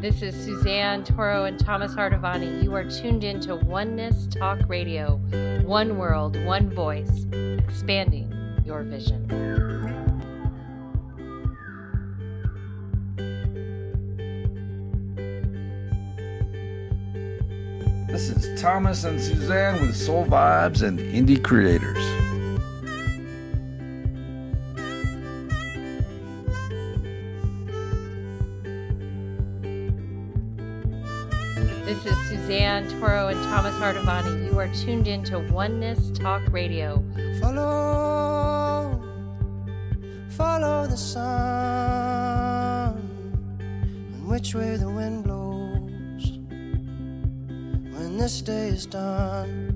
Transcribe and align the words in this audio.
This 0.00 0.22
is 0.22 0.32
Suzanne 0.44 1.02
Toro 1.02 1.46
and 1.46 1.58
Thomas 1.58 1.96
Ardavany. 1.96 2.62
You 2.62 2.72
are 2.76 2.84
tuned 2.84 3.24
into 3.24 3.56
Oneness 3.56 4.28
Talk 4.28 4.60
Radio. 4.68 5.16
One 5.64 5.98
world, 5.98 6.40
one 6.44 6.72
voice, 6.72 7.26
expanding 7.32 8.32
your 8.64 8.84
vision. 8.84 9.26
This 18.06 18.30
is 18.30 18.62
Thomas 18.62 19.02
and 19.02 19.20
Suzanne 19.20 19.80
with 19.80 19.96
Sol 19.96 20.24
Vibes 20.24 20.82
and 20.82 21.00
Indie 21.00 21.42
Creators. 21.42 22.27
Toro 33.78 33.90
and 33.90 34.06
Thomas 34.06 34.26
Ardavany. 34.26 34.46
You 34.46 34.58
are 34.58 34.68
tuned 34.68 35.08
into 35.08 35.38
Oneness 35.52 36.10
Talk 36.10 36.42
Radio. 36.50 37.04
Follow, 37.40 39.00
follow 40.30 40.86
the 40.86 40.96
sun, 40.96 41.28
and 43.60 44.28
which 44.28 44.54
way 44.54 44.76
the 44.76 44.88
wind 44.88 45.24
blows 45.24 46.38
when 47.94 48.18
this 48.18 48.42
day 48.42 48.68
is 48.68 48.86
done. 48.86 49.66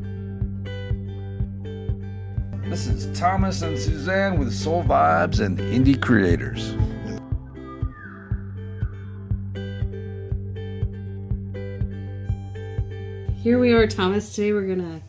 This 2.68 2.86
is 2.86 3.06
Thomas 3.18 3.62
and 3.62 3.78
Suzanne 3.78 4.38
with 4.38 4.52
Sol 4.52 4.82
Vibes 4.82 5.40
and 5.40 5.58
Indie 5.58 6.00
Creators. 6.00 6.74
Here 13.42 13.58
we 13.58 13.72
are, 13.72 13.88
Thomas. 13.88 14.32
Today 14.36 14.52
we're 14.52 14.68
to 14.76 15.02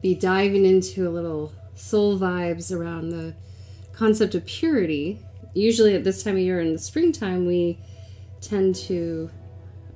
be 0.00 0.14
diving 0.14 0.64
into 0.64 1.08
a 1.08 1.10
little 1.10 1.52
soul 1.74 2.16
vibes 2.16 2.70
around 2.70 3.08
the 3.08 3.34
concept 3.92 4.36
of 4.36 4.46
purity. 4.46 5.18
Usually 5.52 5.96
at 5.96 6.04
this 6.04 6.22
time 6.22 6.34
of 6.34 6.42
year 6.42 6.60
in 6.60 6.72
the 6.72 6.78
springtime, 6.78 7.44
we 7.44 7.80
tend 8.40 8.76
to 8.76 9.28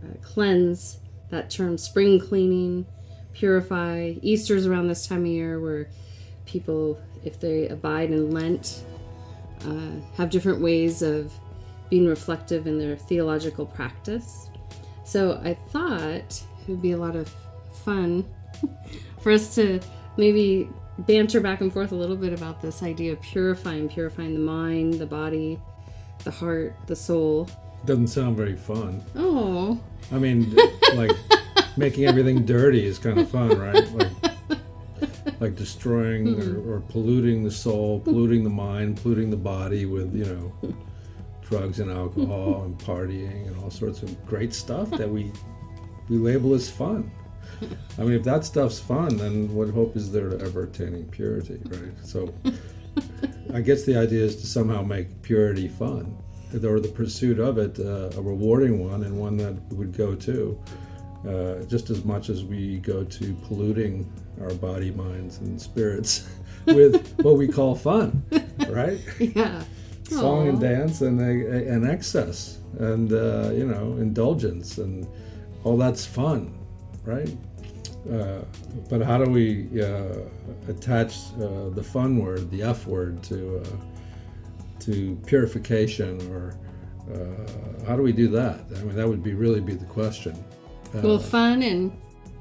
uh, 0.03 0.17
cleanse 0.21 0.99
that 1.29 1.49
term 1.49 1.79
spring 1.79 2.19
cleaning, 2.19 2.87
purify. 3.35 4.15
Easter's 4.21 4.67
around 4.67 4.89
this 4.89 5.07
time 5.07 5.21
of 5.21 5.29
year 5.29 5.61
where 5.61 5.89
people, 6.47 7.01
if 7.25 7.39
they 7.39 7.69
abide 7.69 8.11
in 8.11 8.33
Lent, 8.33 8.83
uh, 9.65 9.93
have 10.17 10.31
different 10.31 10.61
ways 10.61 11.03
of 11.03 11.33
being 11.89 12.09
reflective 12.09 12.67
in 12.67 12.81
their 12.81 12.97
theological 12.97 13.65
practice. 13.65 14.51
So 15.05 15.41
I 15.45 15.55
thought 15.55 16.43
it 16.63 16.67
would 16.67 16.83
be 16.83 16.93
a 16.93 16.99
lot 16.99 17.15
of 17.15 17.33
fun 17.81 18.25
for 19.21 19.33
us 19.33 19.55
to 19.57 19.81
maybe 20.17 20.69
banter 20.99 21.41
back 21.41 21.61
and 21.61 21.73
forth 21.73 21.93
a 21.93 21.95
little 21.95 22.17
bit 22.17 22.33
about 22.33 22.61
this 22.61 22.83
idea 22.83 23.13
of 23.13 23.21
purifying, 23.23 23.89
purifying 23.89 24.35
the 24.35 24.41
mind, 24.41 24.95
the 24.95 25.07
body, 25.07 25.59
the 26.25 26.31
heart, 26.31 26.75
the 26.87 26.97
soul. 26.97 27.49
Doesn't 27.85 28.09
sound 28.09 28.37
very 28.37 28.57
fun. 28.57 29.03
Oh, 29.17 29.81
I 30.13 30.19
mean, 30.19 30.55
like 30.95 31.13
making 31.77 32.05
everything 32.05 32.45
dirty 32.45 32.85
is 32.85 32.99
kind 32.99 33.19
of 33.19 33.31
fun, 33.31 33.59
right? 33.59 33.91
Like, 33.93 34.11
like 35.41 35.57
destroying 35.57 36.39
or, 36.39 36.45
hmm. 36.45 36.71
or 36.71 36.81
polluting 36.81 37.45
the 37.45 37.51
soul, 37.51 38.01
polluting 38.01 38.45
the 38.45 38.51
mind, 38.51 38.99
polluting 38.99 39.31
the 39.31 39.37
body 39.37 39.87
with 39.87 40.15
you 40.15 40.27
know 40.27 40.75
drugs 41.43 41.81
and 41.81 41.91
alcohol 41.91 42.63
and 42.65 42.79
partying 42.79 43.49
and 43.49 43.57
all 43.63 43.71
sorts 43.71 44.03
of 44.03 44.27
great 44.27 44.55
stuff 44.55 44.91
that 44.91 45.09
we 45.09 45.33
we 46.09 46.19
label 46.19 46.55
as 46.55 46.69
fun. 46.69 47.11
I 47.99 48.03
mean, 48.03 48.13
if 48.13 48.25
that 48.25 48.45
stuff's 48.45 48.79
fun, 48.79 49.17
then 49.17 49.55
what 49.55 49.69
hope 49.71 49.97
is 49.97 50.11
there 50.11 50.31
to 50.31 50.41
ever 50.41 50.65
attaining 50.65 51.07
purity, 51.07 51.61
right? 51.67 51.93
So, 52.03 52.33
I 53.55 53.61
guess 53.61 53.85
the 53.85 53.97
idea 53.97 54.25
is 54.25 54.37
to 54.37 54.47
somehow 54.47 54.83
make 54.83 55.23
purity 55.23 55.69
fun, 55.69 56.17
or 56.65 56.81
the 56.81 56.89
pursuit 56.89 57.39
of 57.39 57.59
it 57.59 57.79
uh, 57.79 58.19
a 58.19 58.23
rewarding 58.23 58.89
one 58.89 59.05
and 59.05 59.19
one 59.19 59.37
that 59.39 59.55
we 59.71 59.77
would 59.77 59.97
go 59.97 60.15
to, 60.15 60.61
uh, 61.29 61.55
just 61.65 61.91
as 61.91 62.05
much 62.05 62.31
as 62.31 62.45
we 62.45 62.79
go 62.79 63.05
to 63.05 63.35
polluting 63.47 64.11
our 64.41 64.55
body, 64.55 64.91
minds, 64.91 65.39
and 65.39 65.61
spirits 65.61 66.29
with 66.67 67.19
what 67.21 67.37
we 67.37 67.47
call 67.47 67.75
fun, 67.75 68.23
right? 68.69 69.01
yeah. 69.19 69.63
Song 70.05 70.49
and 70.49 70.61
dance 70.61 71.03
and 71.03 71.21
uh, 71.21 71.73
and 71.73 71.89
excess 71.89 72.59
and 72.79 73.13
uh, 73.13 73.51
you 73.53 73.65
know 73.65 73.97
indulgence 73.99 74.79
and 74.79 75.07
all 75.63 75.77
that's 75.77 76.05
fun, 76.05 76.59
right? 77.05 77.37
Uh, 78.11 78.41
but 78.89 79.03
how 79.03 79.23
do 79.23 79.31
we 79.31 79.69
uh, 79.83 80.21
attach 80.69 81.17
uh, 81.35 81.69
the 81.71 81.83
fun 81.83 82.19
word, 82.19 82.51
the 82.51 82.63
F 82.63 82.87
word, 82.87 83.23
to 83.25 83.59
uh, 83.59 83.67
to 84.81 85.19
purification, 85.27 86.19
or 86.33 86.57
uh, 87.13 87.87
how 87.87 87.97
do 87.97 88.03
we 88.03 88.13
do 88.13 88.29
that? 88.29 88.61
I 88.77 88.83
mean, 88.83 88.97
that 88.97 89.07
would 89.07 89.23
be 89.23 89.35
really 89.35 89.61
be 89.61 89.75
the 89.75 89.85
question. 89.85 90.33
Uh, 90.95 91.01
Well, 91.03 91.19
fun, 91.19 91.63
and 91.63 91.93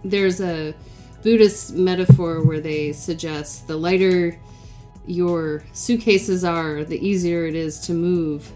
there's 0.06 0.40
a 0.40 0.74
Buddhist 1.24 1.74
metaphor 1.74 2.42
where 2.42 2.62
they 2.62 2.94
suggest 2.94 3.68
the 3.68 3.76
lighter 3.76 4.40
your 5.06 5.64
suitcases 5.74 6.46
are, 6.46 6.86
the 6.86 7.06
easier 7.06 7.46
it 7.46 7.56
is 7.56 7.80
to 7.82 7.94
move 7.94 8.50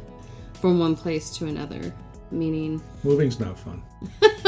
from 0.62 0.80
one 0.80 0.96
place 0.96 1.36
to 1.38 1.48
another. 1.48 1.94
Meaning, 2.32 2.82
moving's 3.04 3.40
not 3.40 3.60
fun. 3.60 3.84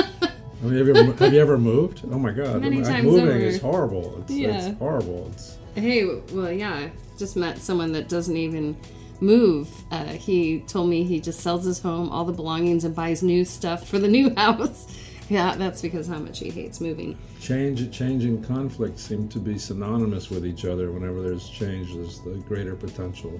I 0.66 0.70
mean, 0.70 0.78
have 0.80 0.88
you, 0.88 0.96
ever, 0.96 1.14
have 1.26 1.34
you 1.34 1.40
ever 1.40 1.58
moved? 1.58 2.02
Oh 2.12 2.18
my 2.20 2.32
God! 2.32 2.62
Many 2.62 2.82
times 2.82 3.06
moving 3.06 3.28
over. 3.28 3.38
is 3.38 3.62
horrible. 3.62 4.20
It's, 4.22 4.32
Yeah. 4.32 4.68
it's 4.70 4.78
horrible. 4.80 5.30
It's 5.34 5.58
hey, 5.76 6.06
well, 6.34 6.52
yeah, 6.52 6.74
I 6.74 6.92
just 7.18 7.36
met 7.36 7.60
someone 7.60 7.92
that 7.94 8.10
doesn't 8.10 8.36
even 8.38 8.76
move. 9.22 9.70
Uh, 9.92 10.06
he 10.06 10.60
told 10.62 10.90
me 10.90 11.04
he 11.04 11.20
just 11.20 11.40
sells 11.42 11.66
his 11.66 11.80
home, 11.80 12.10
all 12.10 12.26
the 12.26 12.34
belongings, 12.34 12.84
and 12.84 12.96
buys 12.96 13.22
new 13.24 13.46
stuff 13.46 13.88
for 13.88 14.00
the 14.00 14.08
new 14.08 14.34
house. 14.38 14.88
yeah, 15.30 15.56
that's 15.56 15.82
because 15.82 16.08
how 16.08 16.20
much 16.20 16.40
he 16.40 16.50
hates 16.50 16.80
moving. 16.82 17.18
change, 17.40 17.90
change, 17.92 18.26
and 18.26 18.44
conflict 18.46 18.98
seem 19.00 19.28
to 19.30 19.40
be 19.40 19.58
synonymous 19.58 20.30
with 20.30 20.46
each 20.46 20.66
other. 20.66 20.92
Whenever 20.92 21.22
there's 21.22 21.48
change, 21.50 21.94
there's 21.94 22.20
the 22.22 22.32
greater 22.48 22.76
potential 22.76 23.40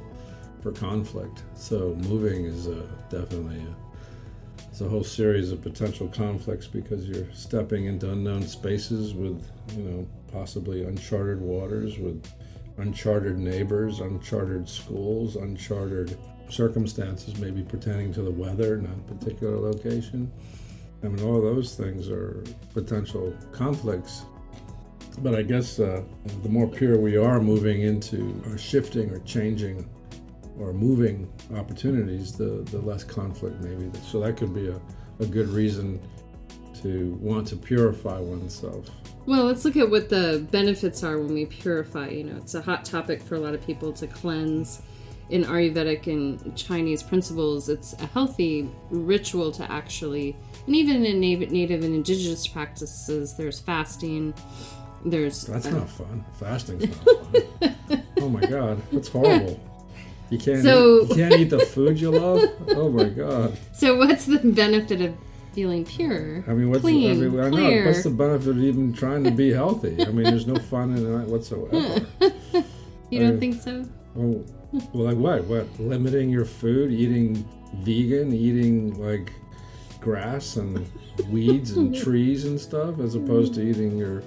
for 0.62 0.72
conflict. 0.72 1.44
So 1.56 1.96
moving 2.08 2.46
is 2.46 2.68
uh, 2.68 2.86
definitely 3.10 3.58
a, 3.62 3.76
it's 4.76 4.82
a 4.82 4.90
whole 4.90 5.06
series 5.06 5.54
of 5.54 5.62
potential 5.62 6.10
conflicts 6.10 6.68
because 6.68 7.08
you're 7.08 7.32
stepping 7.32 7.86
into 7.86 8.12
unknown 8.12 8.46
spaces 8.46 9.14
with, 9.14 9.42
you 9.74 9.84
know, 9.84 10.08
possibly 10.34 10.84
uncharted 10.84 11.40
waters, 11.40 11.98
with 11.98 12.22
uncharted 12.80 13.38
neighbors, 13.38 14.02
uncharted 14.02 14.68
schools, 14.68 15.38
uncharted 15.38 16.18
circumstances, 16.50 17.38
maybe 17.38 17.64
pertaining 17.64 18.14
to 18.14 18.22
the 18.22 18.30
weather, 18.30 18.76
not 18.76 18.92
a 18.92 19.14
particular 19.14 19.58
location. 19.58 20.30
I 21.06 21.08
mean, 21.08 21.26
all 21.26 21.42
those 21.42 21.76
things 21.76 22.10
are 22.10 22.44
potential 22.74 23.34
conflicts. 23.54 24.26
But 25.20 25.36
I 25.36 25.44
guess 25.44 25.80
uh, 25.80 26.04
the 26.44 26.50
more 26.50 26.68
pure 26.68 27.00
we 27.00 27.16
are 27.16 27.40
moving 27.40 27.84
into 27.84 28.44
or 28.46 28.58
shifting 28.58 29.10
or 29.12 29.20
changing 29.20 29.90
or 30.60 30.74
moving 30.74 31.32
opportunities, 31.56 32.34
the, 32.34 32.66
the 32.72 32.80
less 32.80 33.04
conflict 33.04 33.62
maybe. 33.62 33.92
So 34.04 34.20
that 34.22 34.38
could 34.38 34.54
be 34.54 34.70
a, 34.70 34.80
a 35.20 35.26
good 35.26 35.50
reason 35.50 36.00
to 36.82 37.18
want 37.22 37.48
to 37.48 37.56
purify 37.56 38.20
oneself. 38.20 38.90
Well, 39.26 39.46
let's 39.46 39.66
look 39.66 39.76
at 39.76 39.90
what 39.90 40.10
the 40.10 40.46
benefits 40.52 41.04
are 41.04 41.18
when 41.18 41.34
we 41.34 41.46
purify. 41.46 42.10
You 42.10 42.26
know, 42.26 42.38
it's 42.38 42.54
a 42.54 42.62
hot 42.62 42.86
topic 42.86 43.22
for 43.22 43.36
a 43.36 43.40
lot 43.40 43.54
of 43.54 43.66
people 43.66 43.92
to 43.94 44.08
cleanse. 44.08 44.82
In 45.32 45.44
Ayurvedic 45.44 46.06
and 46.06 46.56
Chinese 46.56 47.02
principles, 47.02 47.68
it's 47.68 47.94
a 47.94 48.06
healthy 48.06 48.70
ritual 48.92 49.52
to 49.54 49.72
actually, 49.72 50.36
and 50.68 50.76
even 50.76 51.04
in 51.04 51.20
native, 51.20 51.84
and 51.84 51.96
indigenous 51.96 52.46
practices, 52.46 53.36
there's 53.36 53.60
fasting. 53.60 54.36
There's 55.04 55.46
That's 55.46 55.66
uh, 55.66 55.72
not 55.72 55.90
fun. 55.90 56.24
Fasting's 56.34 56.88
not 57.04 57.26
fun. 57.60 58.04
oh 58.20 58.30
my 58.30 58.42
God, 58.42 58.80
that's 58.92 59.08
horrible. 59.08 59.60
You 60.30 60.38
can't, 60.38 60.64
So- 60.64 61.04
eat, 61.04 61.10
you 61.10 61.16
can't 61.16 61.34
eat 61.34 61.50
the 61.50 61.60
food 61.60 62.00
you 62.00 62.12
love? 62.12 62.42
Oh 62.70 62.90
my 62.90 63.06
God. 63.06 63.58
So, 63.74 63.98
what's 63.98 64.26
the 64.26 64.40
benefit 64.40 65.02
of 65.02 65.16
feeling 65.54 65.86
pure? 65.86 66.44
I 66.48 66.54
mean, 66.54 66.70
what's 66.70 66.82
clean, 66.82 67.12
I 67.12 67.14
mean, 67.16 67.40
I 67.40 67.44
know, 67.44 67.52
clear? 67.52 67.86
what's 67.86 68.04
the 68.04 68.10
benefit 68.10 68.50
of 68.50 68.60
even 68.60 68.92
trying 68.94 69.24
to 69.24 69.32
be 69.32 69.52
healthy? 69.52 69.96
I 70.02 70.12
mean, 70.12 70.24
there's 70.24 70.48
no 70.48 70.56
fun 70.56 70.96
in 70.96 71.04
that 71.18 71.28
whatsoever. 71.28 72.06
you 73.10 73.20
don't 73.20 73.38
I- 73.38 73.40
think 73.40 73.62
so? 73.62 73.86
Oh, 74.18 74.44
well, 74.94 75.06
like 75.06 75.18
what? 75.18 75.44
What? 75.46 75.80
Limiting 75.80 76.30
your 76.30 76.46
food, 76.46 76.92
eating 76.92 77.48
vegan, 77.76 78.34
eating 78.34 79.00
like 79.02 79.32
grass 80.02 80.58
and 80.58 80.88
weeds 81.30 81.72
and 81.72 81.96
trees 82.04 82.46
and 82.46 82.60
stuff, 82.60 83.00
as 83.00 83.16
opposed 83.16 83.54
to 83.56 83.60
mm-hmm. 83.62 83.70
eating 83.70 83.98
your, 83.98 84.24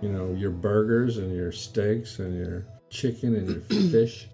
you 0.00 0.08
know, 0.08 0.32
your 0.34 0.50
burgers 0.50 1.18
and 1.18 1.34
your 1.34 1.52
steaks 1.52 2.18
and 2.18 2.36
your 2.36 2.64
chicken 2.90 3.34
and 3.36 3.48
your 3.48 3.60
fish. 3.90 4.28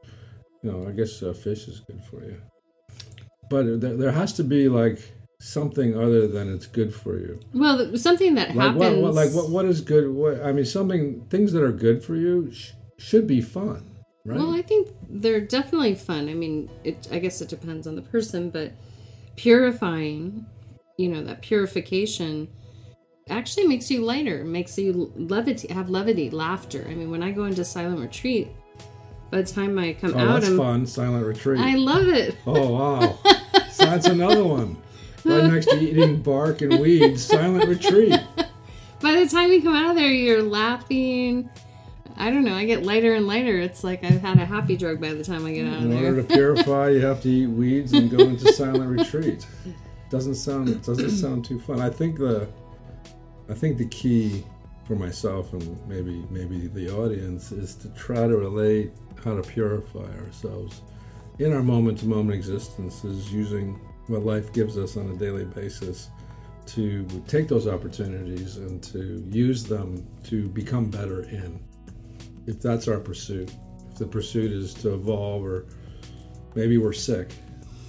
You 0.65 0.73
know, 0.73 0.89
I 0.89 0.93
guess 0.93 1.23
uh, 1.23 1.35
fish 1.35 1.69
is 1.69 1.81
good 1.81 2.03
for 2.11 2.25
you. 2.25 2.41
But 3.51 3.83
there, 3.83 3.97
there 3.99 4.13
has 4.13 4.33
to 4.35 4.45
be 4.45 4.67
like 4.71 4.99
something 5.39 5.95
other 5.95 6.27
than 6.27 6.53
it's 6.55 6.65
good 6.67 6.95
for 6.95 7.19
you. 7.19 7.39
Well, 7.53 7.95
something 7.99 8.35
that 8.37 8.55
Like 8.55 8.73
happens. 8.75 8.79
what, 8.79 8.97
what? 8.97 9.15
Like 9.15 9.31
what? 9.33 9.51
What 9.51 9.67
is 9.67 9.83
good? 9.83 10.09
What? 10.11 10.43
I 10.43 10.53
mean, 10.53 10.65
something 10.65 11.27
things 11.29 11.53
that 11.53 11.63
are 11.63 11.71
good 11.71 12.03
for 12.03 12.17
you 12.17 12.51
sh- 12.51 12.71
should 12.99 13.27
be 13.27 13.43
fun, 13.43 13.85
right? 14.25 14.39
Well, 14.39 14.55
I 14.55 14.63
think 14.63 14.89
they're 15.07 15.43
definitely 15.43 15.97
fun. 15.97 16.31
I 16.31 16.35
mean, 16.35 16.71
it. 16.83 17.09
I 17.13 17.19
guess 17.19 17.43
it 17.43 17.51
depends 17.51 17.87
on 17.87 17.95
the 17.95 18.03
person, 18.03 18.49
but 18.49 18.73
purifying, 19.37 20.47
you 20.97 21.11
know, 21.11 21.23
that 21.25 21.43
purification 21.43 22.49
actually 23.29 23.67
makes 23.67 23.91
you 23.91 24.01
lighter, 24.03 24.45
makes 24.45 24.79
you 24.79 25.13
levity, 25.15 25.71
have 25.75 25.91
levity, 25.91 26.31
laughter. 26.31 26.87
I 26.89 26.95
mean, 26.95 27.11
when 27.11 27.23
I 27.23 27.33
go 27.33 27.45
into 27.45 27.67
silent 27.67 28.01
retreat, 28.01 28.49
by 29.31 29.43
the 29.43 29.53
time 29.53 29.79
I 29.79 29.95
come 29.95 30.15
oh, 30.15 30.19
out, 30.19 30.41
that's 30.41 30.49
I'm, 30.49 30.57
fun. 30.57 30.87
Silent 30.87 31.27
retreat. 31.27 31.61
I 31.61 31.75
love 31.75 32.09
it. 32.09 32.37
Oh 32.47 32.73
wow, 32.73 33.19
so 33.71 33.85
that's 33.85 34.07
another 34.07 34.45
one. 34.45 34.77
Right 35.25 35.45
next 35.45 35.67
to 35.67 35.79
eating 35.79 36.21
bark 36.21 36.61
and 36.61 36.79
weeds, 36.79 37.25
silent 37.25 37.67
retreat. 37.67 38.21
By 39.01 39.15
the 39.15 39.29
time 39.29 39.53
you 39.53 39.63
come 39.63 39.75
out 39.75 39.91
of 39.91 39.97
there, 39.97 40.11
you're 40.11 40.43
laughing. 40.43 41.51
I 42.17 42.31
don't 42.31 42.45
know. 42.45 42.55
I 42.55 42.65
get 42.65 42.85
lighter 42.85 43.15
and 43.15 43.27
lighter. 43.27 43.59
It's 43.59 43.83
like 43.83 44.05
I've 44.05 44.21
had 44.21 44.39
a 44.39 44.47
happy 44.47 44.77
drug 44.77 45.01
by 45.01 45.13
the 45.13 45.25
time 45.25 45.45
I 45.45 45.53
get 45.53 45.67
out 45.67 45.79
of 45.79 45.91
In 45.91 46.05
order 46.05 46.23
to 46.23 46.29
purify, 46.29 46.91
you 46.91 47.05
have 47.05 47.21
to 47.23 47.29
eat 47.29 47.47
weeds 47.49 47.93
and 47.93 48.09
go 48.11 48.19
into 48.19 48.53
silent 48.53 48.89
retreat. 48.99 49.47
Doesn't 50.11 50.37
sound 50.37 50.69
it 50.69 50.83
doesn't 50.85 51.11
sound 51.11 51.45
too 51.45 51.59
fun. 51.59 51.81
I 51.81 51.91
think 51.91 52.19
the 52.19 52.47
I 53.49 53.55
think 53.55 53.79
the 53.79 53.87
key 53.87 54.45
for 54.87 54.95
myself 54.95 55.53
and 55.53 55.89
maybe 55.89 56.25
maybe 56.31 56.67
the 56.69 56.91
audience 56.91 57.53
is 57.53 57.75
to 57.75 57.89
try 57.91 58.27
to 58.27 58.37
relate 58.37 58.93
how 59.25 59.35
to 59.35 59.43
purify 59.43 60.11
ourselves 60.19 60.83
in 61.39 61.53
our 61.53 61.63
moment 61.63 61.99
to 61.99 62.07
moment 62.07 62.37
existences 62.37 63.33
using 63.33 63.79
what 64.07 64.25
life 64.25 64.53
gives 64.53 64.77
us 64.79 64.97
on 64.97 65.11
a 65.11 65.17
daily 65.17 65.45
basis 65.45 66.11
to 66.67 67.07
take 67.27 67.49
those 67.49 67.67
opportunities 67.67 68.57
and 68.57 68.83
to 68.83 69.25
use 69.31 69.65
them 69.65 70.07
to 70.25 70.49
become 70.49 70.91
better 70.91 71.23
in. 71.25 71.63
If 72.47 72.61
that's 72.61 72.89
our 72.89 73.01
pursuit 73.01 73.53
if 73.91 73.99
the 73.99 74.07
pursuit 74.07 74.51
is 74.51 74.75
to 74.75 74.95
evolve 74.95 75.45
or 75.45 75.67
maybe 76.55 76.79
we're 76.79 76.93
sick 76.93 77.33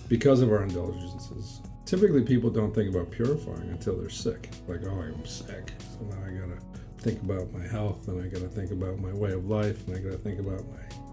because 0.08 0.42
of 0.42 0.52
our 0.52 0.64
indulgences. 0.64 1.62
Typically 1.86 2.22
people 2.22 2.50
don't 2.50 2.74
think 2.74 2.94
about 2.94 3.12
purifying 3.12 3.70
until 3.70 3.98
they're 3.98 4.10
sick. 4.10 4.50
Like 4.68 4.82
oh 4.86 5.02
i'm 5.02 5.26
sick 5.26 5.74
so 5.80 6.06
now 6.06 6.18
i 6.26 6.32
gotta 6.32 6.60
think 7.06 7.22
about 7.22 7.54
my 7.54 7.66
health 7.68 8.08
and 8.08 8.20
i 8.20 8.28
gotta 8.28 8.48
think 8.48 8.72
about 8.72 8.98
my 8.98 9.14
way 9.14 9.32
of 9.32 9.46
life 9.48 9.86
and 9.88 9.96
i 9.96 10.00
gotta 10.00 10.18
think 10.18 10.40
about 10.40 10.62
my 10.72 11.06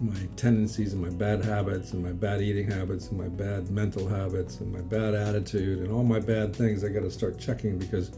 my 0.00 0.28
tendencies 0.36 0.92
and 0.92 1.02
my 1.02 1.10
bad 1.10 1.44
habits 1.44 1.92
and 1.92 2.04
my 2.04 2.12
bad 2.12 2.40
eating 2.40 2.70
habits 2.70 3.08
and 3.08 3.18
my 3.18 3.26
bad 3.28 3.68
mental 3.70 4.06
habits 4.06 4.60
and 4.60 4.72
my 4.72 4.80
bad 4.80 5.14
attitude 5.14 5.80
and 5.80 5.92
all 5.92 6.02
my 6.02 6.18
bad 6.18 6.54
things 6.54 6.82
I 6.82 6.88
got 6.88 7.02
to 7.02 7.10
start 7.10 7.38
checking 7.38 7.78
because 7.78 8.10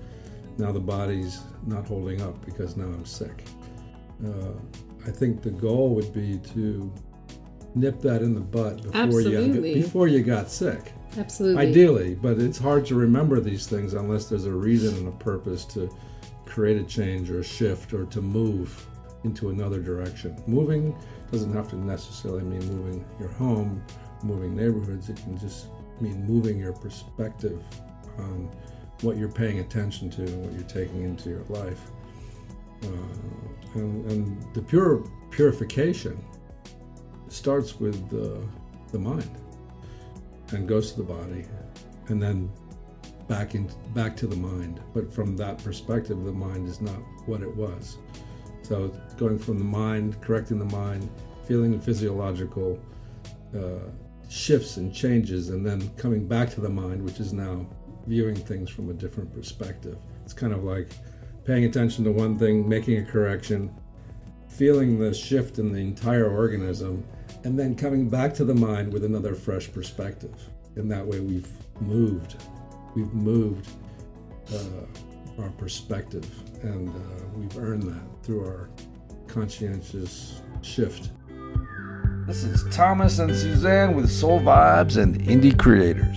now 0.57 0.73
the 0.73 0.81
body's 0.81 1.41
not 1.67 1.87
holding 1.87 2.23
up 2.23 2.43
because 2.47 2.77
now 2.77 2.87
I'm 2.87 3.05
sick. 3.05 3.45
Uh, 4.25 4.53
I 5.07 5.11
think 5.11 5.43
the 5.43 5.51
goal 5.51 5.91
would 5.91 6.13
be 6.15 6.39
to 6.55 6.91
nip 7.75 8.01
that 8.01 8.23
in 8.23 8.35
the 8.35 8.41
butt 8.41 8.83
before 8.83 9.21
you 9.21 9.61
before 9.61 10.09
you 10.09 10.23
got 10.23 10.51
sick. 10.51 10.93
Absolutely. 11.19 11.67
Ideally, 11.67 12.15
but 12.15 12.39
it's 12.39 12.59
hard 12.59 12.87
to 12.87 12.95
remember 12.95 13.41
these 13.41 13.67
things 13.67 13.93
unless 13.93 14.27
there's 14.29 14.47
a 14.47 14.53
reason 14.53 14.97
and 14.97 15.09
a 15.09 15.13
purpose 15.13 15.65
to 15.67 15.95
create 16.55 16.81
a 16.81 16.85
change 16.85 17.31
or 17.31 17.41
a 17.41 17.45
shift 17.45 17.93
or 17.93 18.05
to 18.05 18.23
move 18.23 18.87
into 19.25 19.51
another 19.51 19.81
direction. 19.81 20.41
Moving 20.47 20.97
doesn't 21.33 21.53
have 21.53 21.69
to 21.71 21.77
necessarily 21.77 22.45
mean 22.45 22.65
moving 22.77 23.05
your 23.19 23.31
home, 23.31 23.85
moving 24.23 24.55
neighborhoods. 24.55 25.09
It 25.09 25.17
can 25.17 25.37
just 25.37 25.67
mean 26.01 26.25
moving 26.25 26.61
your 26.61 26.73
perspective 26.73 27.61
on 28.19 28.49
what 29.01 29.17
you're 29.17 29.33
paying 29.33 29.59
attention 29.59 30.11
to 30.11 30.23
and 30.23 30.45
what 30.45 30.53
you're 30.53 30.62
taking 30.69 31.03
into 31.03 31.29
your 31.31 31.45
life. 31.49 31.81
Uh, 32.85 32.89
and, 33.75 34.09
and 34.12 34.55
the 34.55 34.62
pure 34.62 35.03
purification 35.31 36.25
starts 37.29 37.81
with 37.81 38.09
the, 38.11 38.41
the 38.93 38.99
mind 38.99 39.31
and 40.53 40.69
goes 40.69 40.93
to 40.93 40.99
the 40.99 41.03
body 41.03 41.45
and 42.09 42.23
then 42.23 42.49
back 43.29 43.55
in 43.55 43.71
back 43.94 44.17
to 44.17 44.26
the 44.26 44.37
mind 44.37 44.81
but 44.93 45.12
from 45.12 45.37
that 45.37 45.62
perspective 45.62 46.23
the 46.25 46.32
mind 46.32 46.69
is 46.69 46.81
not 46.81 46.97
what 47.26 47.41
it 47.41 47.56
was 47.56 47.99
so 48.62 48.88
going 49.17 49.38
from 49.38 49.59
the 49.59 49.65
mind 49.65 50.21
correcting 50.21 50.59
the 50.59 50.76
mind 50.76 51.09
feeling 51.47 51.73
the 51.73 51.79
physiological 51.79 52.79
uh, 53.56 53.88
shifts 54.29 54.76
and 54.76 54.94
changes 54.94 55.50
and 55.50 55.65
then 55.65 55.88
coming 55.97 56.26
back 56.26 56.50
to 56.50 56.61
the 56.61 56.69
mind 56.69 57.03
which 57.03 57.21
is 57.21 57.32
now 57.32 57.67
viewing 58.06 58.35
things 58.35 58.69
from 58.69 58.91
a 58.91 58.93
different 58.93 59.32
perspective 59.32 59.97
it's 60.25 60.35
kind 60.35 60.53
of 60.53 60.65
like 60.65 60.91
paying 61.44 61.65
attention 61.65 62.05
to 62.05 62.12
one 62.12 62.38
thing 62.38 62.69
making 62.69 62.99
a 62.99 63.05
correction 63.05 63.73
feeling 64.49 64.99
the 64.99 65.12
shift 65.12 65.59
in 65.59 65.73
the 65.73 65.79
entire 65.79 66.31
organism 66.31 67.05
and 67.44 67.59
then 67.59 67.76
coming 67.76 68.09
back 68.09 68.32
to 68.35 68.44
the 68.44 68.55
mind 68.55 68.93
with 68.93 69.05
another 69.05 69.35
fresh 69.35 69.71
perspective. 69.71 70.35
In 70.76 70.88
that 70.88 71.06
way, 71.06 71.21
we've 71.21 71.49
moved. 71.81 72.37
We've 72.94 73.12
moved 73.12 73.69
uh, 74.52 75.43
our 75.43 75.50
perspective, 75.50 76.29
and 76.62 76.88
uh, 76.88 77.26
we've 77.37 77.56
earned 77.58 77.82
that 77.85 78.02
through 78.23 78.44
our 78.46 78.69
conscientious 79.26 80.41
shift. 80.62 81.11
This 82.26 82.44
is 82.44 82.64
Thomas 82.75 83.19
and 83.19 83.35
Suzanne 83.35 83.94
with 83.94 84.11
Sol 84.11 84.41
Vibes 84.41 84.96
and 84.96 85.20
Indie 85.23 85.58
Creators. 85.58 86.17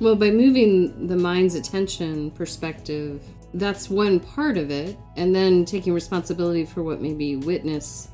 Well, 0.00 0.14
by 0.14 0.30
moving 0.30 1.06
the 1.08 1.16
mind's 1.16 1.54
attention 1.54 2.30
perspective, 2.30 3.22
that's 3.54 3.90
one 3.90 4.20
part 4.20 4.56
of 4.56 4.70
it, 4.70 4.96
and 5.16 5.34
then 5.34 5.64
taking 5.64 5.92
responsibility 5.92 6.64
for 6.64 6.82
what 6.82 7.00
maybe 7.00 7.24
you 7.26 7.38
witness 7.40 8.08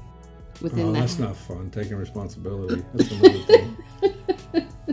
within 0.62 0.86
Oh, 0.88 0.92
that. 0.92 1.00
that's 1.00 1.18
not 1.18 1.36
fun. 1.36 1.70
Taking 1.70 1.96
responsibility. 1.96 2.82
That's 2.94 3.10
another 3.12 3.38
thing. 3.40 3.76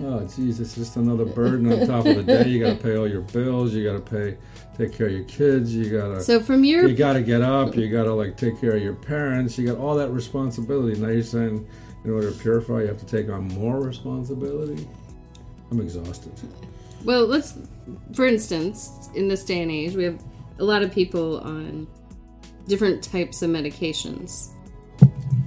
Oh, 0.04 0.28
geez, 0.36 0.60
it's 0.60 0.76
just 0.76 0.96
another 0.96 1.26
burden 1.26 1.72
on 1.72 1.88
top 1.88 2.06
of 2.06 2.16
the 2.16 2.24
day. 2.24 2.48
You 2.48 2.64
got 2.64 2.78
to 2.78 2.84
pay 2.84 2.98
all 2.98 3.08
your 3.08 3.22
bills. 3.22 3.74
You 3.74 3.84
got 3.92 4.06
to 4.06 4.12
pay, 4.12 4.38
take 4.78 4.98
care 4.98 5.08
of 5.08 5.14
your 5.14 5.24
kids. 5.26 5.76
You 5.76 5.90
got 5.90 6.08
to. 6.08 6.22
So 6.22 6.40
from 6.40 6.64
your 6.64 6.88
you 6.88 6.96
got 6.96 7.14
to 7.14 7.22
get 7.22 7.42
up. 7.42 7.76
You 7.76 7.90
got 7.90 8.04
to 8.04 8.14
like 8.14 8.38
take 8.38 8.60
care 8.60 8.76
of 8.76 8.84
your 8.84 8.96
parents. 8.96 9.58
You 9.58 9.68
got 9.68 9.78
all 9.78 9.96
that 9.96 10.10
responsibility. 10.10 11.00
Now 11.00 11.10
you're 11.10 11.24
saying, 11.24 11.68
in 12.04 12.12
order 12.12 12.32
to 12.32 12.38
purify, 12.38 12.82
you 12.82 12.88
have 12.88 13.00
to 13.00 13.06
take 13.06 13.30
on 13.30 13.48
more 13.50 13.82
responsibility. 13.82 14.88
I'm 15.72 15.82
exhausted. 15.82 16.34
Well, 17.06 17.26
let's, 17.26 17.58
for 18.14 18.26
instance, 18.26 19.10
in 19.16 19.28
this 19.28 19.44
day 19.44 19.62
and 19.62 19.72
age, 19.72 19.96
we 19.96 20.04
have 20.04 20.22
a 20.60 20.64
lot 20.64 20.82
of 20.82 20.92
people 20.92 21.40
on 21.40 21.88
different 22.68 23.04
types 23.04 23.42
of 23.42 23.50
medications. 23.50 24.50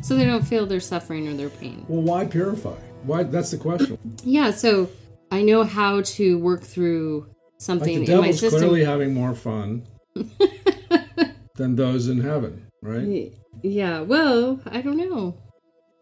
So 0.01 0.17
they 0.17 0.25
don't 0.25 0.47
feel 0.47 0.67
their 0.67 0.81
suffering 0.81 1.29
or 1.29 1.35
their 1.35 1.49
pain. 1.49 1.85
Well, 1.89 2.03
why 2.03 2.25
purify? 2.25 2.77
Why? 3.05 3.23
That's 3.23 3.51
the 3.51 3.59
question. 3.59 3.99
Yeah, 4.25 4.51
so 4.51 4.91
I 5.31 5.43
know 5.43 5.65
how 5.65 6.03
to 6.03 6.39
work 6.39 6.63
through 6.63 7.27
Like 7.27 7.37
something 7.59 8.05
the 8.05 8.13
in 8.15 8.21
my 8.21 8.31
system. 8.33 8.61
clearly 8.61 8.85
having 8.85 9.15
more 9.15 9.35
fun 9.35 9.87
than 11.57 11.77
those 11.77 12.09
in 12.09 12.21
heaven, 12.21 12.67
right? 12.83 13.33
Yeah, 13.63 14.01
well, 14.01 14.61
I 14.67 14.81
don't 14.83 14.97
know. 14.97 15.37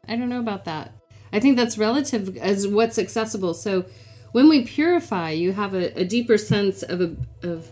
I 0.08 0.16
don't 0.16 0.28
know 0.28 0.40
about 0.40 0.64
that. 0.64 0.92
I 1.32 1.40
think 1.40 1.56
that's 1.56 1.78
relative 1.78 2.36
as 2.38 2.66
what's 2.66 2.98
accessible. 2.98 3.54
So 3.54 3.84
when 4.32 4.48
we 4.48 4.64
purify, 4.64 5.30
you 5.30 5.52
have 5.52 5.74
a, 5.74 6.00
a 6.00 6.04
deeper 6.04 6.38
sense 6.38 6.82
of 6.82 7.00
a, 7.00 7.16
of 7.42 7.68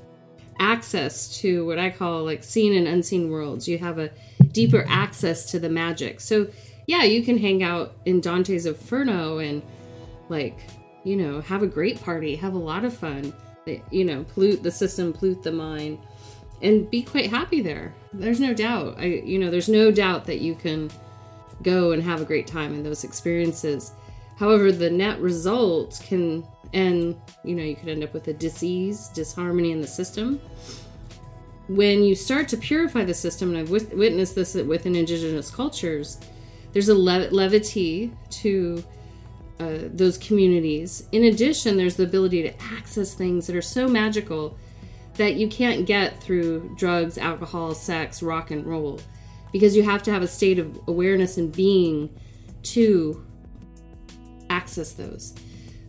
access 0.60 1.38
to 1.40 1.64
what 1.66 1.78
I 1.78 1.90
call 1.90 2.24
like 2.24 2.44
seen 2.44 2.74
and 2.76 2.86
unseen 2.86 3.30
worlds. 3.30 3.66
You 3.68 3.78
have 3.78 3.98
a 3.98 4.10
deeper 4.52 4.84
access 4.88 5.50
to 5.50 5.58
the 5.58 5.68
magic. 5.68 6.20
So 6.20 6.48
yeah, 6.88 7.04
you 7.04 7.22
can 7.22 7.36
hang 7.36 7.62
out 7.62 7.94
in 8.06 8.20
Dante's 8.20 8.64
Inferno 8.64 9.38
and 9.38 9.62
like, 10.30 10.58
you 11.04 11.16
know, 11.16 11.42
have 11.42 11.62
a 11.62 11.66
great 11.66 12.02
party, 12.02 12.34
have 12.34 12.54
a 12.54 12.58
lot 12.58 12.82
of 12.82 12.96
fun. 12.96 13.34
Eh, 13.66 13.80
you 13.90 14.06
know, 14.06 14.24
pollute 14.24 14.62
the 14.62 14.70
system, 14.70 15.12
pollute 15.12 15.42
the 15.42 15.52
mind 15.52 15.98
and 16.62 16.90
be 16.90 17.02
quite 17.02 17.28
happy 17.28 17.60
there. 17.60 17.94
There's 18.14 18.40
no 18.40 18.54
doubt. 18.54 18.96
I 18.98 19.04
you 19.04 19.38
know, 19.38 19.50
there's 19.50 19.68
no 19.68 19.92
doubt 19.92 20.24
that 20.24 20.40
you 20.40 20.54
can 20.54 20.90
go 21.62 21.92
and 21.92 22.02
have 22.02 22.22
a 22.22 22.24
great 22.24 22.46
time 22.46 22.72
in 22.72 22.82
those 22.82 23.04
experiences. 23.04 23.92
However, 24.38 24.72
the 24.72 24.88
net 24.88 25.20
result 25.20 26.00
can 26.02 26.42
and 26.72 27.20
you 27.44 27.54
know, 27.54 27.62
you 27.62 27.76
could 27.76 27.90
end 27.90 28.02
up 28.02 28.14
with 28.14 28.28
a 28.28 28.32
disease, 28.32 29.08
disharmony 29.08 29.72
in 29.72 29.82
the 29.82 29.86
system. 29.86 30.40
When 31.68 32.02
you 32.02 32.14
start 32.14 32.48
to 32.48 32.56
purify 32.56 33.04
the 33.04 33.12
system, 33.12 33.50
and 33.50 33.58
I've 33.58 33.68
wit- 33.68 33.94
witnessed 33.94 34.34
this 34.34 34.54
within 34.54 34.96
indigenous 34.96 35.50
cultures, 35.50 36.18
there's 36.72 36.88
a 36.88 36.94
le- 36.94 37.30
levity 37.30 38.12
to 38.30 38.84
uh, 39.60 39.78
those 39.92 40.18
communities. 40.18 41.06
In 41.12 41.24
addition, 41.24 41.76
there's 41.76 41.96
the 41.96 42.04
ability 42.04 42.42
to 42.42 42.62
access 42.62 43.14
things 43.14 43.46
that 43.46 43.56
are 43.56 43.62
so 43.62 43.88
magical 43.88 44.56
that 45.14 45.34
you 45.34 45.48
can't 45.48 45.84
get 45.84 46.22
through 46.22 46.74
drugs, 46.76 47.18
alcohol, 47.18 47.74
sex, 47.74 48.22
rock 48.22 48.50
and 48.52 48.64
roll, 48.64 49.00
because 49.52 49.74
you 49.74 49.82
have 49.82 50.02
to 50.04 50.12
have 50.12 50.22
a 50.22 50.28
state 50.28 50.58
of 50.60 50.78
awareness 50.86 51.38
and 51.38 51.50
being 51.52 52.08
to 52.62 53.26
access 54.50 54.92
those. 54.92 55.34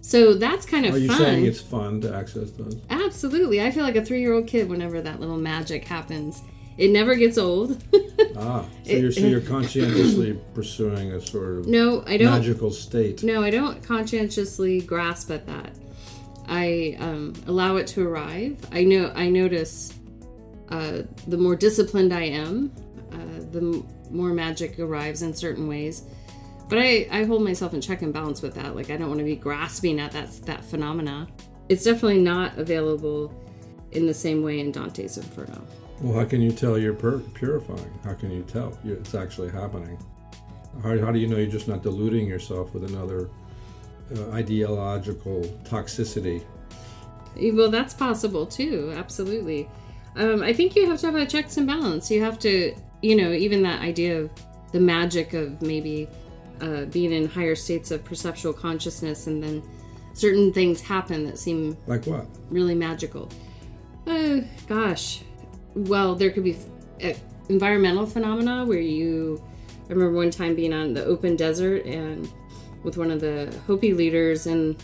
So 0.02 0.34
that's 0.34 0.66
kind 0.66 0.86
of 0.88 0.96
Are 0.96 0.98
you 0.98 1.08
fun. 1.10 1.18
saying 1.18 1.46
it's 1.46 1.62
fun 1.62 2.02
to 2.02 2.16
access 2.16 2.50
those? 2.52 2.78
Absolutely. 2.90 3.62
I 3.62 3.70
feel 3.70 3.84
like 3.84 3.96
a 3.96 4.04
three 4.04 4.22
year 4.22 4.34
old 4.34 4.48
kid 4.48 4.68
whenever 4.68 5.02
that 5.02 5.20
little 5.20 5.38
magic 5.38 5.86
happens. 5.86 6.42
It 6.80 6.92
never 6.92 7.16
gets 7.16 7.38
old. 7.38 7.82
Ah, 8.42 8.64
so 8.86 8.92
It- 8.92 9.02
you're 9.02 9.12
so 9.12 9.22
you're 9.32 9.42
conscientiously 9.42 10.40
pursuing 10.54 11.12
a 11.12 11.20
sort 11.22 11.58
of 11.60 11.68
no, 11.68 12.04
I 12.08 12.16
don't. 12.18 12.32
magical 12.32 12.72
state. 12.72 13.22
No, 13.24 13.44
I 13.44 13.50
don't 13.50 13.82
conscientiously 13.84 14.82
grasp 14.82 15.30
at 15.32 15.46
that. 15.48 15.72
I 16.48 16.96
um, 17.00 17.34
allow 17.48 17.76
it 17.78 17.88
to 17.88 18.08
arrive. 18.08 18.58
I 18.72 18.84
know. 18.86 19.12
I 19.16 19.30
notice 19.30 19.94
uh, 20.70 21.02
the 21.28 21.38
more 21.38 21.56
disciplined 21.56 22.14
I 22.14 22.24
am, 22.24 22.72
uh, 23.12 23.18
the 23.52 23.60
m- 23.60 23.88
more 24.10 24.30
magic 24.34 24.80
arrives 24.80 25.22
in 25.22 25.34
certain 25.34 25.68
ways. 25.68 26.04
But 26.70 26.80
I, 26.80 27.08
I 27.12 27.24
hold 27.26 27.44
myself 27.44 27.74
in 27.74 27.82
check 27.82 28.02
and 28.04 28.14
balance 28.14 28.42
with 28.42 28.56
that. 28.56 28.76
Like 28.76 28.90
I 28.90 28.96
don't 28.98 29.08
want 29.10 29.20
to 29.20 29.26
be 29.26 29.36
grasping 29.36 30.00
at 30.00 30.12
that 30.14 30.32
that 30.46 30.64
phenomena. 30.64 31.28
It's 31.68 31.84
definitely 31.84 32.22
not 32.22 32.58
available 32.58 33.34
in 33.92 34.08
the 34.08 34.14
same 34.14 34.44
way 34.44 34.60
in 34.60 34.72
Dante's 34.72 35.18
Inferno. 35.18 35.62
Well, 36.02 36.18
how 36.18 36.26
can 36.26 36.42
you 36.42 36.52
tell 36.52 36.78
you're 36.78 36.94
pur- 36.94 37.20
purifying? 37.34 37.92
How 38.04 38.14
can 38.14 38.32
you 38.32 38.44
tell 38.44 38.78
it's 38.86 39.16
actually 39.16 39.50
happening? 39.50 39.98
How, 40.82 40.98
how 41.00 41.12
do 41.12 41.20
you 41.20 41.28
know 41.28 41.38
you're 41.38 41.48
just 41.52 41.68
not 41.68 41.84
deluding 41.84 42.28
yourself 42.28 42.74
with 42.74 42.86
another 42.86 43.30
uh, 44.16 44.30
ideological 44.32 45.42
toxicity? 45.64 46.44
Well, 47.54 47.70
that's 47.70 47.94
possible 47.94 48.46
too. 48.46 48.94
Absolutely. 48.96 49.70
Um, 50.16 50.42
I 50.42 50.54
think 50.54 50.76
you 50.76 50.88
have 50.90 51.00
to 51.02 51.08
have 51.08 51.16
a 51.16 51.26
checks 51.26 51.58
and 51.58 51.68
balance. 51.68 52.10
You 52.10 52.24
have 52.24 52.40
to, 52.40 52.74
you 53.02 53.16
know, 53.16 53.32
even 53.32 53.62
that 53.64 53.82
idea 53.82 54.22
of 54.22 54.32
the 54.72 54.80
magic 54.80 55.34
of 55.34 55.62
maybe 55.62 56.08
uh, 56.62 56.86
being 56.86 57.12
in 57.12 57.28
higher 57.28 57.56
states 57.56 57.92
of 57.92 58.04
perceptual 58.06 58.54
consciousness, 58.54 59.28
and 59.28 59.42
then 59.44 59.64
certain 60.14 60.52
things 60.54 60.82
happen 60.82 61.26
that 61.26 61.38
seem 61.38 61.78
Like 61.88 62.06
what? 62.06 62.26
really 62.50 62.76
magical. 62.76 63.30
Oh, 64.08 64.44
gosh, 64.68 65.22
well, 65.76 66.16
there 66.16 66.32
could 66.32 66.44
be 66.44 66.58
environmental 67.50 68.06
phenomena 68.06 68.66
where 68.66 68.80
you. 68.80 69.44
I 69.90 69.94
remember 69.94 70.16
one 70.16 70.30
time 70.30 70.56
being 70.56 70.72
on 70.72 70.94
the 70.94 71.04
open 71.06 71.36
desert 71.36 71.86
and 71.86 72.32
with 72.84 72.98
one 72.98 73.10
of 73.10 73.22
the 73.22 73.54
Hopi 73.66 73.94
leaders, 73.94 74.46
and 74.46 74.82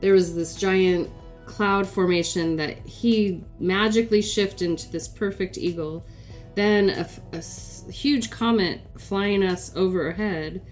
there 0.00 0.12
was 0.12 0.34
this 0.34 0.54
giant 0.54 1.10
cloud 1.44 1.88
formation 1.88 2.56
that 2.56 2.78
he 2.86 3.42
magically 3.58 4.22
shifted 4.22 4.66
into 4.66 4.90
this 4.92 5.08
perfect 5.08 5.58
eagle. 5.58 6.06
Then 6.54 6.90
a 7.32 7.42
huge 7.90 8.30
comet 8.30 8.80
flying 8.98 9.42
us 9.42 9.72
overhead. 9.76 10.62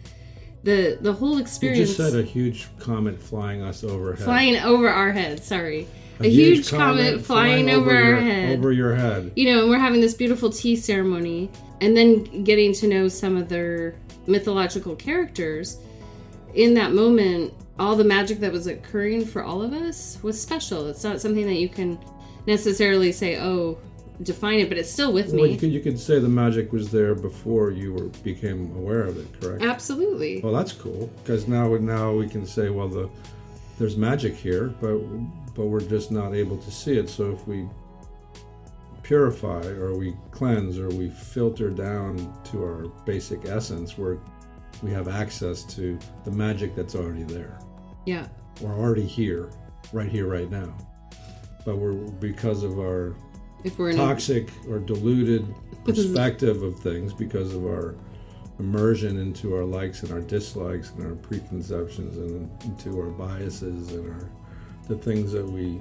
The 0.63 0.99
the 1.01 1.13
whole 1.13 1.39
experience. 1.39 1.91
You 1.91 1.97
just 1.97 2.13
said 2.13 2.21
a 2.21 2.25
huge 2.25 2.69
comet 2.79 3.23
flying 3.23 3.63
us 3.63 3.85
overhead. 3.85 4.25
flying 4.25 4.57
over 4.59 4.89
our 4.89 5.13
head. 5.13 5.43
Sorry, 5.43 5.87
a, 6.21 6.29
huge, 6.29 6.71
comet, 6.71 7.25
flying, 7.25 7.71
over, 7.71 7.91
our 7.91 8.03
your, 8.05 8.17
head. 8.17 8.59
Over 8.59 8.73
your 8.73 8.95
head. 8.95 9.33
you 9.37 9.53
know, 9.53 9.63
and 9.63 9.71
we're 9.71 9.79
having 9.79 10.01
this 10.01 10.15
beautiful 10.15 10.51
tea 10.51 10.77
ceremony, 10.77 11.51
and 11.81 11.97
then 11.97 12.45
getting 12.45 12.73
to 12.75 12.89
know 12.89 13.09
some 13.09 13.37
of 13.37 13.49
their 13.49 13.95
mythological 14.27 14.97
characters. 14.97 15.79
In 16.55 16.75
that 16.75 16.93
moment, 16.93 17.53
all 17.79 17.97
the 17.97 18.05
magic 18.05 18.41
that 18.41 18.53
was 18.53 18.67
occurring 18.67 19.27
for 19.27 19.45
all 19.45 19.61
of 19.63 19.73
us 19.73 20.19
was 20.23 20.41
special. 20.41 20.87
It's 20.89 21.05
not 21.05 21.21
something 21.21 21.47
that 21.47 21.57
you 21.57 21.69
can 21.69 21.99
necessarily 22.47 23.13
say, 23.13 23.39
"Oh, 23.39 23.77
define 24.23 24.61
it," 24.61 24.71
but 24.71 24.79
it's 24.79 24.91
still 24.91 25.13
with 25.13 25.33
Well, 25.33 25.45
you 25.45 25.53
me. 25.53 25.59
could 25.59 25.73
you 25.73 25.81
could 25.81 25.99
say 25.99 26.19
the 26.19 26.29
magic 26.29 26.73
was 26.73 26.91
there 26.91 27.15
before 27.15 27.71
you 27.71 27.93
were 27.93 28.09
became 28.25 28.75
aware 28.75 29.03
of 29.03 29.19
it, 29.19 29.27
correct? 29.41 29.63
Absolutely. 29.63 30.41
Well, 30.43 30.55
that's 30.55 30.73
cool 30.73 31.11
because 31.23 31.47
now 31.47 31.77
now 31.77 32.15
we 32.15 32.27
can 32.27 32.47
say, 32.47 32.71
well, 32.71 32.89
the 32.89 33.11
there's 33.79 33.99
magic 33.99 34.35
here, 34.35 34.73
but 34.81 34.99
but 35.57 35.67
we're 35.67 35.81
just 35.81 36.13
not 36.13 36.35
able 36.35 36.59
to 36.59 36.71
see 36.71 36.99
it. 36.99 37.09
So 37.09 37.33
if 37.33 37.47
we 37.49 37.67
purify 39.03 39.65
or 39.67 39.97
we 39.97 40.15
cleanse 40.31 40.79
or 40.79 40.89
we 40.89 41.09
filter 41.09 41.71
down 41.71 42.17
to 42.45 42.63
our 42.63 42.89
basic 43.05 43.47
essence, 43.47 43.97
where 43.97 44.19
we 44.83 44.91
have 44.91 45.09
access 45.09 45.63
to 45.75 45.99
the 46.25 46.31
magic 46.31 46.75
that's 46.77 46.95
already 46.95 47.23
there. 47.23 47.59
Yeah. 48.05 48.29
We're 48.61 48.75
already 48.75 49.07
here, 49.07 49.51
right 49.93 50.09
here, 50.09 50.27
right 50.27 50.51
now. 50.51 50.77
But 51.65 51.79
we're 51.79 51.93
because 51.93 52.63
of 52.63 52.79
our 52.79 53.17
If 53.65 53.79
we're 53.79 53.91
in 53.91 53.99
a, 53.99 53.99
toxic 53.99 54.51
or 54.69 54.79
diluted 54.79 55.53
perspective 55.85 56.63
of 56.63 56.79
things 56.81 57.13
because 57.13 57.55
of 57.55 57.65
our 57.65 57.97
immersion 58.59 59.19
into 59.19 59.55
our 59.55 59.65
likes 59.65 60.03
and 60.03 60.13
our 60.13 60.21
dislikes 60.21 60.91
and 60.91 61.05
our 61.05 61.15
preconceptions 61.15 62.17
and 62.17 62.51
into 62.65 62.99
our 63.01 63.11
biases 63.11 63.93
and 63.93 64.09
our 64.11 64.31
the 64.89 64.97
things 64.97 65.33
that 65.33 65.45
we 65.45 65.81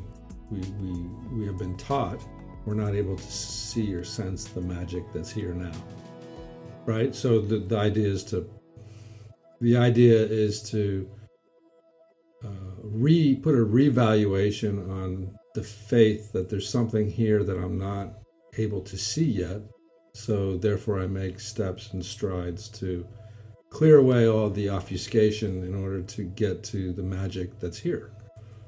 we 0.52 0.60
we, 0.82 0.92
we 1.32 1.46
have 1.46 1.58
been 1.58 1.78
taught 1.78 2.20
we're 2.66 2.74
not 2.74 2.96
able 2.96 3.16
to 3.16 3.32
see 3.32 3.94
or 3.94 4.04
sense 4.04 4.46
the 4.46 4.62
magic 4.62 5.04
that's 5.14 5.32
here 5.32 5.54
now 5.54 5.72
right 6.86 7.16
so 7.16 7.40
the, 7.40 7.58
the 7.58 7.78
idea 7.78 8.08
is 8.08 8.24
to 8.24 8.50
the 9.62 9.78
idea 9.78 10.16
is 10.16 10.62
to 10.62 11.10
uh, 12.44 12.50
re 12.84 13.36
put 13.36 13.56
a 13.56 13.64
revaluation 13.64 14.90
on 14.92 15.34
the 15.56 15.64
faith 15.64 16.32
that 16.34 16.50
there's 16.50 16.70
something 16.70 17.10
here 17.10 17.44
that 17.44 17.58
I'm 17.58 17.78
not 17.80 18.14
able 18.58 18.82
to 18.82 18.98
see 18.98 19.26
yet. 19.26 19.62
So 20.14 20.58
therefore, 20.58 21.02
I 21.02 21.08
make 21.08 21.40
steps 21.40 21.94
and 21.94 22.06
strides 22.06 22.70
to 22.80 23.08
clear 23.70 23.98
away 23.98 24.28
all 24.28 24.50
the 24.50 24.70
obfuscation 24.70 25.64
in 25.64 25.74
order 25.76 26.02
to 26.02 26.24
get 26.24 26.64
to 26.66 26.94
the 26.94 27.04
magic 27.04 27.60
that's 27.60 27.80
here. 27.80 28.12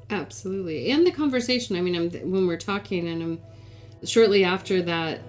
Absolutely. 0.10 0.92
And 0.92 1.06
the 1.06 1.12
conversation. 1.12 1.76
I 1.76 1.82
mean, 1.82 1.96
I'm, 1.96 2.32
when 2.32 2.48
we're 2.48 2.58
talking, 2.58 3.08
and 3.08 3.22
I'm 3.22 3.42
shortly 4.06 4.44
after 4.44 4.82
that, 4.84 5.20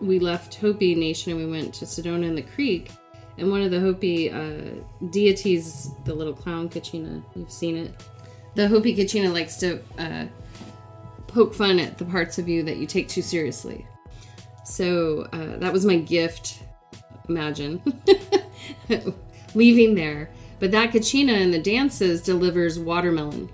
we 0.00 0.18
left 0.18 0.54
Hopi 0.54 0.94
Nation 0.94 1.32
and 1.32 1.40
we 1.40 1.50
went 1.50 1.74
to 1.74 1.84
Sedona 1.84 2.24
in 2.24 2.34
the 2.34 2.42
Creek. 2.42 2.90
And 3.38 3.50
one 3.50 3.62
of 3.62 3.70
the 3.70 3.80
Hopi 3.80 4.30
uh, 4.30 4.82
deities, 5.10 5.90
the 6.04 6.14
little 6.14 6.32
clown 6.32 6.68
Kachina, 6.68 7.22
you've 7.34 7.50
seen 7.50 7.76
it. 7.76 7.94
The 8.54 8.68
Hopi 8.68 8.94
Kachina 8.94 9.32
likes 9.32 9.56
to 9.56 9.80
uh, 9.98 10.26
poke 11.26 11.54
fun 11.54 11.78
at 11.78 11.98
the 11.98 12.04
parts 12.04 12.38
of 12.38 12.48
you 12.48 12.62
that 12.64 12.76
you 12.76 12.86
take 12.86 13.08
too 13.08 13.22
seriously. 13.22 13.86
So 14.64 15.28
uh, 15.32 15.56
that 15.58 15.72
was 15.72 15.84
my 15.84 15.96
gift. 15.96 16.62
Imagine 17.28 17.80
leaving 19.54 19.94
there. 19.94 20.30
But 20.58 20.70
that 20.72 20.92
Kachina 20.92 21.40
in 21.40 21.50
the 21.50 21.60
dances 21.60 22.22
delivers 22.22 22.78
watermelon 22.78 23.48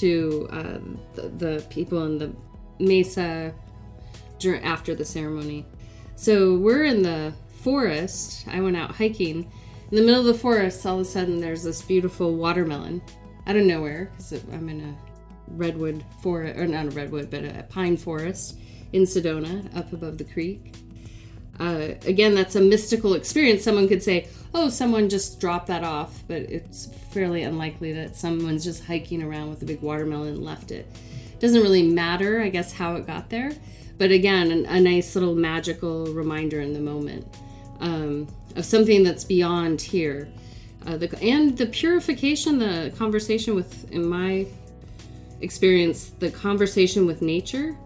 to 0.00 0.48
uh, 0.50 0.78
the, 1.14 1.28
the 1.28 1.66
people 1.70 2.04
in 2.04 2.18
the 2.18 2.32
mesa 2.78 3.54
dur- 4.38 4.60
after 4.62 4.94
the 4.94 5.04
ceremony. 5.04 5.66
So 6.16 6.56
we're 6.56 6.84
in 6.84 7.02
the 7.02 7.32
forest. 7.62 8.46
I 8.48 8.60
went 8.60 8.76
out 8.76 8.94
hiking. 8.94 9.50
In 9.90 9.96
the 9.96 10.02
middle 10.02 10.20
of 10.20 10.26
the 10.26 10.34
forest, 10.34 10.84
all 10.86 11.00
of 11.00 11.02
a 11.02 11.04
sudden, 11.04 11.40
there's 11.40 11.62
this 11.62 11.82
beautiful 11.82 12.34
watermelon 12.36 13.02
out 13.46 13.56
of 13.56 13.64
nowhere 13.64 14.10
because 14.12 14.32
I'm 14.52 14.68
in 14.68 14.80
a 14.80 14.96
redwood 15.48 16.04
forest, 16.22 16.58
or 16.58 16.66
not 16.66 16.86
a 16.86 16.90
redwood, 16.90 17.30
but 17.30 17.44
a 17.44 17.66
pine 17.68 17.96
forest 17.96 18.58
in 18.92 19.02
Sedona, 19.02 19.74
up 19.76 19.92
above 19.92 20.18
the 20.18 20.24
creek. 20.24 20.74
Uh, 21.60 21.94
again, 22.06 22.34
that's 22.34 22.56
a 22.56 22.60
mystical 22.60 23.14
experience. 23.14 23.62
Someone 23.62 23.86
could 23.86 24.02
say, 24.02 24.28
oh, 24.54 24.68
someone 24.68 25.08
just 25.08 25.40
dropped 25.40 25.66
that 25.68 25.84
off, 25.84 26.22
but 26.28 26.42
it's 26.42 26.86
fairly 27.10 27.42
unlikely 27.42 27.92
that 27.92 28.16
someone's 28.16 28.64
just 28.64 28.84
hiking 28.84 29.22
around 29.22 29.50
with 29.50 29.62
a 29.62 29.64
big 29.64 29.80
watermelon 29.80 30.34
and 30.34 30.44
left 30.44 30.70
it. 30.70 30.86
Doesn't 31.38 31.62
really 31.62 31.82
matter, 31.82 32.40
I 32.40 32.48
guess, 32.50 32.72
how 32.72 32.94
it 32.96 33.06
got 33.06 33.30
there. 33.30 33.52
But 33.98 34.10
again, 34.10 34.50
an, 34.50 34.66
a 34.66 34.80
nice 34.80 35.14
little 35.14 35.34
magical 35.34 36.06
reminder 36.06 36.60
in 36.60 36.72
the 36.72 36.80
moment 36.80 37.26
um, 37.80 38.28
of 38.56 38.64
something 38.64 39.02
that's 39.02 39.24
beyond 39.24 39.80
here. 39.80 40.28
Uh, 40.86 40.96
the, 40.96 41.18
and 41.22 41.56
the 41.56 41.66
purification, 41.66 42.58
the 42.58 42.92
conversation 42.96 43.54
with, 43.54 43.90
in 43.92 44.06
my 44.06 44.46
experience, 45.40 46.10
the 46.18 46.30
conversation 46.30 47.06
with 47.06 47.22
nature 47.22 47.76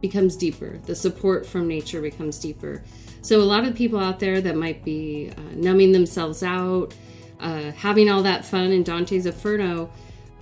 becomes 0.00 0.36
deeper. 0.36 0.78
The 0.84 0.94
support 0.94 1.46
from 1.46 1.68
nature 1.68 2.02
becomes 2.02 2.38
deeper. 2.38 2.82
So, 3.22 3.40
a 3.40 3.44
lot 3.44 3.64
of 3.64 3.76
people 3.76 4.00
out 4.00 4.18
there 4.18 4.40
that 4.40 4.56
might 4.56 4.84
be 4.84 5.30
uh, 5.36 5.40
numbing 5.54 5.92
themselves 5.92 6.42
out, 6.42 6.92
uh, 7.38 7.70
having 7.70 8.10
all 8.10 8.22
that 8.24 8.44
fun 8.44 8.72
in 8.72 8.82
Dante's 8.82 9.26
Inferno, 9.26 9.90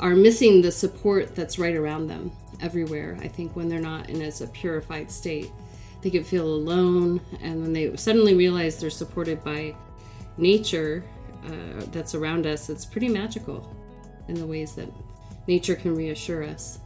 are 0.01 0.15
missing 0.15 0.63
the 0.63 0.73
support 0.73 1.37
that's 1.37 1.59
right 1.59 1.77
around 1.77 2.07
them 2.07 2.33
everywhere. 2.63 3.19
I 3.21 3.29
think 3.29 3.55
when 3.55 3.69
they're 3.69 3.81
not 3.81 4.09
in 4.09 4.23
as 4.23 4.41
a 4.41 4.47
purified 4.47 5.11
state, 5.11 5.53
they 6.01 6.09
can 6.09 6.25
feel 6.25 6.47
alone, 6.47 7.21
and 7.43 7.61
when 7.61 7.75
they 7.75 7.95
suddenly 7.97 8.35
realize 8.35 8.81
they're 8.81 8.89
supported 8.89 9.45
by 9.45 9.77
nature 10.39 11.05
uh, 11.47 11.85
that's 11.93 12.15
around 12.15 12.47
us, 12.47 12.71
it's 12.71 12.87
pretty 12.87 13.11
magical 13.11 13.77
in 14.29 14.37
the 14.37 14.47
ways 14.47 14.75
that 14.77 14.89
nature 15.47 15.75
can 15.75 15.95
reassure 15.95 16.45
us. 16.45 16.79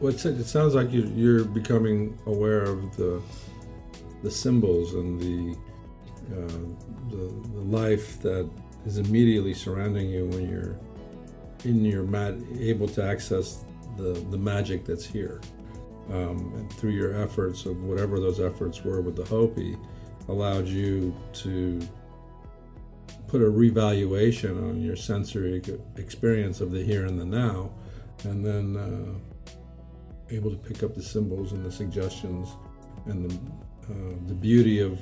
Well, 0.00 0.14
it 0.14 0.44
sounds 0.46 0.74
like 0.74 0.88
you're 0.90 1.44
becoming 1.44 2.18
aware 2.26 2.62
of 2.62 2.96
the 2.96 3.22
the 4.22 4.30
symbols 4.30 4.94
and 4.94 5.20
the, 5.20 5.56
uh, 6.32 7.10
the 7.10 7.48
the 7.54 7.60
life 7.60 8.20
that 8.22 8.48
is 8.86 8.98
immediately 8.98 9.54
surrounding 9.54 10.08
you 10.08 10.26
when 10.26 10.48
you're 10.48 10.78
in 11.64 11.84
your 11.84 12.02
mat 12.02 12.34
able 12.58 12.88
to 12.88 13.02
access 13.02 13.64
the 13.96 14.12
the 14.30 14.38
magic 14.38 14.84
that's 14.84 15.04
here. 15.04 15.40
Um, 16.10 16.52
and 16.56 16.72
through 16.72 16.90
your 16.90 17.22
efforts 17.22 17.64
of 17.64 17.80
whatever 17.84 18.18
those 18.18 18.40
efforts 18.40 18.82
were 18.84 19.00
with 19.00 19.14
the 19.16 19.24
Hopi, 19.24 19.76
allowed 20.28 20.66
you 20.66 21.14
to 21.34 21.80
put 23.28 23.40
a 23.40 23.48
revaluation 23.48 24.58
on 24.68 24.82
your 24.82 24.96
sensory 24.96 25.62
experience 25.96 26.60
of 26.60 26.70
the 26.70 26.82
here 26.82 27.06
and 27.06 27.18
the 27.18 27.24
now, 27.24 27.70
and 28.24 28.44
then 28.44 28.76
uh, 28.76 30.34
able 30.34 30.50
to 30.50 30.56
pick 30.56 30.82
up 30.82 30.94
the 30.94 31.02
symbols 31.02 31.52
and 31.52 31.64
the 31.64 31.72
suggestions 31.72 32.48
and 33.06 33.30
the, 33.30 33.38
uh, 33.90 33.94
the 34.26 34.34
beauty 34.34 34.80
of 34.80 34.98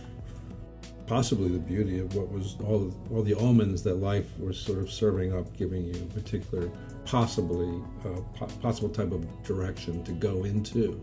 possibly 1.06 1.48
the 1.48 1.58
beauty 1.58 1.98
of 1.98 2.14
what 2.14 2.30
was 2.30 2.56
all 2.64 2.94
all 3.10 3.22
the 3.22 3.34
omens 3.34 3.82
that 3.82 3.96
life 3.96 4.38
was 4.38 4.58
sort 4.58 4.78
of 4.78 4.90
serving 4.90 5.32
up, 5.36 5.56
giving 5.56 5.84
you 5.84 5.94
a 5.94 6.14
particular 6.14 6.70
possibly 7.04 7.82
uh, 8.04 8.20
po- 8.34 8.46
possible 8.60 8.88
type 8.88 9.12
of 9.12 9.42
direction 9.42 10.04
to 10.04 10.12
go 10.12 10.44
into, 10.44 11.00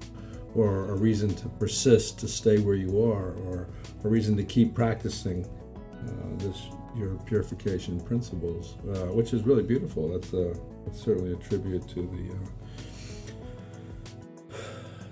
or 0.56 0.92
a 0.92 0.96
reason 0.96 1.34
to 1.36 1.50
persist 1.50 2.20
to 2.20 2.28
stay 2.28 2.60
where 2.60 2.76
you 2.76 3.04
are, 3.04 3.34
or 3.46 3.68
a 4.04 4.08
reason 4.08 4.38
to 4.38 4.44
keep 4.44 4.74
practicing 4.74 5.46
uh, 5.46 6.10
this 6.38 6.68
your 6.96 7.16
purification 7.26 8.00
principles, 8.02 8.76
uh, 8.90 9.14
which 9.14 9.34
is 9.34 9.44
really 9.44 9.64
beautiful. 9.64 10.10
That's, 10.10 10.32
that's 10.32 11.00
certainly 11.00 11.34
a 11.34 11.36
tribute 11.36 11.88
to 11.90 12.02
the 12.02 12.34
uh, 12.34 12.67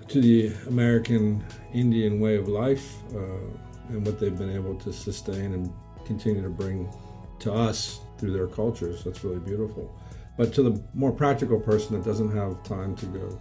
to 0.08 0.20
the 0.20 0.52
American 0.68 1.44
Indian 1.72 2.20
way 2.20 2.36
of 2.36 2.48
life 2.48 2.96
uh, 3.14 3.18
and 3.88 4.04
what 4.06 4.20
they've 4.20 4.38
been 4.38 4.54
able 4.54 4.74
to 4.76 4.92
sustain 4.92 5.54
and 5.54 5.72
continue 6.04 6.42
to 6.42 6.48
bring 6.48 6.88
to 7.40 7.52
us 7.52 8.00
through 8.18 8.32
their 8.32 8.46
cultures. 8.46 9.04
That's 9.04 9.22
really 9.24 9.40
beautiful. 9.40 9.92
But 10.36 10.52
to 10.54 10.62
the 10.62 10.82
more 10.94 11.12
practical 11.12 11.58
person 11.58 11.96
that 11.96 12.04
doesn't 12.04 12.34
have 12.34 12.62
time 12.62 12.94
to 12.96 13.06
go 13.06 13.38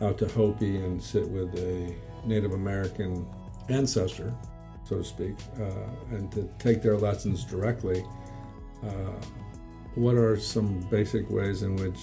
out 0.00 0.18
to 0.18 0.28
Hopi 0.28 0.76
and 0.76 1.02
sit 1.02 1.28
with 1.28 1.54
a 1.56 1.94
Native 2.24 2.52
American 2.52 3.26
ancestor, 3.68 4.32
so 4.84 4.98
to 4.98 5.04
speak, 5.04 5.36
uh, 5.60 6.14
and 6.14 6.30
to 6.32 6.48
take 6.58 6.82
their 6.82 6.96
lessons 6.96 7.44
directly. 7.44 8.04
Uh, 8.82 9.20
what 9.94 10.14
are 10.14 10.38
some 10.38 10.80
basic 10.90 11.28
ways 11.28 11.62
in 11.62 11.74
which 11.76 11.98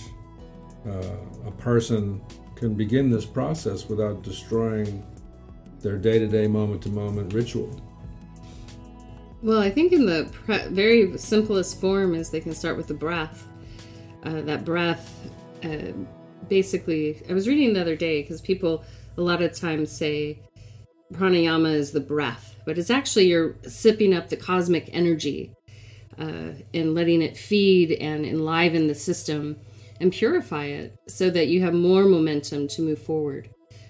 uh, 0.86 1.48
a 1.48 1.52
person 1.52 2.22
can 2.56 2.74
begin 2.74 3.10
this 3.10 3.26
process 3.26 3.88
without 3.88 4.24
destroying 4.24 5.04
their 5.82 5.98
day 5.98 6.20
to 6.20 6.28
day, 6.28 6.48
moment 6.48 6.82
to 6.84 6.90
moment 6.90 7.34
ritual? 7.34 7.70
Well, 9.44 9.60
I 9.60 9.70
think 9.70 9.92
in 9.92 10.06
the 10.06 10.30
pre- 10.32 10.68
very 10.70 11.18
simplest 11.18 11.80
form 11.80 12.16
is 12.16 12.30
they 12.30 12.40
can 12.40 12.54
start 12.54 12.78
with 12.78 12.88
the 12.88 12.94
breath. 12.94 13.48
Uh, 14.24 14.42
that 14.42 14.66
breath, 14.66 15.30
uh, 15.64 15.92
basically, 16.50 17.22
I 17.30 17.34
was 17.34 17.48
reading 17.48 17.74
the 17.74 17.82
other 17.82 17.96
day 17.96 18.22
because 18.22 18.42
people 18.42 18.84
a 19.18 19.22
lot 19.22 19.42
of 19.42 19.54
times 19.54 19.92
say 19.92 20.40
pranayama 21.14 21.72
is 21.72 21.92
the 21.92 22.00
breath 22.00 22.56
but 22.66 22.78
it's 22.78 22.90
actually 22.90 23.28
you're 23.28 23.56
sipping 23.68 24.14
up 24.14 24.28
the 24.30 24.36
cosmic 24.36 24.90
energy 24.92 25.52
uh, 26.18 26.52
and 26.74 26.96
letting 26.96 27.22
it 27.22 27.38
feed 27.38 27.92
and 27.94 28.26
enliven 28.26 28.88
the 28.88 28.96
system 28.96 29.56
and 30.02 30.12
purify 30.12 30.66
it 30.66 30.98
so 31.08 31.30
that 31.30 31.48
you 31.48 31.62
have 31.62 31.74
more 31.74 32.06
momentum 32.06 32.68
to 32.70 32.82
move 32.82 33.00
forward, 33.00 33.50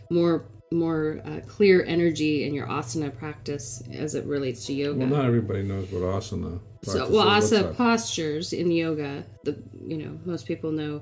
more 0.10 0.46
more 0.72 1.22
uh, 1.26 1.40
clear 1.48 1.84
energy 1.86 2.44
in 2.44 2.54
your 2.54 2.68
asana 2.68 3.16
practice 3.16 3.84
as 3.94 4.16
it 4.16 4.26
relates 4.26 4.66
to 4.66 4.74
yoga. 4.74 5.00
Well, 5.00 5.08
not 5.08 5.26
everybody 5.26 5.62
knows 5.62 5.90
what 5.92 6.02
asana. 6.02 6.60
So, 6.84 7.10
well, 7.10 7.28
asana 7.28 7.76
postures 7.76 8.54
in 8.54 8.72
yoga, 8.72 9.24
the 9.44 9.62
you 9.86 9.98
know 9.98 10.20
most 10.26 10.46
people 10.46 10.72
know 10.72 11.02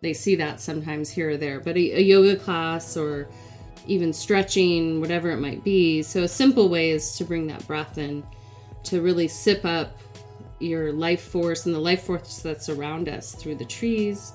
they 0.00 0.12
see 0.12 0.36
that 0.36 0.60
sometimes 0.60 1.10
here 1.10 1.30
or 1.30 1.36
there, 1.36 1.60
but 1.60 1.76
a, 1.76 1.98
a 1.98 2.00
yoga 2.00 2.36
class 2.36 2.96
or 2.96 3.28
even 3.86 4.12
stretching, 4.12 5.00
whatever 5.00 5.30
it 5.30 5.38
might 5.38 5.64
be. 5.64 6.02
So, 6.02 6.22
a 6.22 6.28
simple 6.28 6.68
way 6.68 6.90
is 6.90 7.16
to 7.16 7.24
bring 7.24 7.46
that 7.48 7.66
breath 7.66 7.98
in 7.98 8.24
to 8.84 9.00
really 9.00 9.28
sip 9.28 9.64
up 9.64 9.98
your 10.62 10.92
life 10.92 11.22
force 11.22 11.66
and 11.66 11.74
the 11.74 11.80
life 11.80 12.04
force 12.04 12.38
that's 12.38 12.68
around 12.68 13.08
us 13.08 13.34
through 13.34 13.56
the 13.56 13.64
trees, 13.64 14.32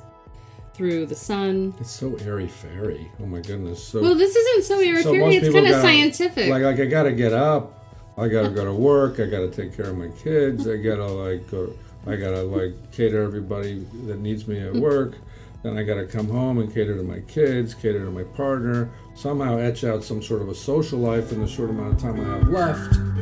through 0.74 1.06
the 1.06 1.16
sun. 1.16 1.74
It's 1.80 1.92
so 1.92 2.16
airy 2.18 2.48
fairy. 2.48 3.12
Oh 3.20 3.26
my 3.26 3.40
goodness. 3.40 3.84
So, 3.84 4.02
well, 4.02 4.16
this 4.16 4.36
isn't 4.36 4.64
so 4.64 4.80
airy 4.80 5.04
so 5.04 5.12
fairy. 5.12 5.36
It's 5.36 5.54
kind 5.54 5.68
of 5.68 5.82
scientific. 5.82 6.50
Like, 6.50 6.64
like 6.64 6.80
I 6.80 6.86
got 6.86 7.04
to 7.04 7.12
get 7.12 7.34
up. 7.34 7.74
I 8.18 8.28
got 8.28 8.44
to 8.44 8.50
go 8.50 8.66
to 8.66 8.74
work. 8.74 9.20
I 9.20 9.26
got 9.26 9.40
to 9.40 9.50
take 9.50 9.76
care 9.76 9.90
of 9.90 9.98
my 9.98 10.10
kids. 10.24 10.68
I 10.68 10.78
got 10.78 10.96
to 10.96 11.08
like 11.08 11.50
go. 11.50 11.72
I 12.06 12.16
got 12.16 12.32
to 12.32 12.44
like 12.44 12.92
cater 12.92 13.22
everybody 13.22 13.86
that 14.06 14.20
needs 14.20 14.48
me 14.48 14.60
at 14.60 14.74
work. 14.74 15.16
Then 15.64 15.78
I 15.78 15.84
got 15.84 15.96
to 15.96 16.06
come 16.06 16.28
home 16.30 16.60
and 16.60 16.72
cater 16.74 16.96
to 16.96 17.04
my 17.04 17.20
kids, 17.22 17.74
cater 17.74 18.06
to 18.06 18.12
my 18.12 18.24
partner, 18.24 18.90
somehow 19.16 19.58
etch 19.58 19.84
out 19.84 20.04
some 20.04 20.22
sort 20.22 20.42
of 20.42 20.50
a 20.50 20.56
social 20.56 21.00
life 21.00 21.32
in 21.32 21.42
the 21.42 21.48
short 21.48 21.72
amount 21.72 21.94
of 21.94 22.00
time 22.00 22.20
I 22.20 22.38
have 22.38 22.48
left. 22.48 23.17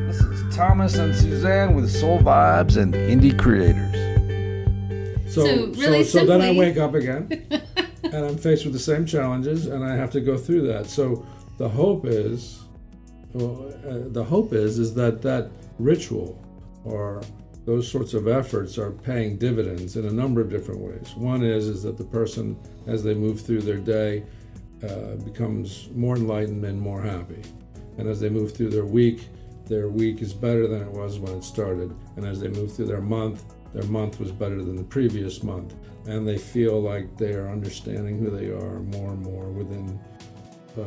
This 0.56 0.62
is 0.62 0.68
Thomas 0.68 0.96
and 0.96 1.14
Suzanne 1.14 1.76
with 1.76 1.92
Sol 1.92 2.20
Vibes 2.20 2.78
and 2.78 2.94
Indie 2.94 3.38
Creators. 3.38 3.94
So, 5.34 5.46
so, 5.46 5.66
really 5.82 6.06
so, 6.06 6.20
so 6.20 6.26
then 6.26 6.40
I 6.40 6.58
wake 6.58 6.78
up 6.78 6.94
again 6.94 7.28
and 8.04 8.16
I'm 8.16 8.38
faced 8.38 8.64
with 8.64 8.72
the 8.72 8.80
same 8.80 9.06
challenges 9.06 9.66
and 9.66 9.84
I 9.84 9.98
have 9.98 10.12
to 10.12 10.22
go 10.22 10.38
through 10.38 10.66
that. 10.68 10.86
So 10.86 11.26
the 11.58 11.68
hope 11.68 12.06
is, 12.06 12.64
well, 13.34 13.68
uh, 13.86 14.08
the 14.14 14.24
hope 14.24 14.54
is, 14.54 14.80
is 14.80 14.94
that 14.94 15.22
that 15.24 15.52
ritual 15.78 16.42
or 16.86 17.22
those 17.66 17.92
sorts 17.92 18.14
of 18.14 18.30
efforts 18.30 18.78
are 18.78 18.92
paying 18.92 19.38
dividends 19.38 19.98
in 19.98 20.06
a 20.06 20.12
number 20.12 20.40
of 20.40 20.50
different 20.50 20.80
ways. 20.80 21.16
One 21.18 21.44
is 21.44 21.68
is 21.68 21.84
that 21.84 21.98
the 21.98 22.06
person, 22.06 22.58
as 22.88 23.04
they 23.04 23.14
move 23.14 23.42
through 23.42 23.62
their 23.62 23.80
day, 23.80 24.24
uh, 24.88 25.16
becomes 25.16 25.90
more 25.94 26.16
enlightened 26.16 26.64
and 26.64 26.80
more 26.80 27.02
happy, 27.02 27.42
and 27.98 28.08
as 28.08 28.22
they 28.22 28.30
move 28.30 28.56
through 28.56 28.70
their 28.70 28.86
week, 28.86 29.28
their 29.66 29.90
week 29.90 30.22
is 30.22 30.34
better 30.34 30.68
than 30.68 30.82
it 30.82 30.92
was 30.92 31.20
when 31.20 31.34
it 31.34 31.44
started, 31.44 31.96
and 32.16 32.26
as 32.26 32.40
they 32.40 32.48
move 32.48 32.76
through 32.76 32.88
their 32.88 33.02
month, 33.02 33.44
their 33.74 33.84
month 33.84 34.20
was 34.20 34.32
better 34.32 34.64
than 34.64 34.76
the 34.76 34.84
previous 34.84 35.44
month, 35.44 35.76
and 36.06 36.28
they 36.28 36.38
feel 36.38 36.82
like 36.82 37.18
they 37.18 37.34
are 37.34 37.50
understanding 37.50 38.20
who 38.20 38.30
they 38.30 38.48
are 38.48 38.80
more 38.80 39.12
and 39.12 39.22
more 39.22 39.50
within 39.50 40.00
uh, 40.78 40.84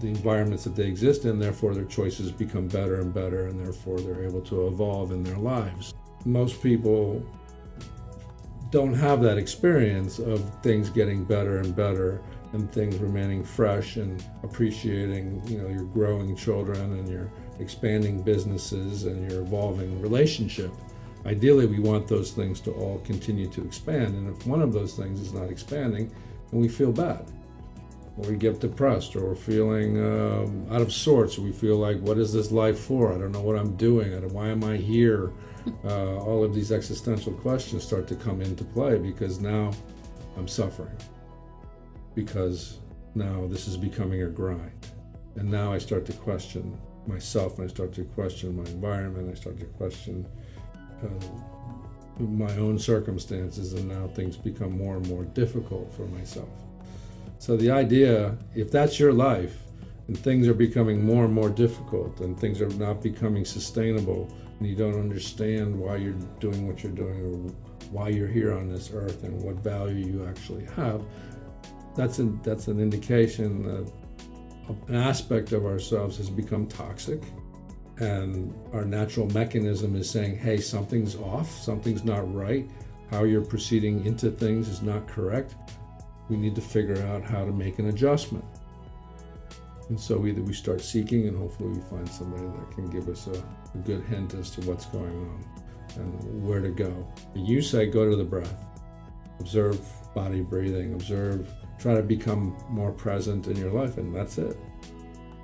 the 0.00 0.06
environments 0.06 0.64
that 0.64 0.74
they 0.76 0.86
exist 0.86 1.24
in, 1.24 1.38
therefore 1.38 1.74
their 1.74 1.84
choices 1.84 2.30
become 2.30 2.68
better 2.68 3.00
and 3.00 3.12
better, 3.12 3.46
and 3.46 3.58
therefore 3.58 3.98
they're 4.00 4.24
able 4.24 4.40
to 4.40 4.68
evolve 4.68 5.12
in 5.12 5.22
their 5.22 5.38
lives. 5.38 5.94
Most 6.24 6.62
people 6.62 7.24
don't 8.70 8.94
have 8.94 9.20
that 9.20 9.36
experience 9.36 10.18
of 10.18 10.50
things 10.62 10.88
getting 10.88 11.24
better 11.24 11.58
and 11.58 11.76
better 11.76 12.22
and 12.52 12.70
things 12.70 12.96
remaining 12.96 13.44
fresh 13.44 13.96
and 13.96 14.24
appreciating 14.42 15.42
you 15.46 15.58
know 15.58 15.68
your 15.68 15.84
growing 15.84 16.34
children 16.34 16.80
and 16.98 17.08
your 17.08 17.30
expanding 17.62 18.22
businesses 18.22 19.04
and 19.04 19.30
your 19.30 19.42
evolving 19.42 20.00
relationship. 20.02 20.70
Ideally 21.24 21.66
we 21.66 21.78
want 21.78 22.08
those 22.08 22.32
things 22.32 22.60
to 22.62 22.72
all 22.72 22.98
continue 23.00 23.48
to 23.48 23.64
expand 23.64 24.14
and 24.16 24.28
if 24.28 24.46
one 24.46 24.60
of 24.60 24.72
those 24.72 24.94
things 24.94 25.20
is 25.20 25.32
not 25.32 25.48
expanding 25.48 26.12
then 26.50 26.60
we 26.60 26.68
feel 26.68 26.92
bad. 26.92 27.24
Or 28.18 28.28
we 28.28 28.36
get 28.36 28.60
depressed 28.60 29.16
or 29.16 29.28
we're 29.28 29.34
feeling 29.34 29.98
um, 29.98 30.66
out 30.70 30.82
of 30.82 30.92
sorts 30.92 31.38
we 31.38 31.52
feel 31.52 31.76
like 31.76 31.98
what 32.00 32.18
is 32.18 32.32
this 32.32 32.50
life 32.50 32.78
for? 32.78 33.14
I 33.14 33.18
don't 33.18 33.32
know 33.32 33.40
what 33.40 33.56
i'm 33.56 33.76
doing. 33.76 34.12
And 34.12 34.30
why 34.32 34.48
am 34.48 34.64
i 34.64 34.76
here? 34.76 35.32
Uh, 35.84 36.16
all 36.16 36.42
of 36.42 36.52
these 36.52 36.72
existential 36.72 37.32
questions 37.34 37.84
start 37.84 38.08
to 38.08 38.16
come 38.16 38.40
into 38.42 38.64
play 38.64 38.98
because 38.98 39.38
now 39.38 39.70
I'm 40.36 40.48
suffering. 40.48 40.96
Because 42.16 42.78
now 43.14 43.46
this 43.46 43.68
is 43.68 43.76
becoming 43.76 44.22
a 44.22 44.28
grind. 44.28 44.86
And 45.36 45.50
now 45.50 45.72
I 45.72 45.78
start 45.78 46.04
to 46.06 46.12
question 46.12 46.78
myself, 47.06 47.58
and 47.58 47.68
I 47.68 47.72
start 47.72 47.92
to 47.94 48.04
question 48.04 48.56
my 48.56 48.64
environment, 48.70 49.30
I 49.30 49.34
start 49.34 49.58
to 49.60 49.66
question 49.66 50.26
uh, 51.02 52.22
my 52.22 52.54
own 52.56 52.78
circumstances, 52.78 53.72
and 53.72 53.88
now 53.88 54.08
things 54.08 54.36
become 54.36 54.76
more 54.76 54.96
and 54.96 55.08
more 55.08 55.24
difficult 55.24 55.92
for 55.94 56.06
myself. 56.06 56.48
So, 57.38 57.56
the 57.56 57.70
idea 57.70 58.36
if 58.54 58.70
that's 58.70 59.00
your 59.00 59.12
life, 59.12 59.58
and 60.08 60.18
things 60.18 60.46
are 60.48 60.54
becoming 60.54 61.04
more 61.04 61.24
and 61.24 61.34
more 61.34 61.48
difficult, 61.48 62.20
and 62.20 62.38
things 62.38 62.60
are 62.60 62.68
not 62.70 63.02
becoming 63.02 63.44
sustainable, 63.44 64.32
and 64.58 64.68
you 64.68 64.76
don't 64.76 64.98
understand 64.98 65.78
why 65.78 65.96
you're 65.96 66.18
doing 66.40 66.66
what 66.66 66.82
you're 66.82 66.92
doing 66.92 67.20
or 67.20 67.52
why 67.92 68.08
you're 68.08 68.28
here 68.28 68.52
on 68.52 68.68
this 68.68 68.90
earth 68.92 69.22
and 69.22 69.40
what 69.42 69.56
value 69.56 70.06
you 70.06 70.26
actually 70.26 70.64
have, 70.76 71.02
that's 71.94 72.18
an, 72.18 72.40
that's 72.42 72.68
an 72.68 72.80
indication 72.80 73.62
that 73.62 73.92
aspect 74.90 75.52
of 75.52 75.64
ourselves 75.64 76.16
has 76.18 76.30
become 76.30 76.66
toxic 76.66 77.22
and 77.98 78.54
our 78.72 78.84
natural 78.84 79.28
mechanism 79.30 79.96
is 79.96 80.08
saying, 80.10 80.36
hey, 80.36 80.58
something's 80.58 81.14
off, 81.16 81.50
something's 81.50 82.04
not 82.04 82.32
right, 82.34 82.68
how 83.10 83.24
you're 83.24 83.44
proceeding 83.44 84.04
into 84.06 84.30
things 84.30 84.68
is 84.68 84.82
not 84.82 85.06
correct. 85.06 85.54
We 86.28 86.36
need 86.36 86.54
to 86.54 86.60
figure 86.60 87.00
out 87.08 87.22
how 87.22 87.44
to 87.44 87.52
make 87.52 87.78
an 87.78 87.88
adjustment. 87.88 88.44
And 89.88 90.00
so 90.00 90.26
either 90.26 90.40
we 90.40 90.54
start 90.54 90.80
seeking 90.80 91.28
and 91.28 91.36
hopefully 91.36 91.70
we 91.70 91.80
find 91.82 92.08
somebody 92.08 92.44
that 92.44 92.74
can 92.74 92.88
give 92.88 93.08
us 93.08 93.26
a, 93.26 93.32
a 93.74 93.78
good 93.84 94.02
hint 94.04 94.34
as 94.34 94.50
to 94.52 94.62
what's 94.62 94.86
going 94.86 95.04
on 95.04 95.44
and 95.96 96.48
where 96.48 96.60
to 96.60 96.70
go. 96.70 97.06
You 97.34 97.60
say 97.60 97.86
go 97.86 98.08
to 98.08 98.16
the 98.16 98.24
breath. 98.24 98.54
observe 99.38 99.78
body 100.14 100.40
breathing, 100.40 100.94
observe, 100.94 101.50
try 101.82 101.94
to 101.94 102.02
become 102.02 102.56
more 102.68 102.92
present 102.92 103.48
in 103.48 103.56
your 103.56 103.72
life, 103.72 103.98
and 103.98 104.14
that's 104.14 104.38
it. 104.38 104.56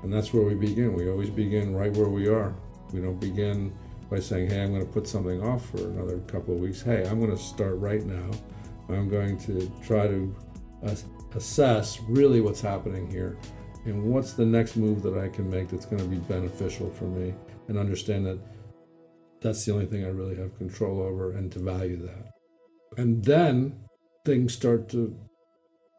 And 0.02 0.12
that's 0.12 0.32
where 0.32 0.44
we 0.44 0.54
begin. 0.54 0.94
We 0.94 1.10
always 1.10 1.30
begin 1.30 1.74
right 1.74 1.92
where 1.96 2.08
we 2.08 2.28
are. 2.28 2.54
We 2.92 3.00
don't 3.00 3.18
begin 3.18 3.76
by 4.08 4.20
saying, 4.20 4.50
hey, 4.50 4.62
I'm 4.62 4.72
going 4.72 4.86
to 4.86 4.92
put 4.92 5.08
something 5.08 5.42
off 5.42 5.68
for 5.68 5.78
another 5.78 6.18
couple 6.20 6.54
of 6.54 6.60
weeks. 6.60 6.80
Hey, 6.80 7.06
I'm 7.08 7.18
going 7.18 7.36
to 7.36 7.42
start 7.42 7.76
right 7.78 8.04
now. 8.04 8.30
I'm 8.88 9.08
going 9.08 9.36
to 9.40 9.70
try 9.82 10.06
to 10.06 10.34
assess 11.34 12.00
really 12.08 12.40
what's 12.40 12.60
happening 12.60 13.10
here 13.10 13.36
and 13.84 14.04
what's 14.04 14.32
the 14.32 14.46
next 14.46 14.76
move 14.76 15.02
that 15.02 15.18
I 15.18 15.28
can 15.28 15.50
make 15.50 15.68
that's 15.68 15.86
going 15.86 16.00
to 16.00 16.08
be 16.08 16.18
beneficial 16.18 16.88
for 16.90 17.04
me 17.04 17.34
and 17.66 17.76
understand 17.76 18.24
that 18.26 18.38
that's 19.40 19.64
the 19.64 19.72
only 19.72 19.86
thing 19.86 20.04
I 20.04 20.08
really 20.08 20.36
have 20.36 20.56
control 20.56 21.02
over 21.02 21.32
and 21.32 21.50
to 21.52 21.58
value 21.58 21.96
that. 22.06 22.32
And 22.96 23.24
then 23.24 23.80
things 24.24 24.54
start 24.54 24.88
to 24.90 25.16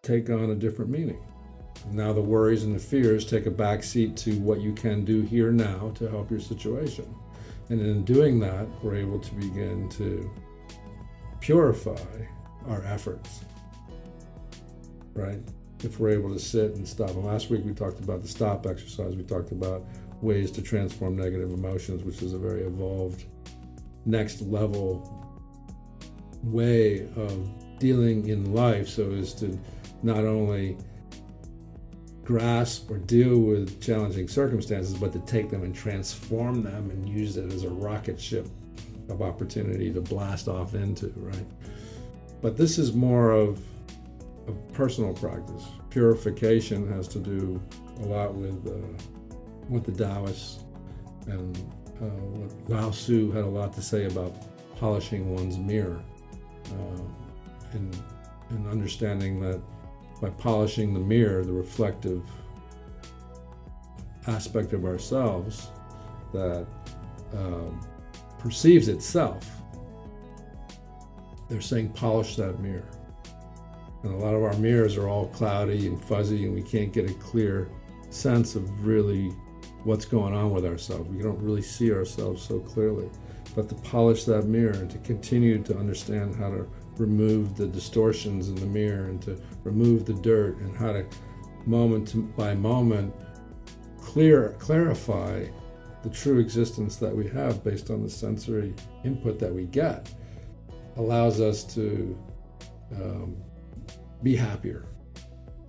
take 0.01 0.29
on 0.29 0.51
a 0.51 0.55
different 0.55 0.91
meaning. 0.91 1.21
Now 1.91 2.13
the 2.13 2.21
worries 2.21 2.63
and 2.63 2.75
the 2.75 2.79
fears 2.79 3.25
take 3.25 3.45
a 3.45 3.51
backseat 3.51 4.15
to 4.17 4.33
what 4.39 4.61
you 4.61 4.73
can 4.73 5.05
do 5.05 5.21
here 5.21 5.51
now 5.51 5.91
to 5.95 6.09
help 6.09 6.29
your 6.29 6.39
situation. 6.39 7.13
And 7.69 7.79
in 7.79 8.03
doing 8.03 8.39
that, 8.39 8.67
we're 8.83 8.95
able 8.95 9.19
to 9.19 9.35
begin 9.35 9.89
to 9.89 10.29
purify 11.39 12.25
our 12.67 12.83
efforts. 12.83 13.41
Right? 15.13 15.39
If 15.83 15.99
we're 15.99 16.09
able 16.09 16.33
to 16.33 16.39
sit 16.39 16.75
and 16.75 16.87
stop. 16.87 17.11
And 17.11 17.25
last 17.25 17.49
week 17.49 17.63
we 17.63 17.73
talked 17.73 17.99
about 17.99 18.21
the 18.21 18.27
stop 18.27 18.65
exercise. 18.65 19.15
We 19.15 19.23
talked 19.23 19.51
about 19.51 19.85
ways 20.21 20.51
to 20.51 20.61
transform 20.61 21.15
negative 21.15 21.51
emotions, 21.53 22.03
which 22.03 22.21
is 22.21 22.33
a 22.33 22.37
very 22.37 22.63
evolved 22.63 23.25
next 24.05 24.41
level 24.41 25.15
way 26.43 27.07
of 27.15 27.49
dealing 27.79 28.27
in 28.27 28.53
life 28.53 28.87
so 28.87 29.11
as 29.11 29.33
to 29.35 29.57
not 30.03 30.25
only 30.25 30.77
grasp 32.23 32.91
or 32.91 32.99
deal 32.99 33.39
with 33.39 33.81
challenging 33.81 34.27
circumstances, 34.27 34.93
but 34.93 35.11
to 35.11 35.19
take 35.21 35.49
them 35.49 35.63
and 35.63 35.73
transform 35.73 36.61
them 36.61 36.91
and 36.91 37.09
use 37.09 37.37
it 37.37 37.51
as 37.51 37.63
a 37.63 37.69
rocket 37.69 38.19
ship 38.19 38.47
of 39.09 39.21
opportunity 39.21 39.91
to 39.91 39.99
blast 39.99 40.47
off 40.47 40.75
into, 40.75 41.11
right? 41.17 41.47
But 42.41 42.55
this 42.55 42.77
is 42.77 42.93
more 42.93 43.31
of 43.31 43.59
a 44.47 44.51
personal 44.73 45.13
practice. 45.13 45.65
Purification 45.89 46.87
has 46.93 47.07
to 47.09 47.19
do 47.19 47.59
a 48.01 48.05
lot 48.05 48.35
with 48.35 48.67
uh, 48.67 49.03
what 49.67 49.83
the 49.83 49.91
Taoists 49.91 50.63
and 51.25 51.57
uh, 52.01 52.05
what 52.05 52.69
Lao 52.69 52.91
Tzu 52.91 53.31
had 53.31 53.43
a 53.43 53.49
lot 53.49 53.73
to 53.73 53.81
say 53.81 54.05
about 54.05 54.35
polishing 54.77 55.33
one's 55.33 55.57
mirror 55.57 56.01
uh, 56.65 57.01
and, 57.73 57.97
and 58.51 58.67
understanding 58.67 59.39
that 59.41 59.59
by 60.21 60.29
polishing 60.31 60.93
the 60.93 60.99
mirror, 60.99 61.43
the 61.43 61.53
reflective 61.53 62.21
aspect 64.27 64.73
of 64.73 64.85
ourselves 64.85 65.69
that 66.33 66.65
um, 67.33 67.79
perceives 68.37 68.87
itself, 68.87 69.45
they're 71.47 71.61
saying 71.61 71.89
polish 71.89 72.35
that 72.35 72.59
mirror. 72.59 72.89
And 74.03 74.13
a 74.13 74.17
lot 74.17 74.33
of 74.33 74.43
our 74.43 74.53
mirrors 74.53 74.95
are 74.97 75.09
all 75.09 75.27
cloudy 75.27 75.87
and 75.87 76.01
fuzzy, 76.03 76.45
and 76.45 76.53
we 76.53 76.61
can't 76.61 76.93
get 76.93 77.09
a 77.09 77.13
clear 77.15 77.69
sense 78.09 78.55
of 78.55 78.85
really 78.85 79.29
what's 79.83 80.05
going 80.05 80.33
on 80.33 80.51
with 80.51 80.65
ourselves. 80.65 81.09
We 81.09 81.21
don't 81.21 81.39
really 81.41 81.61
see 81.61 81.91
ourselves 81.91 82.41
so 82.41 82.59
clearly. 82.59 83.09
But 83.55 83.67
to 83.69 83.75
polish 83.75 84.25
that 84.25 84.45
mirror 84.45 84.73
and 84.73 84.89
to 84.91 84.97
continue 84.99 85.61
to 85.63 85.77
understand 85.77 86.35
how 86.35 86.49
to 86.49 86.67
remove 86.99 87.55
the 87.55 87.67
distortions 87.67 88.49
in 88.49 88.55
the 88.55 88.65
mirror 88.65 89.05
and 89.05 89.21
to 89.21 89.39
remove 89.63 90.05
the 90.05 90.13
dirt 90.13 90.57
and 90.57 90.75
how 90.75 90.91
to 90.91 91.05
moment 91.65 92.35
by 92.35 92.53
moment 92.53 93.13
clear 94.01 94.55
clarify 94.59 95.45
the 96.03 96.09
true 96.09 96.39
existence 96.39 96.95
that 96.95 97.15
we 97.15 97.27
have 97.27 97.63
based 97.63 97.89
on 97.89 98.01
the 98.01 98.09
sensory 98.09 98.73
input 99.03 99.37
that 99.37 99.53
we 99.53 99.65
get 99.65 100.13
allows 100.97 101.39
us 101.39 101.63
to 101.63 102.17
um, 102.95 103.35
be 104.23 104.35
happier 104.35 104.85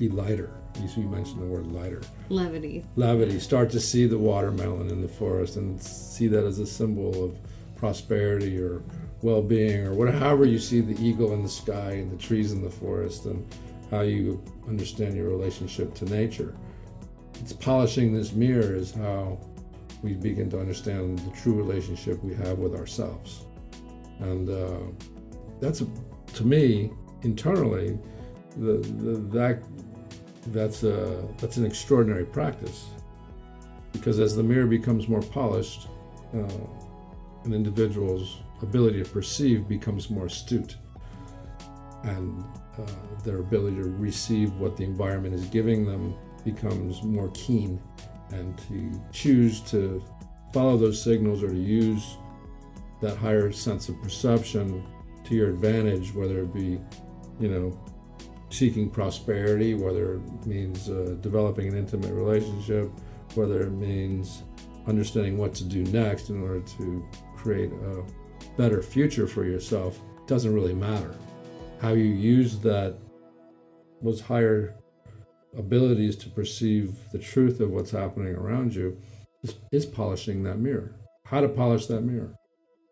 be 0.01 0.09
lighter. 0.09 0.51
You 0.97 1.03
mentioned 1.09 1.43
the 1.43 1.47
word 1.47 1.67
lighter. 1.67 2.01
Levity. 2.31 2.85
Levity. 2.97 3.39
Start 3.39 3.71
to 3.73 3.81
see 3.81 4.07
the 4.07 4.17
watermelon 4.17 4.89
in 4.89 5.03
the 5.03 5.09
forest 5.09 5.57
and 5.57 5.81
see 5.81 6.27
that 6.29 6.43
as 6.43 6.59
a 6.59 6.67
symbol 6.67 7.23
of 7.23 7.39
prosperity 7.77 8.59
or 8.59 8.83
well-being 9.23 9.87
or 9.87 9.95
whatever 9.95 10.19
however 10.19 10.45
you 10.45 10.59
see 10.59 10.81
the 10.81 10.99
eagle 11.05 11.33
in 11.33 11.43
the 11.43 11.49
sky 11.49 11.93
and 11.93 12.11
the 12.11 12.17
trees 12.17 12.53
in 12.53 12.63
the 12.63 12.71
forest 12.71 13.27
and 13.27 13.47
how 13.91 14.01
you 14.01 14.43
understand 14.69 15.15
your 15.15 15.29
relationship 15.29 15.95
to 15.95 16.05
nature. 16.07 16.55
It's 17.41 17.53
polishing 17.53 18.15
this 18.15 18.33
mirror 18.33 18.75
is 18.75 18.93
how 18.93 19.39
we 20.03 20.15
begin 20.15 20.49
to 20.51 20.61
understand 20.61 21.19
the 21.19 21.31
true 21.31 21.55
relationship 21.55 22.23
we 22.23 22.35
have 22.35 22.59
with 22.59 22.75
ourselves. 22.75 23.45
And 24.21 24.49
uh, 24.49 24.79
that's 25.61 25.83
to 26.35 26.45
me 26.45 26.91
internally 27.23 27.99
the, 28.57 28.79
the, 29.03 29.19
that 29.39 29.63
that's 30.49 30.83
a 30.83 31.27
that's 31.39 31.57
an 31.57 31.67
extraordinary 31.67 32.25
practice. 32.25 32.87
Because 33.93 34.21
as 34.21 34.37
the 34.37 34.43
mirror 34.43 34.67
becomes 34.67 35.09
more 35.09 35.21
polished 35.21 35.89
uh, 36.35 36.39
an 37.45 37.53
individual's 37.53 38.39
ability 38.63 39.03
to 39.03 39.09
perceive 39.09 39.69
becomes 39.69 40.11
more 40.11 40.27
astute. 40.27 40.77
And 42.05 42.45
uh, 42.79 42.87
their 43.25 43.39
ability 43.39 43.77
to 43.77 43.91
receive 43.91 44.55
what 44.55 44.77
the 44.77 44.85
environment 44.85 45.35
is 45.35 45.45
giving 45.47 45.85
them 45.85 46.15
becomes 46.45 47.03
more 47.03 47.31
keen. 47.35 47.81
And 48.31 48.57
to 48.69 49.03
choose 49.13 49.61
to 49.71 50.03
follow 50.53 50.77
those 50.77 51.03
signals 51.03 51.43
or 51.43 51.49
to 51.49 51.57
use 51.57 52.17
that 53.01 53.17
higher 53.17 53.51
sense 53.53 53.89
of 53.89 54.01
perception 54.03 54.85
to 55.25 55.35
your 55.35 55.51
advantage 55.51 56.15
whether 56.15 56.41
it 56.41 56.53
be 56.53 56.81
you 57.39 57.49
know 57.49 57.79
seeking 58.51 58.91
prosperity 58.91 59.75
whether 59.75 60.15
it 60.15 60.47
means 60.47 60.89
uh, 60.91 61.17
developing 61.21 61.69
an 61.69 61.77
intimate 61.77 62.13
relationship 62.13 62.91
whether 63.35 63.63
it 63.63 63.71
means 63.71 64.43
understanding 64.87 65.39
what 65.39 65.55
to 65.55 65.65
do 65.65 65.85
next 65.85 66.31
in 66.31 66.43
order 66.43 66.61
to 66.61 67.07
create 67.37 67.71
a 67.73 68.03
better 68.61 68.83
future 68.83 69.27
for 69.27 69.45
yourself 69.47 69.99
doesn't 70.27 70.53
really 70.53 70.75
matter. 70.75 71.15
How 71.81 71.93
you 71.95 72.05
use 72.05 72.59
that 72.59 72.95
those 74.03 74.21
higher 74.21 74.75
abilities 75.57 76.15
to 76.17 76.29
perceive 76.29 76.95
the 77.11 77.19
truth 77.19 77.61
of 77.61 77.71
what's 77.71 77.91
happening 77.91 78.35
around 78.35 78.75
you 78.75 78.99
is, 79.43 79.55
is 79.73 79.87
polishing 79.87 80.43
that 80.43 80.59
mirror. 80.59 80.93
How 81.25 81.41
to 81.41 81.49
polish 81.49 81.87
that 81.87 82.03
mirror? 82.03 82.35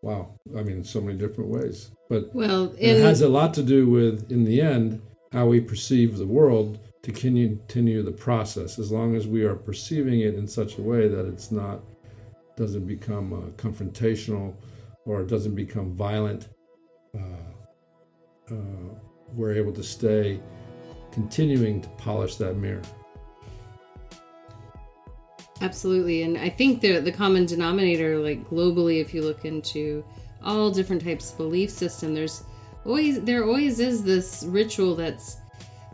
Wow, 0.00 0.38
I 0.57 0.62
mean, 0.62 0.85
so 0.85 1.02
many 1.02 1.18
different 1.18 1.50
ways. 1.50 1.90
But 2.09 2.35
well, 2.35 2.74
it 2.78 3.02
has 3.02 3.20
a 3.20 3.28
lot 3.28 3.52
to 3.54 3.62
do 3.62 3.90
with, 3.90 4.33
in 4.33 4.44
the 4.44 4.62
end, 4.62 5.02
how 5.33 5.44
we 5.48 5.61
perceive 5.61 6.16
the 6.16 6.26
world 6.26 6.78
to 7.02 7.12
continue 7.12 8.02
the 8.02 8.18
process. 8.26 8.78
As 8.78 8.90
long 8.90 9.14
as 9.16 9.26
we 9.26 9.42
are 9.42 9.54
perceiving 9.54 10.20
it 10.20 10.35
in 10.35 10.48
such 10.48 10.78
a 10.78 10.83
way 10.83 11.09
that 11.09 11.26
it's 11.26 11.52
not 11.52 11.81
doesn't 12.57 12.87
become 12.87 13.35
uh, 13.35 13.50
confrontational 13.62 14.54
or 15.09 15.23
doesn't 15.23 15.55
become 15.55 15.97
violent, 15.97 16.49
uh, 17.16 18.53
uh, 18.53 18.55
we're 19.35 19.55
able 19.55 19.73
to 19.73 19.83
stay 19.83 20.40
continuing 21.11 21.81
to 21.81 21.88
polish 21.90 22.37
that 22.37 22.55
mirror. 22.55 22.83
Absolutely, 25.61 26.23
and 26.23 26.38
I 26.38 26.51
think 26.51 26.81
the 26.81 27.01
the 27.01 27.11
common 27.11 27.47
denominator, 27.47 28.18
like 28.18 28.49
globally, 28.49 29.01
if 29.01 29.12
you 29.12 29.23
look 29.23 29.44
into 29.44 30.05
all 30.44 30.71
different 30.71 31.03
types 31.03 31.33
of 31.33 31.38
belief 31.38 31.71
system, 31.71 32.14
there's 32.14 32.44
always 32.85 33.21
there 33.23 33.44
always 33.44 33.81
is 33.81 34.05
this 34.05 34.44
ritual 34.47 34.94
that's 34.94 35.38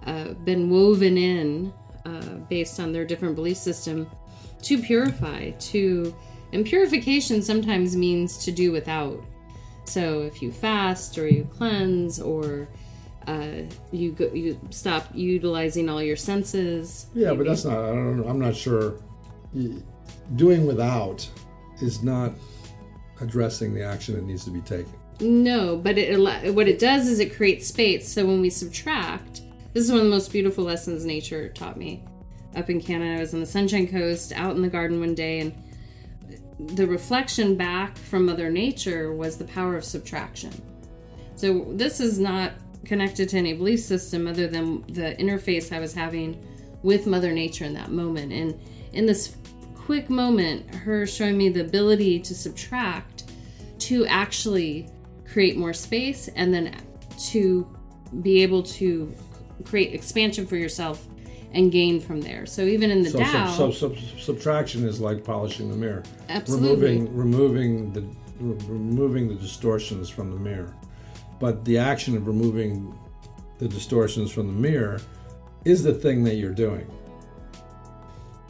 uh, 0.07 0.35
been 0.44 0.68
woven 0.68 1.16
in 1.16 1.72
uh, 2.05 2.35
based 2.50 2.79
on 2.79 2.92
their 2.92 3.07
different 3.07 3.37
belief 3.37 3.57
system 3.57 4.07
to 4.62 4.79
purify, 4.79 5.50
to 5.53 6.14
and 6.55 6.64
purification 6.64 7.43
sometimes 7.43 7.97
means 7.97 8.38
to 8.45 8.53
do 8.53 8.73
without. 8.73 9.21
So 9.85 10.23
if 10.23 10.40
you 10.40 10.51
fast 10.51 11.19
or 11.19 11.29
you 11.29 11.45
cleanse 11.53 12.21
or 12.21 12.69
uh, 13.27 13.62
you 13.90 14.12
go, 14.12 14.31
you 14.33 14.59
stop 14.71 15.09
utilizing 15.12 15.88
all 15.88 16.03
your 16.03 16.17
senses. 16.17 17.09
Yeah, 17.12 17.29
maybe. 17.31 17.38
but 17.38 17.47
that's 17.49 17.64
not. 17.64 17.79
I 17.79 17.88
don't. 17.88 18.27
I'm 18.27 18.38
not 18.38 18.55
sure. 18.55 18.95
Doing 20.37 20.67
without 20.67 21.29
is 21.81 22.03
not 22.03 22.33
addressing 23.21 23.75
the 23.75 23.83
action 23.83 24.14
that 24.14 24.25
needs 24.25 24.45
to 24.45 24.51
be 24.51 24.61
taken. 24.61 24.93
No, 25.21 25.77
but 25.77 25.99
it 25.99 26.55
what 26.55 26.69
it 26.69 26.79
does 26.79 27.09
is 27.09 27.19
it 27.19 27.35
creates 27.35 27.67
space. 27.67 28.11
So 28.12 28.25
when 28.25 28.40
we 28.40 28.51
subtract, 28.51 29.43
this 29.73 29.85
is 29.85 29.90
one 29.90 30.01
of 30.01 30.05
the 30.05 30.11
most 30.11 30.33
beautiful 30.33 30.64
lessons 30.64 31.05
nature 31.05 31.49
taught 31.49 31.77
me. 31.77 32.05
Up 32.57 32.71
in 32.71 32.81
Canada, 32.81 33.17
I 33.17 33.21
was 33.21 33.35
on 33.35 33.40
the 33.40 33.47
Sunshine 33.47 33.88
Coast, 33.88 34.33
out 34.33 34.55
in 34.55 34.62
the 34.62 34.69
garden 34.69 35.01
one 35.01 35.14
day, 35.14 35.40
and 35.40 35.53
the 36.59 36.87
reflection 36.87 37.57
back 37.57 37.97
from 37.97 38.27
Mother 38.27 38.51
Nature 38.51 39.12
was 39.12 39.37
the 39.37 39.45
power 39.45 39.77
of 39.77 39.85
subtraction. 39.85 40.53
So 41.37 41.67
this 41.71 42.01
is 42.01 42.19
not 42.19 42.53
connected 42.85 43.29
to 43.31 43.38
any 43.38 43.55
belief 43.55 43.81
system 43.81 44.27
other 44.27 44.47
than 44.47 44.83
the 44.93 45.17
interface 45.17 45.75
I 45.75 45.81
was 45.81 45.95
having 45.95 46.47
with 46.83 47.07
Mother 47.07 47.33
Nature 47.33 47.64
in 47.64 47.75
that 47.75 47.90
moment. 47.90 48.33
And 48.33 48.61
in 48.93 49.07
this 49.07 49.37
quick 49.75 50.09
moment, 50.09 50.73
her 50.75 51.07
showing 51.07 51.37
me 51.37 51.49
the 51.49 51.62
ability 51.62 52.21
to 52.21 52.35
subtract 52.35 53.25
to 53.81 54.07
actually 54.07 54.88
create 55.31 55.57
more 55.57 55.73
space 55.73 56.29
and 56.29 56.55
then 56.55 56.75
to 57.19 57.67
be 58.23 58.43
able 58.43 58.62
to 58.62 59.12
create 59.64 59.93
expansion 59.93 60.47
for 60.47 60.57
yourself 60.57 61.07
and 61.55 61.71
gain 61.71 62.01
from 62.01 62.21
there. 62.21 62.45
So 62.45 62.62
even 62.62 62.90
in 62.90 63.03
the 63.03 63.11
So, 63.11 63.21
Tao, 63.21 63.51
sub, 63.51 63.73
sub, 63.73 63.97
sub, 63.97 64.19
subtraction 64.19 64.87
is 64.87 65.01
like 65.01 65.25
polishing 65.25 65.71
the 65.71 65.77
mirror. 65.77 66.03
Absolutely. 66.29 66.99
Removing, 66.99 67.17
removing 67.17 67.93
the 67.93 68.01
re- 68.40 68.67
removing 68.67 69.29
the 69.29 69.37
distortions 69.37 70.11
from 70.11 70.31
the 70.31 70.38
mirror. 70.38 70.75
But 71.38 71.64
the 71.64 71.79
action 71.79 72.17
of 72.17 72.27
removing 72.27 72.97
the 73.59 73.69
distortions 73.69 74.33
from 74.33 74.49
the 74.49 74.53
mirror 74.53 75.01
is 75.64 75.83
the 75.83 75.95
thing 75.95 76.25
that 76.25 76.35
you're 76.35 76.53
doing. 76.53 76.87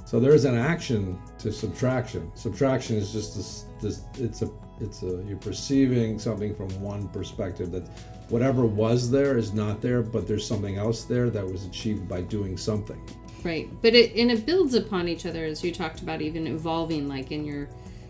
So 0.07 0.19
there 0.19 0.35
is 0.35 0.45
an 0.45 0.57
action 0.57 1.19
to 1.39 1.53
subtraction. 1.53 2.31
Subtraction 2.35 2.97
is 2.97 3.13
just 3.13 3.37
this, 3.37 3.65
this 3.81 4.03
it's 4.19 4.43
a 4.43 4.51
it's 4.81 5.03
a 5.03 5.23
you're 5.27 5.37
perceiving 5.39 6.19
something 6.19 6.55
from 6.55 6.69
one 6.81 7.09
perspective 7.09 7.71
that 7.73 7.87
whatever 8.35 8.67
was 8.67 9.13
there 9.13 9.39
is 9.39 9.53
not 9.53 9.81
there, 9.81 10.03
but 10.03 10.27
there's 10.27 10.45
something 10.45 10.77
else 10.77 11.05
there 11.05 11.31
that 11.31 11.47
was 11.47 11.67
achieved 11.67 12.09
by 12.09 12.21
doing 12.21 12.57
something. 12.57 13.01
right? 13.45 13.69
But 13.81 13.95
it 13.95 14.17
and 14.17 14.29
it 14.29 14.45
builds 14.45 14.75
upon 14.75 15.07
each 15.07 15.25
other 15.25 15.45
as 15.45 15.63
you 15.63 15.71
talked 15.73 16.03
about, 16.03 16.21
even 16.21 16.49
evolving, 16.49 17.07
like 17.09 17.31
in 17.31 17.45
your 17.45 17.69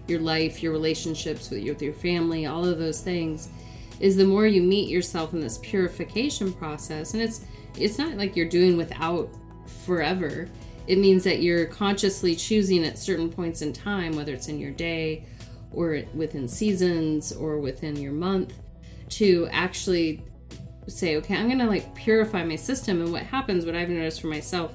your 0.09 0.21
life, 0.21 0.63
your 0.63 0.73
relationships 0.73 1.51
with 1.51 1.61
your, 1.61 1.75
with 1.75 1.83
your 1.83 1.93
family, 1.93 2.47
all 2.47 2.65
of 2.65 2.79
those 2.79 3.03
things. 3.03 3.51
Is 4.01 4.17
the 4.17 4.25
more 4.25 4.47
you 4.47 4.63
meet 4.63 4.89
yourself 4.89 5.35
in 5.35 5.41
this 5.41 5.59
purification 5.59 6.55
process, 6.55 7.13
and 7.13 7.23
it's 7.23 7.45
it's 7.79 7.99
not 7.99 8.17
like 8.17 8.35
you're 8.35 8.49
doing 8.49 8.79
without 8.79 9.29
forever. 9.85 10.49
It 10.87 10.97
means 10.97 11.23
that 11.25 11.43
you're 11.43 11.67
consciously 11.67 12.35
choosing 12.35 12.83
at 12.87 12.99
certain 12.99 13.29
points 13.31 13.61
in 13.61 13.75
time, 13.75 14.17
whether 14.17 14.33
it's 14.33 14.49
in 14.49 14.59
your 14.59 14.71
day 14.71 15.27
or 15.71 16.03
within 16.15 16.49
seasons 16.49 17.31
or 17.31 17.59
within 17.59 17.97
your 17.97 18.13
month, 18.13 18.55
to 19.11 19.49
actually 19.51 20.23
say, 20.87 21.17
okay, 21.17 21.37
I'm 21.37 21.49
gonna 21.49 21.67
like 21.67 21.95
purify 21.95 22.45
my 22.45 22.57
system. 22.57 23.01
And 23.01 23.13
what 23.13 23.23
happens, 23.23 23.65
what 23.65 23.75
I've 23.75 23.89
noticed 23.89 24.21
for 24.21 24.27
myself, 24.27 24.75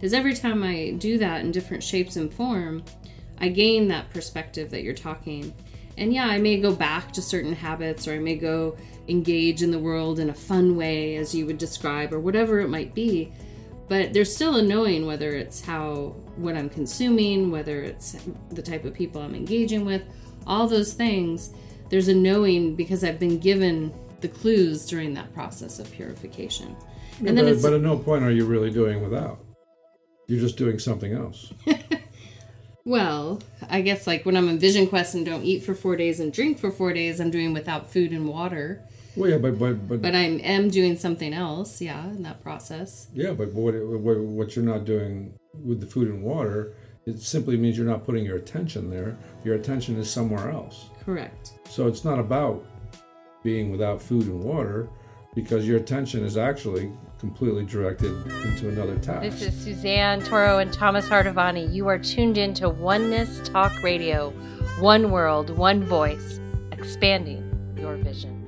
is 0.00 0.12
every 0.12 0.34
time 0.34 0.62
I 0.62 0.94
do 0.98 1.18
that 1.18 1.40
in 1.40 1.50
different 1.50 1.82
shapes 1.82 2.16
and 2.16 2.32
form, 2.32 2.84
I 3.38 3.48
gain 3.48 3.88
that 3.88 4.10
perspective 4.10 4.70
that 4.70 4.82
you're 4.82 4.94
talking. 4.94 5.54
And 5.96 6.12
yeah, 6.12 6.26
I 6.26 6.38
may 6.38 6.58
go 6.58 6.74
back 6.74 7.12
to 7.12 7.22
certain 7.22 7.54
habits 7.54 8.08
or 8.08 8.14
I 8.14 8.18
may 8.18 8.34
go 8.34 8.76
engage 9.08 9.62
in 9.62 9.70
the 9.70 9.78
world 9.78 10.18
in 10.18 10.30
a 10.30 10.34
fun 10.34 10.76
way, 10.76 11.16
as 11.16 11.34
you 11.34 11.46
would 11.46 11.58
describe, 11.58 12.12
or 12.12 12.20
whatever 12.20 12.60
it 12.60 12.68
might 12.68 12.94
be. 12.94 13.32
But 13.88 14.12
there's 14.12 14.34
still 14.34 14.56
a 14.56 14.62
knowing 14.62 15.06
whether 15.06 15.30
it's 15.30 15.60
how, 15.60 16.14
what 16.36 16.56
I'm 16.56 16.68
consuming, 16.70 17.50
whether 17.50 17.82
it's 17.82 18.16
the 18.50 18.62
type 18.62 18.84
of 18.84 18.94
people 18.94 19.20
I'm 19.20 19.34
engaging 19.34 19.84
with, 19.84 20.02
all 20.46 20.66
those 20.66 20.94
things. 20.94 21.52
There's 21.90 22.08
a 22.08 22.14
knowing 22.14 22.74
because 22.74 23.04
I've 23.04 23.18
been 23.18 23.38
given 23.38 23.92
the 24.20 24.28
clues 24.28 24.86
during 24.86 25.14
that 25.14 25.32
process 25.34 25.78
of 25.78 25.90
purification. 25.90 26.76
And 27.24 27.36
then 27.36 27.44
but, 27.44 27.62
but 27.62 27.72
at 27.74 27.80
no 27.80 27.96
point 27.96 28.24
are 28.24 28.30
you 28.30 28.44
really 28.44 28.70
doing 28.70 29.02
without. 29.02 29.38
You're 30.26 30.40
just 30.40 30.56
doing 30.56 30.78
something 30.78 31.12
else. 31.12 31.52
Well, 32.86 33.40
I 33.68 33.80
guess 33.80 34.06
like 34.06 34.26
when 34.26 34.36
I'm 34.36 34.48
in 34.48 34.58
Vision 34.58 34.86
Quest 34.86 35.14
and 35.14 35.24
don't 35.24 35.42
eat 35.42 35.64
for 35.64 35.74
four 35.74 35.96
days 35.96 36.20
and 36.20 36.32
drink 36.32 36.58
for 36.58 36.70
four 36.70 36.92
days, 36.92 37.18
I'm 37.18 37.30
doing 37.30 37.54
without 37.54 37.90
food 37.90 38.12
and 38.12 38.28
water. 38.28 38.82
Well, 39.16 39.30
yeah, 39.30 39.38
but 39.38 39.58
but 39.58 39.88
but, 39.88 40.02
But 40.02 40.14
I 40.14 40.24
am 40.24 40.68
doing 40.68 40.96
something 40.98 41.32
else, 41.32 41.80
yeah, 41.80 42.06
in 42.08 42.22
that 42.24 42.42
process. 42.42 43.08
yeah, 43.14 43.32
but 43.32 43.52
what, 43.52 43.74
what 43.74 44.18
what 44.18 44.54
you're 44.56 44.64
not 44.64 44.84
doing 44.84 45.34
with 45.54 45.80
the 45.80 45.86
food 45.86 46.08
and 46.08 46.22
water, 46.22 46.74
it 47.06 47.20
simply 47.20 47.56
means 47.56 47.76
you're 47.76 47.86
not 47.86 48.04
putting 48.04 48.24
your 48.24 48.36
attention 48.36 48.90
there. 48.90 49.16
Your 49.44 49.56
attention 49.56 49.96
is 49.96 50.10
somewhere 50.10 50.50
else. 50.50 50.86
Correct. 51.04 51.52
So 51.68 51.86
it's 51.86 52.04
not 52.04 52.18
about 52.18 52.64
being 53.42 53.70
without 53.70 54.00
food 54.00 54.26
and 54.26 54.42
water, 54.42 54.88
because 55.34 55.66
your 55.66 55.76
attention 55.76 56.24
is 56.24 56.36
actually 56.36 56.90
completely 57.18 57.64
directed 57.64 58.12
into 58.44 58.68
another 58.68 58.96
task. 58.96 59.22
This 59.22 59.42
is 59.42 59.64
Suzanne 59.64 60.22
Toro 60.22 60.58
and 60.58 60.72
Thomas 60.72 61.08
Ardavany. 61.08 61.72
You 61.72 61.88
are 61.88 61.98
tuned 61.98 62.38
into 62.38 62.68
Oneness 62.68 63.46
Talk 63.48 63.82
Radio. 63.82 64.30
One 64.80 65.10
world, 65.10 65.50
one 65.50 65.84
voice, 65.84 66.40
expanding 66.72 67.50
your 67.78 67.96
vision. 67.96 68.40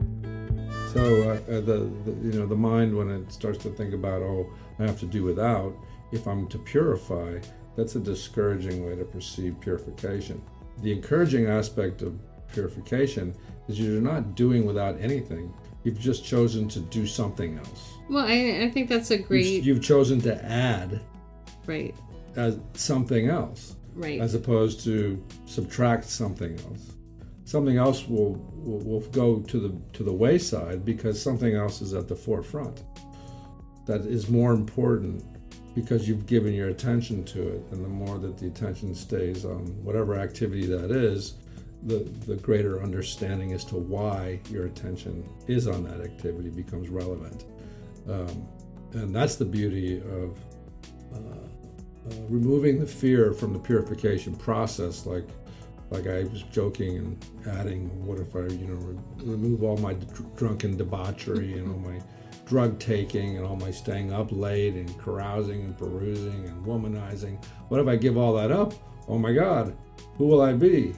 So 0.92 1.02
uh, 1.02 1.52
uh, 1.52 1.60
the, 1.60 1.90
the 2.04 2.12
you 2.22 2.38
know 2.38 2.46
the 2.46 2.56
mind 2.56 2.96
when 2.96 3.10
it 3.10 3.30
starts 3.30 3.58
to 3.58 3.70
think 3.70 3.92
about 3.92 4.22
oh 4.22 4.50
I 4.78 4.84
have 4.84 4.98
to 5.00 5.06
do 5.06 5.24
without 5.24 5.76
if 6.10 6.26
I'm 6.26 6.46
to 6.48 6.58
purify 6.58 7.38
that's 7.76 7.94
a 7.94 8.00
discouraging 8.00 8.86
way 8.86 8.96
to 8.96 9.04
perceive 9.04 9.60
purification. 9.60 10.42
The 10.82 10.92
encouraging 10.92 11.46
aspect 11.46 12.02
of 12.02 12.18
purification 12.52 13.34
is 13.68 13.78
you're 13.78 14.00
not 14.00 14.34
doing 14.34 14.64
without 14.64 14.98
anything. 15.00 15.52
You've 15.84 15.98
just 15.98 16.24
chosen 16.24 16.68
to 16.68 16.80
do 16.80 17.06
something 17.06 17.58
else. 17.58 17.94
Well, 18.10 18.26
I, 18.26 18.64
I 18.64 18.70
think 18.70 18.88
that's 18.88 19.10
a 19.10 19.18
You've, 19.18 19.28
great. 19.28 19.62
you've 19.62 19.82
chosen 19.82 20.20
to 20.22 20.44
add 20.44 21.00
right, 21.66 21.94
as 22.34 22.58
something 22.74 23.28
else 23.28 23.76
right. 23.94 24.20
as 24.20 24.34
opposed 24.34 24.80
to 24.84 25.22
subtract 25.46 26.04
something 26.04 26.58
else. 26.60 26.92
Something 27.44 27.76
else 27.76 28.08
will, 28.08 28.34
will 28.56 28.80
will 28.80 29.00
go 29.10 29.38
to 29.38 29.60
the 29.60 29.80
to 29.92 30.02
the 30.02 30.12
wayside 30.12 30.84
because 30.84 31.22
something 31.22 31.54
else 31.54 31.80
is 31.80 31.94
at 31.94 32.08
the 32.08 32.16
forefront. 32.16 32.82
That 33.86 34.00
is 34.00 34.28
more 34.28 34.52
important 34.52 35.22
because 35.76 36.08
you've 36.08 36.24
given 36.26 36.54
your 36.54 36.70
attention 36.70 37.22
to 37.22 37.48
it, 37.48 37.62
and 37.70 37.84
the 37.84 37.88
more 37.88 38.18
that 38.18 38.38
the 38.38 38.46
attention 38.46 38.94
stays 38.94 39.44
on 39.44 39.60
whatever 39.84 40.18
activity 40.18 40.64
that 40.66 40.90
is, 40.90 41.34
the 41.82 41.98
the 42.26 42.36
greater 42.36 42.82
understanding 42.82 43.52
as 43.52 43.62
to 43.66 43.76
why 43.76 44.40
your 44.50 44.64
attention 44.64 45.28
is 45.46 45.68
on 45.68 45.84
that 45.84 46.00
activity 46.00 46.48
becomes 46.48 46.88
relevant, 46.88 47.44
um, 48.08 48.48
and 48.94 49.14
that's 49.14 49.36
the 49.36 49.44
beauty 49.44 49.98
of 49.98 50.38
uh, 51.14 51.18
removing 52.30 52.80
the 52.80 52.86
fear 52.86 53.34
from 53.34 53.52
the 53.52 53.58
purification 53.58 54.34
process. 54.34 55.04
Like 55.04 55.28
like 55.90 56.06
I 56.06 56.24
was 56.24 56.42
joking 56.44 56.96
and 56.96 57.26
adding 57.48 58.06
what 58.06 58.18
if 58.18 58.34
I 58.34 58.46
you 58.46 58.66
know 58.66 58.76
re- 58.76 58.98
remove 59.24 59.62
all 59.62 59.76
my 59.76 59.92
dr- 59.92 60.36
drunken 60.36 60.78
debauchery 60.78 61.52
and 61.58 61.70
all 61.70 61.78
my 61.78 62.00
drug 62.46 62.78
taking 62.78 63.36
and 63.36 63.44
all 63.44 63.56
my 63.56 63.70
staying 63.70 64.12
up 64.12 64.28
late 64.30 64.74
and 64.74 64.98
carousing 64.98 65.62
and 65.62 65.76
perusing 65.76 66.46
and 66.46 66.64
womanizing 66.64 67.42
what 67.68 67.80
if 67.80 67.86
I 67.86 67.96
give 67.96 68.16
all 68.16 68.32
that 68.34 68.50
up 68.50 68.72
oh 69.08 69.18
my 69.18 69.32
god 69.32 69.76
who 70.16 70.26
will 70.26 70.40
I 70.40 70.52
be 70.52 70.94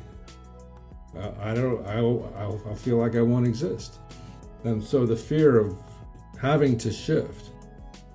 uh, 1.16 1.30
I 1.40 1.54
don't 1.54 1.84
I'll, 1.86 2.32
I'll, 2.36 2.62
I'll 2.66 2.76
feel 2.76 2.98
like 2.98 3.16
I 3.16 3.22
won't 3.22 3.46
exist 3.46 3.98
and 4.64 4.82
so 4.82 5.06
the 5.06 5.16
fear 5.16 5.58
of 5.58 5.76
having 6.40 6.78
to 6.78 6.92
shift 6.92 7.50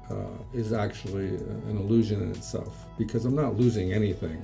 uh, 0.10 0.38
is 0.54 0.74
actually 0.74 1.36
an 1.36 1.78
illusion 1.78 2.22
in 2.22 2.32
itself 2.32 2.86
because 2.98 3.26
I'm 3.26 3.36
not 3.36 3.56
losing 3.56 3.94
anything. 3.94 4.44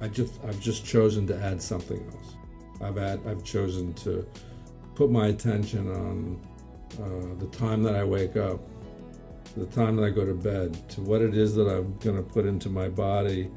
I 0.00 0.08
just 0.08 0.40
I've 0.44 0.60
just 0.60 0.84
chosen 0.84 1.26
to 1.26 1.36
add 1.40 1.60
something 1.60 2.04
else. 2.14 2.34
I've 2.80 2.98
add, 2.98 3.20
I've 3.26 3.42
chosen 3.42 3.92
to 3.94 4.26
put 4.94 5.10
my 5.10 5.28
attention 5.28 5.90
on 5.90 6.40
uh, 6.94 7.34
the 7.38 7.48
time 7.52 7.82
that 7.82 7.94
I 7.94 8.04
wake 8.04 8.36
up, 8.36 8.60
the 9.56 9.66
time 9.66 9.96
that 9.96 10.04
I 10.04 10.10
go 10.10 10.24
to 10.24 10.34
bed, 10.34 10.88
to 10.90 11.00
what 11.00 11.22
it 11.22 11.36
is 11.36 11.54
that 11.54 11.68
I'm 11.68 11.96
going 11.98 12.16
to 12.16 12.22
put 12.22 12.46
into 12.46 12.68
my 12.68 12.88
body 12.88 13.50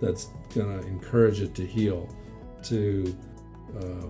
that's 0.00 0.30
going 0.54 0.80
to 0.80 0.86
encourage 0.86 1.40
it 1.40 1.54
to 1.54 1.66
heal, 1.66 2.08
to 2.64 3.16
uh, 3.78 4.06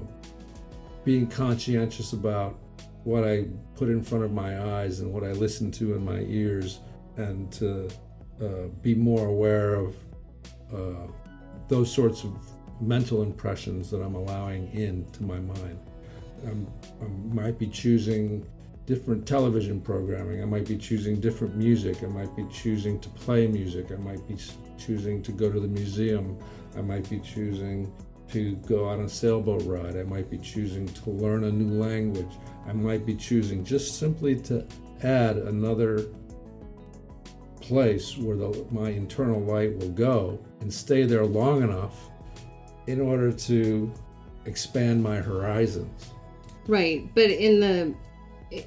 being 1.05 1.27
conscientious 1.27 2.13
about 2.13 2.59
what 3.05 3.25
I 3.25 3.47
put 3.75 3.89
in 3.89 4.03
front 4.03 4.25
of 4.25 4.33
my 4.33 4.79
eyes 4.79 5.01
and 5.01 5.13
what 5.13 5.25
I 5.25 5.33
listen 5.33 5.71
to 5.73 5.95
in 5.95 6.05
my 6.05 6.21
ears, 6.21 6.81
and 7.17 7.51
to 7.53 7.89
uh, 8.41 8.69
be 8.81 8.95
more 8.95 9.27
aware 9.27 9.75
of 9.75 9.97
uh, 10.73 11.07
those 11.69 11.93
sorts 11.93 12.25
of 12.25 12.33
mental 12.81 13.23
impressions 13.23 13.91
that 13.91 14.01
I'm 14.01 14.15
allowing 14.15 14.73
into 14.73 15.23
my 15.23 15.39
mind. 15.39 15.79
I'm, 16.47 16.67
I 17.01 17.35
might 17.35 17.59
be 17.59 17.67
choosing 17.67 18.47
different 18.87 19.27
television 19.27 19.81
programming. 19.81 20.42
I 20.42 20.45
might 20.45 20.66
be 20.66 20.77
choosing 20.77 21.21
different 21.21 21.57
music. 21.57 22.03
I 22.03 22.07
might 22.07 22.35
be 22.35 22.47
choosing 22.51 22.99
to 23.01 23.09
play 23.11 23.47
music. 23.47 23.92
I 23.92 23.97
might 23.97 24.27
be 24.27 24.37
choosing 24.79 25.23
to 25.23 25.33
go 25.33 25.51
to 25.51 25.61
the 25.61 25.68
museum. 25.68 26.38
I 26.77 26.83
might 26.83 27.09
be 27.09 27.21
choosing 27.21 27.92
to 28.33 28.57
go 28.57 28.85
on 28.85 29.03
a 29.03 29.09
sailboat 29.09 29.62
ride. 29.64 29.97
I 29.97 30.05
might 30.05 30.31
be 30.31 30.38
choosing 30.38 30.88
to 30.88 31.11
learn 31.11 31.45
a 31.45 31.53
new 31.53 31.81
language. 31.81 32.33
I 32.66 32.73
might 32.73 33.05
be 33.07 33.14
choosing 33.14 33.64
just 33.64 33.99
simply 33.99 34.37
to 34.40 34.66
add 35.03 35.37
another 35.37 36.07
place 37.61 38.18
where 38.18 38.37
the, 38.37 38.66
my 38.71 38.90
internal 38.90 39.40
light 39.40 39.77
will 39.79 39.90
go 39.90 40.40
and 40.61 40.73
stay 40.73 41.05
there 41.05 41.25
long 41.25 41.62
enough 41.62 42.09
in 42.87 43.01
order 43.01 43.31
to 43.31 43.92
expand 44.47 45.03
my 45.03 45.16
horizons. 45.16 46.11
Right, 46.66 47.09
but 47.14 47.31
in 47.31 47.61
the 47.61 47.95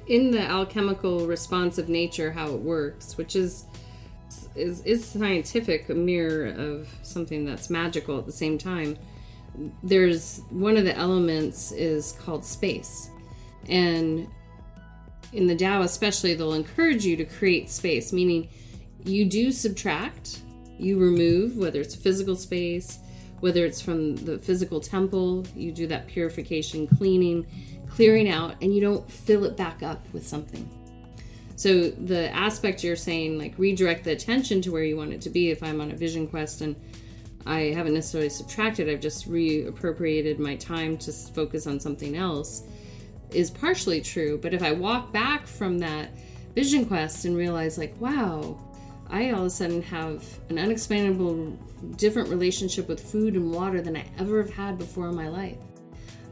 in 0.06 0.30
the 0.30 0.40
alchemical 0.40 1.26
response 1.26 1.78
of 1.78 1.88
nature, 1.88 2.32
how 2.32 2.48
it 2.48 2.60
works, 2.60 3.16
which 3.16 3.36
is 3.36 3.66
is, 4.54 4.80
is 4.82 5.04
scientific, 5.04 5.88
a 5.88 5.94
mirror 5.94 6.46
of 6.46 6.88
something 7.02 7.44
that's 7.44 7.70
magical 7.70 8.18
at 8.18 8.26
the 8.26 8.32
same 8.32 8.58
time. 8.58 8.96
There's 9.82 10.40
one 10.50 10.76
of 10.76 10.84
the 10.84 10.96
elements 10.96 11.72
is 11.72 12.12
called 12.12 12.44
space, 12.44 13.10
and 13.68 14.28
in 15.32 15.46
the 15.46 15.56
Tao, 15.56 15.82
especially, 15.82 16.34
they'll 16.34 16.54
encourage 16.54 17.04
you 17.04 17.16
to 17.16 17.24
create 17.24 17.70
space, 17.70 18.12
meaning 18.12 18.48
you 19.04 19.24
do 19.24 19.52
subtract, 19.52 20.40
you 20.78 20.98
remove, 20.98 21.56
whether 21.56 21.80
it's 21.80 21.94
physical 21.94 22.36
space, 22.36 22.98
whether 23.40 23.64
it's 23.64 23.80
from 23.80 24.16
the 24.16 24.38
physical 24.38 24.80
temple, 24.80 25.44
you 25.54 25.72
do 25.72 25.86
that 25.86 26.06
purification, 26.06 26.86
cleaning, 26.86 27.46
clearing 27.96 28.28
out, 28.28 28.54
and 28.62 28.74
you 28.74 28.80
don't 28.80 29.10
fill 29.10 29.44
it 29.44 29.56
back 29.56 29.82
up 29.82 30.06
with 30.12 30.26
something. 30.26 30.70
So 31.56 31.88
the 31.88 32.30
aspect 32.34 32.84
you're 32.84 32.94
saying, 32.94 33.38
like 33.38 33.54
redirect 33.56 34.04
the 34.04 34.12
attention 34.12 34.60
to 34.62 34.70
where 34.70 34.84
you 34.84 34.96
want 34.96 35.14
it 35.14 35.22
to 35.22 35.30
be. 35.30 35.50
If 35.50 35.62
I'm 35.62 35.80
on 35.80 35.90
a 35.90 35.96
vision 35.96 36.28
quest 36.28 36.60
and 36.60 36.76
I 37.46 37.72
haven't 37.74 37.94
necessarily 37.94 38.28
subtracted, 38.28 38.90
I've 38.90 39.00
just 39.00 39.30
reappropriated 39.30 40.38
my 40.38 40.56
time 40.56 40.98
to 40.98 41.12
focus 41.12 41.66
on 41.66 41.80
something 41.80 42.16
else, 42.16 42.64
is 43.30 43.50
partially 43.50 44.02
true. 44.02 44.38
But 44.42 44.52
if 44.52 44.62
I 44.62 44.72
walk 44.72 45.12
back 45.12 45.46
from 45.46 45.78
that 45.78 46.10
vision 46.54 46.84
quest 46.84 47.24
and 47.24 47.34
realize, 47.34 47.78
like, 47.78 47.98
wow, 47.98 48.60
I 49.08 49.30
all 49.30 49.40
of 49.40 49.46
a 49.46 49.50
sudden 49.50 49.80
have 49.82 50.22
an 50.50 50.58
unexplainable 50.58 51.56
different 51.96 52.28
relationship 52.28 52.88
with 52.88 53.00
food 53.00 53.34
and 53.34 53.50
water 53.50 53.80
than 53.80 53.96
I 53.96 54.04
ever 54.18 54.42
have 54.42 54.52
had 54.52 54.76
before 54.76 55.08
in 55.08 55.16
my 55.16 55.28
life. 55.28 55.56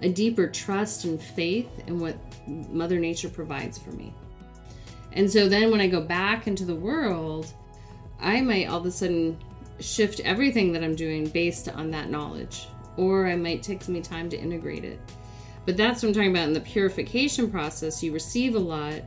A 0.03 0.09
deeper 0.09 0.47
trust 0.47 1.05
and 1.05 1.21
faith 1.21 1.69
in 1.87 1.99
what 1.99 2.17
Mother 2.47 2.99
Nature 2.99 3.29
provides 3.29 3.79
for 3.79 3.91
me. 3.93 4.13
And 5.13 5.31
so 5.31 5.49
then 5.49 5.71
when 5.71 5.81
I 5.81 5.87
go 5.87 6.01
back 6.01 6.47
into 6.47 6.65
the 6.65 6.75
world, 6.75 7.53
I 8.21 8.41
might 8.41 8.69
all 8.69 8.81
of 8.81 8.87
a 8.87 8.91
sudden 8.91 9.39
shift 9.81 10.21
everything 10.21 10.73
that 10.73 10.85
I'm 10.85 10.95
doing 10.95 11.27
based 11.29 11.69
on 11.69 11.91
that 11.93 12.11
knowledge, 12.11 12.69
or 12.97 13.27
I 13.27 13.37
might 13.37 13.63
take 13.63 13.87
me 13.89 14.01
time 14.01 14.29
to 14.31 14.39
integrate 14.39 14.85
it. 14.85 15.01
But 15.67 15.77
that's 15.77 16.03
what 16.03 16.09
I'm 16.09 16.15
talking 16.15 16.31
about 16.31 16.49
in 16.49 16.53
the 16.53 16.61
purification 16.61 17.51
process. 17.51 18.03
You 18.03 18.13
receive 18.13 18.55
a 18.55 18.59
lot, 18.59 19.01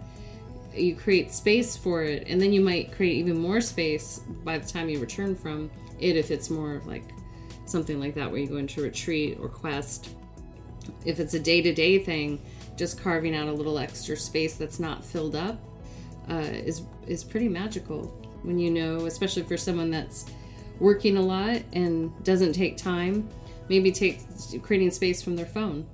you 0.73 0.95
create 0.95 1.31
space 1.31 1.77
for 1.77 2.03
it, 2.03 2.27
and 2.27 2.41
then 2.41 2.51
you 2.51 2.61
might 2.61 2.91
create 2.91 3.17
even 3.17 3.37
more 3.37 3.61
space 3.61 4.21
by 4.43 4.57
the 4.57 4.67
time 4.67 4.89
you 4.89 4.99
return 4.99 5.35
from 5.35 5.69
it 5.99 6.15
if 6.15 6.31
it's 6.31 6.49
more 6.49 6.75
of 6.75 6.87
like 6.87 7.03
something 7.65 7.99
like 7.99 8.15
that 8.15 8.29
where 8.29 8.39
you 8.39 8.47
go 8.47 8.57
into 8.57 8.81
retreat 8.81 9.37
or 9.41 9.49
quest. 9.49 10.09
If 11.05 11.19
it's 11.19 11.33
a 11.33 11.39
day 11.39 11.61
to 11.61 11.73
day 11.73 11.99
thing, 11.99 12.41
just 12.75 13.01
carving 13.01 13.35
out 13.35 13.47
a 13.47 13.51
little 13.51 13.79
extra 13.79 14.15
space 14.15 14.55
that's 14.55 14.79
not 14.79 15.03
filled 15.03 15.35
up 15.35 15.57
uh, 16.29 16.35
is 16.35 16.83
is 17.07 17.23
pretty 17.23 17.47
magical 17.47 18.05
when 18.43 18.59
you 18.59 18.69
know, 18.69 19.05
especially 19.05 19.43
for 19.43 19.57
someone 19.57 19.89
that's 19.89 20.25
working 20.79 21.17
a 21.17 21.21
lot 21.21 21.61
and 21.73 22.11
doesn't 22.23 22.53
take 22.53 22.77
time. 22.77 23.27
Maybe 23.69 23.91
take 23.91 24.21
creating 24.61 24.91
space 24.91 25.21
from 25.21 25.35
their 25.35 25.45
phone. 25.45 25.87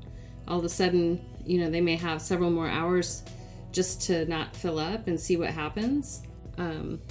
All 0.48 0.60
of 0.60 0.66
a 0.66 0.70
sudden, 0.70 1.24
you 1.46 1.60
know, 1.60 1.70
they 1.70 1.82
may 1.82 1.96
have 1.96 2.22
several 2.22 2.52
more 2.52 2.68
hours 2.68 3.24
just 3.72 4.02
to 4.04 4.26
not 4.26 4.56
fill 4.56 4.78
up 4.78 5.08
and 5.08 5.20
see 5.20 5.38
what 5.38 5.50
happens. 5.50 6.22
Um, 6.58 7.02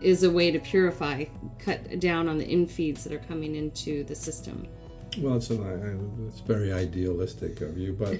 is 0.00 0.22
a 0.22 0.30
way 0.30 0.50
to 0.50 0.58
purify, 0.58 1.24
cut 1.58 2.00
down 2.00 2.28
on 2.28 2.38
the 2.38 2.46
infeeds 2.46 3.02
that 3.02 3.12
are 3.12 3.18
coming 3.18 3.54
into 3.54 4.04
the 4.04 4.14
system. 4.14 4.66
Well, 5.18 5.36
it's, 5.36 5.50
an, 5.50 6.26
it's 6.28 6.40
very 6.40 6.72
idealistic 6.72 7.60
of 7.60 7.78
you, 7.78 7.92
but 7.92 8.18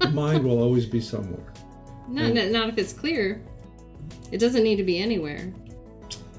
the 0.00 0.08
mind 0.12 0.44
will 0.44 0.60
always 0.60 0.86
be 0.86 1.00
somewhere. 1.00 1.52
No, 2.08 2.24
and, 2.24 2.52
not 2.52 2.68
if 2.68 2.78
it's 2.78 2.92
clear. 2.92 3.40
It 4.32 4.38
doesn't 4.38 4.62
need 4.62 4.76
to 4.76 4.84
be 4.84 4.98
anywhere. 4.98 5.52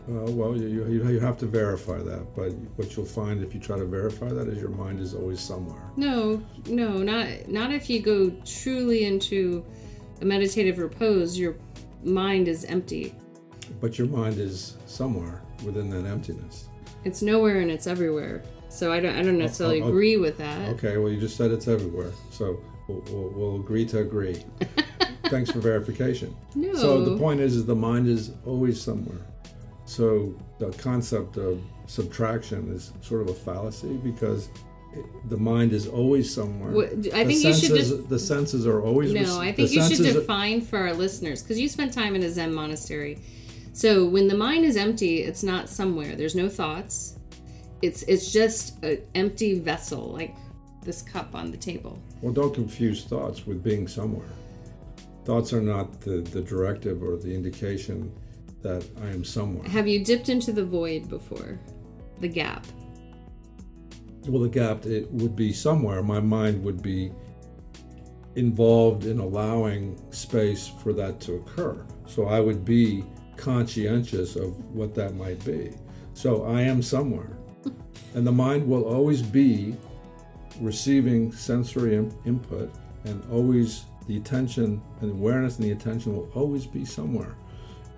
Uh, 0.09 0.29
well, 0.31 0.57
you, 0.57 0.67
you, 0.67 1.09
you 1.09 1.19
have 1.19 1.37
to 1.37 1.45
verify 1.45 1.97
that, 1.99 2.35
but 2.35 2.51
what 2.75 2.95
you'll 2.97 3.05
find 3.05 3.43
if 3.43 3.53
you 3.53 3.59
try 3.59 3.77
to 3.77 3.85
verify 3.85 4.27
that 4.29 4.47
is 4.47 4.59
your 4.59 4.71
mind 4.71 4.99
is 4.99 5.13
always 5.13 5.39
somewhere. 5.39 5.81
No, 5.95 6.43
no, 6.67 6.97
not 6.97 7.47
not 7.47 7.71
if 7.71 7.89
you 7.89 8.01
go 8.01 8.31
truly 8.43 9.05
into 9.05 9.63
a 10.21 10.25
meditative 10.25 10.79
repose. 10.79 11.37
Your 11.37 11.55
mind 12.03 12.47
is 12.47 12.65
empty. 12.65 13.15
But 13.79 13.97
your 13.97 14.07
mind 14.07 14.37
is 14.39 14.77
somewhere 14.85 15.43
within 15.63 15.89
that 15.91 16.09
emptiness. 16.09 16.67
It's 17.03 17.21
nowhere 17.21 17.59
and 17.59 17.71
it's 17.71 17.87
everywhere. 17.87 18.43
So 18.71 18.91
I 18.91 18.99
don't, 18.99 19.15
I 19.15 19.21
don't 19.21 19.35
oh, 19.35 19.39
necessarily 19.39 19.81
oh, 19.81 19.85
oh, 19.85 19.89
agree 19.89 20.17
with 20.17 20.37
that. 20.37 20.69
Okay, 20.69 20.97
well, 20.97 21.11
you 21.11 21.19
just 21.19 21.37
said 21.37 21.51
it's 21.51 21.67
everywhere. 21.67 22.11
So 22.31 22.59
we'll, 22.87 23.03
we'll, 23.11 23.29
we'll 23.29 23.55
agree 23.57 23.85
to 23.87 23.99
agree. 23.99 24.43
Thanks 25.25 25.51
for 25.51 25.59
verification. 25.59 26.35
No. 26.55 26.73
So 26.73 27.03
the 27.03 27.17
point 27.17 27.39
is, 27.39 27.55
is 27.55 27.65
the 27.65 27.75
mind 27.75 28.07
is 28.07 28.31
always 28.45 28.81
somewhere. 28.81 29.25
So 29.85 30.35
the 30.59 30.71
concept 30.71 31.37
of 31.37 31.61
subtraction 31.85 32.73
is 32.73 32.93
sort 33.01 33.21
of 33.21 33.29
a 33.29 33.33
fallacy 33.33 33.97
because 33.97 34.49
it, 34.93 35.05
the 35.29 35.37
mind 35.37 35.73
is 35.73 35.87
always 35.87 36.33
somewhere. 36.33 36.71
Well, 36.71 36.87
I 37.13 37.25
think 37.25 37.41
senses, 37.41 37.63
you 37.63 37.77
should. 37.77 37.99
Def- 37.99 38.09
the 38.09 38.19
senses 38.19 38.65
are 38.67 38.81
always. 38.81 39.13
No, 39.13 39.39
I 39.39 39.51
think 39.51 39.71
you 39.71 39.83
should 39.83 40.03
define 40.03 40.59
are, 40.59 40.65
for 40.65 40.79
our 40.79 40.93
listeners 40.93 41.41
because 41.43 41.59
you 41.59 41.69
spent 41.69 41.93
time 41.93 42.15
in 42.15 42.23
a 42.23 42.29
Zen 42.29 42.53
monastery 42.53 43.19
so 43.73 44.05
when 44.05 44.27
the 44.27 44.35
mind 44.35 44.65
is 44.65 44.75
empty, 44.75 45.21
it's 45.23 45.43
not 45.43 45.69
somewhere. 45.69 46.15
There's 46.15 46.35
no 46.35 46.49
thoughts. 46.49 47.17
It's 47.81 48.03
it's 48.03 48.31
just 48.31 48.83
an 48.83 49.01
empty 49.15 49.59
vessel, 49.59 50.11
like 50.11 50.35
this 50.83 51.01
cup 51.01 51.35
on 51.35 51.51
the 51.51 51.57
table. 51.57 52.01
Well, 52.21 52.33
don't 52.33 52.53
confuse 52.53 53.03
thoughts 53.03 53.45
with 53.45 53.63
being 53.63 53.87
somewhere. 53.87 54.29
Thoughts 55.25 55.53
are 55.53 55.61
not 55.61 56.01
the, 56.01 56.21
the 56.21 56.41
directive 56.41 57.03
or 57.03 57.15
the 57.17 57.33
indication 57.33 58.11
that 58.61 58.85
I 59.01 59.07
am 59.07 59.23
somewhere. 59.23 59.67
Have 59.69 59.87
you 59.87 60.03
dipped 60.03 60.29
into 60.29 60.51
the 60.51 60.65
void 60.65 61.09
before? 61.09 61.59
The 62.19 62.27
gap. 62.27 62.65
Well, 64.27 64.41
the 64.41 64.49
gap 64.49 64.85
it 64.85 65.11
would 65.11 65.35
be 65.35 65.53
somewhere. 65.53 66.03
My 66.03 66.19
mind 66.19 66.63
would 66.63 66.81
be 66.81 67.11
involved 68.35 69.05
in 69.05 69.19
allowing 69.19 69.99
space 70.11 70.71
for 70.81 70.93
that 70.93 71.19
to 71.21 71.35
occur. 71.35 71.85
So 72.07 72.27
I 72.27 72.39
would 72.39 72.63
be 72.63 73.03
conscientious 73.35 74.35
of 74.35 74.57
what 74.73 74.93
that 74.95 75.15
might 75.15 75.43
be. 75.43 75.73
So 76.13 76.45
I 76.45 76.61
am 76.61 76.81
somewhere. 76.81 77.37
And 78.13 78.25
the 78.25 78.31
mind 78.31 78.67
will 78.67 78.83
always 78.83 79.21
be 79.21 79.75
receiving 80.59 81.31
sensory 81.31 81.95
in- 81.95 82.13
input 82.25 82.71
and 83.05 83.23
always 83.31 83.85
the 84.07 84.17
attention 84.17 84.81
and 85.01 85.11
awareness 85.11 85.57
and 85.57 85.65
the 85.65 85.71
attention 85.71 86.15
will 86.15 86.29
always 86.35 86.65
be 86.65 86.83
somewhere. 86.83 87.35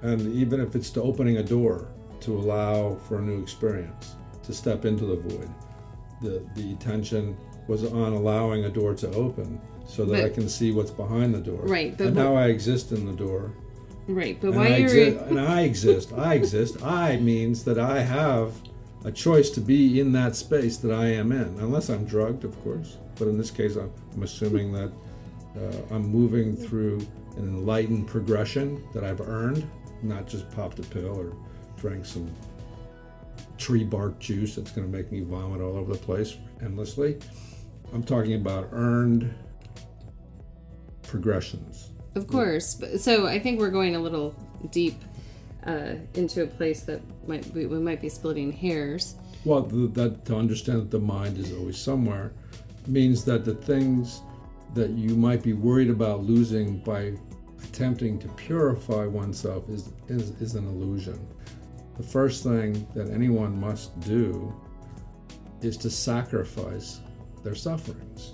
And 0.02 0.34
even 0.36 0.60
if 0.60 0.76
it's 0.76 0.89
to 0.91 1.02
opening 1.02 1.38
a 1.38 1.43
door 1.43 1.88
to 2.21 2.38
allow 2.38 2.95
for 2.95 3.19
a 3.19 3.21
new 3.21 3.41
experience, 3.41 4.15
to 4.43 4.54
step 4.54 4.86
into 4.86 5.06
the 5.06 5.15
void, 5.15 5.49
the, 6.21 6.45
the 6.56 6.73
attention 6.73 7.38
was 7.67 7.86
on 7.86 8.13
allowing 8.13 8.65
a 8.65 8.69
door 8.69 8.93
to 8.93 9.10
open 9.13 9.60
so 9.86 10.06
that 10.06 10.21
but, 10.21 10.26
I 10.26 10.30
can 10.30 10.49
see 10.49 10.71
what's 10.71 10.91
behind 10.91 11.34
the 11.34 11.39
door. 11.39 11.62
Right. 11.63 11.97
But 11.97 12.08
and 12.08 12.15
now 12.15 12.36
I 12.36 12.47
exist 12.47 12.91
in 12.91 13.06
the 13.06 13.13
door 13.13 13.54
Right, 14.08 14.39
but 14.39 14.47
and 14.47 14.58
why 14.58 14.67
I 14.67 14.82
exi- 14.82 15.28
and 15.30 15.39
I 15.39 15.62
exist. 15.62 16.12
I 16.13 16.34
exist. 16.34 16.84
I 16.84 17.17
means 17.17 17.63
that 17.63 17.80
I 17.80 18.02
have 18.02 18.54
a 19.05 19.11
choice 19.11 19.49
to 19.51 19.61
be 19.61 19.99
in 19.99 20.11
that 20.13 20.35
space 20.35 20.77
that 20.77 20.93
I 20.93 21.07
am 21.07 21.31
in, 21.31 21.47
unless 21.59 21.89
I'm 21.89 22.05
drugged, 22.05 22.43
of 22.43 22.61
course. 22.63 22.97
But 23.15 23.27
in 23.27 23.37
this 23.37 23.51
case, 23.51 23.75
I'm, 23.75 23.91
I'm 24.13 24.23
assuming 24.23 24.71
that 24.73 24.91
uh, 25.57 25.95
I'm 25.95 26.07
moving 26.07 26.55
through 26.55 26.99
an 27.37 27.43
enlightened 27.43 28.07
progression 28.07 28.83
that 28.93 29.03
I've 29.03 29.21
earned, 29.21 29.69
not 30.01 30.27
just 30.27 30.49
popped 30.51 30.79
a 30.79 30.83
pill 30.83 31.19
or 31.19 31.35
drank 31.77 32.05
some 32.05 32.31
tree 33.58 33.83
bark 33.83 34.19
juice 34.19 34.56
that's 34.56 34.71
going 34.71 34.89
to 34.89 34.97
make 34.97 35.12
me 35.12 35.21
vomit 35.21 35.62
all 35.62 35.77
over 35.77 35.93
the 35.93 35.99
place 35.99 36.37
endlessly. 36.62 37.17
I'm 37.93 38.04
talking 38.04 38.33
about 38.33 38.69
earned 38.71 39.33
progressions 41.04 41.91
of 42.15 42.27
course. 42.27 42.81
So 42.99 43.27
I 43.27 43.39
think 43.39 43.60
we're 43.60 43.71
going 43.71 43.95
a 43.95 43.99
little 43.99 44.35
deep 44.71 44.95
uh, 45.65 45.95
into 46.13 46.43
a 46.43 46.47
place 46.47 46.81
that 46.81 47.01
might 47.27 47.45
we, 47.53 47.65
we 47.65 47.79
might 47.79 48.01
be 48.01 48.09
splitting 48.09 48.51
hairs. 48.51 49.15
Well, 49.45 49.61
that 49.63 50.25
to 50.25 50.35
understand 50.35 50.81
that 50.83 50.91
the 50.91 50.99
mind 50.99 51.37
is 51.37 51.51
always 51.53 51.77
somewhere 51.77 52.33
means 52.87 53.23
that 53.25 53.45
the 53.45 53.55
things 53.55 54.21
that 54.73 54.91
you 54.91 55.15
might 55.15 55.43
be 55.43 55.53
worried 55.53 55.89
about 55.89 56.23
losing 56.23 56.79
by 56.79 57.13
attempting 57.63 58.19
to 58.19 58.27
purify 58.29 59.05
oneself 59.05 59.69
is, 59.69 59.93
is, 60.07 60.31
is 60.41 60.55
an 60.55 60.67
illusion. 60.67 61.27
The 61.97 62.03
first 62.03 62.43
thing 62.43 62.87
that 62.95 63.09
anyone 63.09 63.59
must 63.59 63.99
do 64.01 64.53
is 65.61 65.77
to 65.77 65.89
sacrifice 65.89 66.99
their 67.43 67.55
sufferings. 67.55 68.33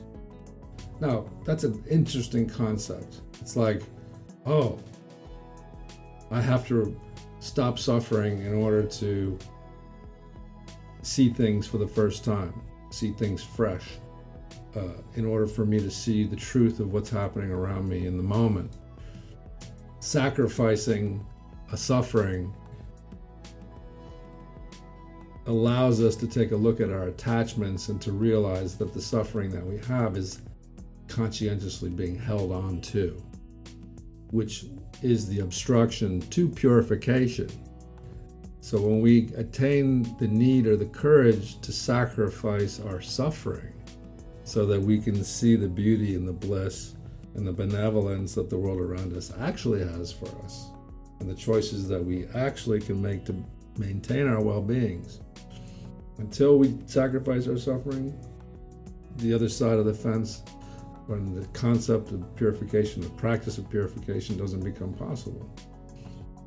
Now, 1.00 1.30
that's 1.46 1.64
an 1.64 1.84
interesting 1.90 2.48
concept. 2.48 3.22
It's 3.42 3.56
like, 3.56 3.82
oh, 4.46 4.80
I 6.32 6.42
have 6.42 6.68
to 6.68 7.00
stop 7.40 7.80
suffering 7.80 8.40
in 8.46 8.54
order 8.54 8.84
to 8.84 9.38
see 11.02 11.30
things 11.30 11.66
for 11.66 11.78
the 11.78 11.88
first 11.88 12.24
time, 12.24 12.54
see 12.92 13.12
things 13.12 13.44
fresh. 13.44 13.88
uh, 14.76 15.02
in 15.16 15.26
order 15.26 15.48
for 15.48 15.66
me 15.66 15.80
to 15.80 15.90
see 15.90 16.24
the 16.26 16.36
truth 16.36 16.80
of 16.80 16.94
what's 16.94 17.10
happening 17.10 17.52
around 17.52 17.88
me 17.88 18.06
in 18.06 18.18
the 18.18 18.24
moment. 18.24 18.78
Sacrificing 20.00 21.26
a 21.72 21.78
suffering 21.78 22.54
allows 25.48 26.02
us 26.02 26.16
to 26.16 26.28
take 26.28 26.52
a 26.52 26.56
look 26.56 26.80
at 26.80 26.92
our 26.92 27.08
attachments 27.08 27.90
and 27.90 28.02
to 28.02 28.12
realize 28.12 28.78
that 28.78 28.94
the 28.94 29.02
suffering 29.02 29.50
that 29.50 29.66
we 29.66 29.78
have 29.80 30.16
is 30.16 30.42
conscientiously 31.08 31.90
being 31.90 32.16
held 32.16 32.52
on 32.52 32.80
to, 32.82 33.22
which 34.30 34.66
is 35.02 35.28
the 35.28 35.40
obstruction 35.40 36.22
to 36.22 36.50
purification. 36.50 37.50
So 38.62 38.80
when 38.80 39.02
we 39.02 39.32
attain 39.36 40.04
the 40.18 40.28
need 40.28 40.68
or 40.68 40.76
the 40.76 40.86
courage 40.86 41.60
to 41.62 41.72
sacrifice 41.72 42.80
our 42.80 43.02
suffering 43.02 43.74
so 44.44 44.66
that 44.66 44.82
we 44.82 45.00
can 45.00 45.24
see 45.24 45.56
the 45.56 45.70
beauty 45.70 46.16
and 46.16 46.28
the 46.28 46.34
bliss 46.34 46.96
and 47.36 47.48
the 47.48 47.54
benevolence 47.54 48.36
that 48.36 48.50
the 48.50 48.58
world 48.58 48.80
around 48.80 49.16
us 49.16 49.32
actually 49.40 49.80
has 49.80 50.12
for 50.12 50.28
us 50.44 50.70
and 51.20 51.30
the 51.30 51.36
choices 51.36 51.88
that 51.88 52.04
we 52.04 52.26
actually 52.36 52.80
can 52.80 53.02
make 53.02 53.26
to 53.26 53.46
maintain 53.78 54.28
our 54.28 54.42
well-beings 54.42 55.22
until 56.18 56.58
we 56.58 56.78
sacrifice 56.86 57.48
our 57.48 57.58
suffering 57.58 58.18
the 59.18 59.34
other 59.34 59.50
side 59.50 59.78
of 59.78 59.86
the 59.86 59.94
fence 59.94 60.44
when 61.10 61.34
the 61.34 61.46
concept 61.48 62.12
of 62.12 62.36
purification 62.36 63.02
the 63.02 63.10
practice 63.10 63.58
of 63.58 63.68
purification 63.70 64.38
doesn't 64.38 64.64
become 64.64 64.94
possible 64.94 65.50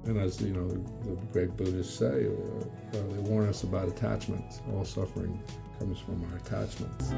and 0.04 0.16
as 0.16 0.40
you 0.40 0.52
know 0.52 0.68
the, 0.68 0.78
the 1.04 1.16
great 1.32 1.56
buddhists 1.56 1.98
say 1.98 2.26
uh, 2.26 2.96
uh, 2.96 3.02
they 3.10 3.18
warn 3.18 3.48
us 3.48 3.64
about 3.64 3.88
attachments 3.88 4.60
all 4.72 4.84
suffering 4.84 5.42
comes 5.78 5.98
from 5.98 6.24
our 6.30 6.38
attachments 6.38 7.12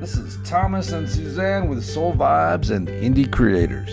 This 0.00 0.16
is 0.16 0.38
Thomas 0.48 0.92
and 0.92 1.06
Suzanne 1.06 1.68
with 1.68 1.84
Sol 1.84 2.14
Vibes 2.14 2.70
and 2.70 2.88
Indie 2.88 3.30
Creators. 3.30 3.90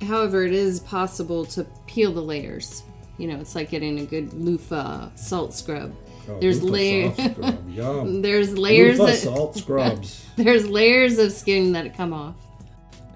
However, 0.00 0.42
it 0.42 0.54
is 0.54 0.80
possible 0.80 1.44
to 1.46 1.64
peel 1.86 2.14
the 2.14 2.22
layers. 2.22 2.82
You 3.18 3.28
know, 3.28 3.38
it's 3.38 3.54
like 3.54 3.68
getting 3.68 4.00
a 4.00 4.06
good 4.06 4.32
loofah 4.32 5.10
salt 5.16 5.52
scrub. 5.52 5.94
Oh, 6.28 6.38
There's 6.40 6.62
loofah 6.62 6.72
layer- 6.74 7.14
salt 7.14 7.32
scrub, 7.34 7.70
yum. 7.74 8.22
There's 8.22 8.56
layers 8.56 8.98
that 8.98 9.18
salt 9.18 9.56
scrubs 9.56 10.24
there's 10.36 10.68
layers 10.68 11.18
of 11.18 11.32
skin 11.32 11.72
that 11.72 11.96
come 11.96 12.12
off. 12.12 12.36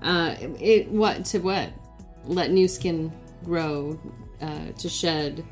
Uh, 0.02 0.34
it 0.60 0.88
what 0.90 1.24
to 1.26 1.38
what? 1.38 1.70
Let 2.24 2.50
new 2.50 2.68
skin 2.68 3.12
grow 3.44 3.98
uh, 4.40 4.72
to 4.78 4.88
shed. 4.88 5.44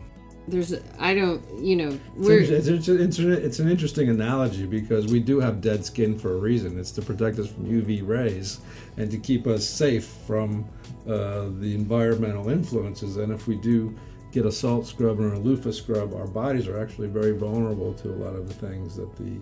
There's 0.47 0.75
I 0.99 1.15
don't 1.15 1.43
you 1.59 1.75
know 1.77 1.99
we're 2.17 2.41
It's, 2.41 2.67
it's, 2.69 2.89
it's, 2.89 3.19
it's 3.19 3.59
an 3.61 3.71
interesting 3.71 4.11
analogy 4.11 4.67
because 4.67 5.07
we 5.07 5.19
do 5.21 5.41
have 5.41 5.61
dead 5.63 5.85
skin 5.87 6.19
for 6.19 6.35
a 6.35 6.37
reason. 6.37 6.79
It's 6.79 6.91
to 6.93 7.03
protect 7.03 7.39
us 7.39 7.49
from 7.49 7.65
UV 7.65 8.07
rays 8.07 8.61
and 8.99 9.11
to 9.11 9.17
keep 9.17 9.47
us 9.47 9.67
safe 9.67 10.07
from 10.27 10.69
uh, 11.09 11.47
the 11.61 11.75
environmental 11.75 12.51
influences. 12.51 13.17
And 13.17 13.33
if 13.33 13.47
we 13.47 13.57
do 13.57 13.95
get 14.35 14.45
a 14.45 14.53
salt 14.53 14.85
scrub 14.85 15.21
or 15.21 15.33
a 15.33 15.39
loofah 15.39 15.71
scrub, 15.71 16.13
our 16.13 16.27
bodies 16.27 16.67
are 16.67 16.83
actually 16.83 17.07
very 17.07 17.31
vulnerable 17.31 17.95
to 17.95 18.11
a 18.11 18.19
lot 18.19 18.35
of 18.35 18.49
the 18.49 18.55
things 18.55 18.97
that 18.97 19.15
the 19.17 19.39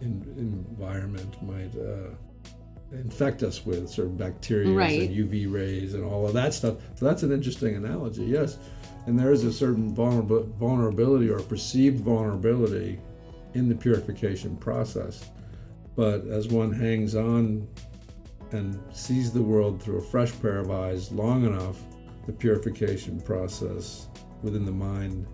in, 0.00 0.22
environment 0.38 1.42
might 1.42 1.76
uh, 1.76 2.10
infect 2.92 3.42
us 3.42 3.66
with, 3.66 3.98
of 3.98 4.16
bacteria 4.16 4.70
Right. 4.70 5.10
and 5.10 5.10
UV 5.10 5.52
rays 5.52 5.94
and 5.94 6.04
all 6.04 6.26
of 6.28 6.32
that 6.34 6.54
stuff. 6.54 6.76
So 6.94 7.04
that's 7.06 7.24
an 7.24 7.32
interesting 7.32 7.74
analogy, 7.74 8.24
yes. 8.24 8.58
And 9.06 9.18
there 9.18 9.32
is 9.32 9.42
a 9.42 9.52
certain 9.52 9.92
vulnerab- 9.94 10.54
vulnerability 10.54 11.28
or 11.28 11.40
perceived 11.40 12.04
vulnerability 12.04 13.00
in 13.54 13.68
the 13.68 13.74
purification 13.74 14.56
process. 14.56 15.28
But 15.96 16.24
as 16.28 16.46
one 16.46 16.72
hangs 16.72 17.16
on 17.16 17.66
and 18.52 18.78
sees 18.92 19.32
the 19.32 19.42
world 19.42 19.82
through 19.82 19.98
a 19.98 20.02
fresh 20.02 20.32
pair 20.40 20.58
of 20.58 20.70
eyes 20.70 21.10
long 21.10 21.44
enough, 21.44 21.82
the 22.26 22.32
purification 22.32 23.20
process 23.20 24.06
within 24.42 24.64
the 24.64 24.72
mind 24.72 25.26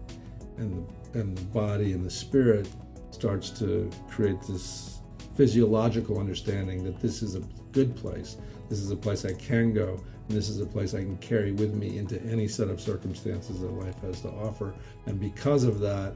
and 0.59 0.87
the, 1.13 1.21
and 1.21 1.37
the 1.37 1.45
body 1.47 1.93
and 1.93 2.05
the 2.05 2.11
spirit 2.11 2.69
starts 3.11 3.51
to 3.51 3.91
create 4.09 4.41
this 4.43 5.01
physiological 5.37 6.19
understanding 6.19 6.85
that 6.85 7.01
this 7.01 7.23
is 7.23 7.35
a 7.35 7.41
good 7.73 7.97
place. 7.97 8.37
This 8.69 8.79
is 8.79 8.91
a 8.91 8.97
place 8.97 9.25
I 9.25 9.35
can 9.35 9.73
go, 9.73 10.01
and 10.29 10.37
this 10.37 10.49
is 10.49 10.61
a 10.61 10.67
place 10.67 10.95
I 10.95 11.01
can 11.01 11.17
carry 11.19 11.53
with 11.53 11.75
me 11.75 11.99
into 11.99 12.23
any 12.23 12.49
set 12.49 12.69
of 12.69 12.81
circumstances 12.81 13.61
that 13.61 13.73
life 13.73 14.01
has 14.01 14.21
to 14.23 14.29
offer. 14.31 14.75
And 15.07 15.21
because 15.21 15.65
of 15.65 15.81
that, 15.81 16.15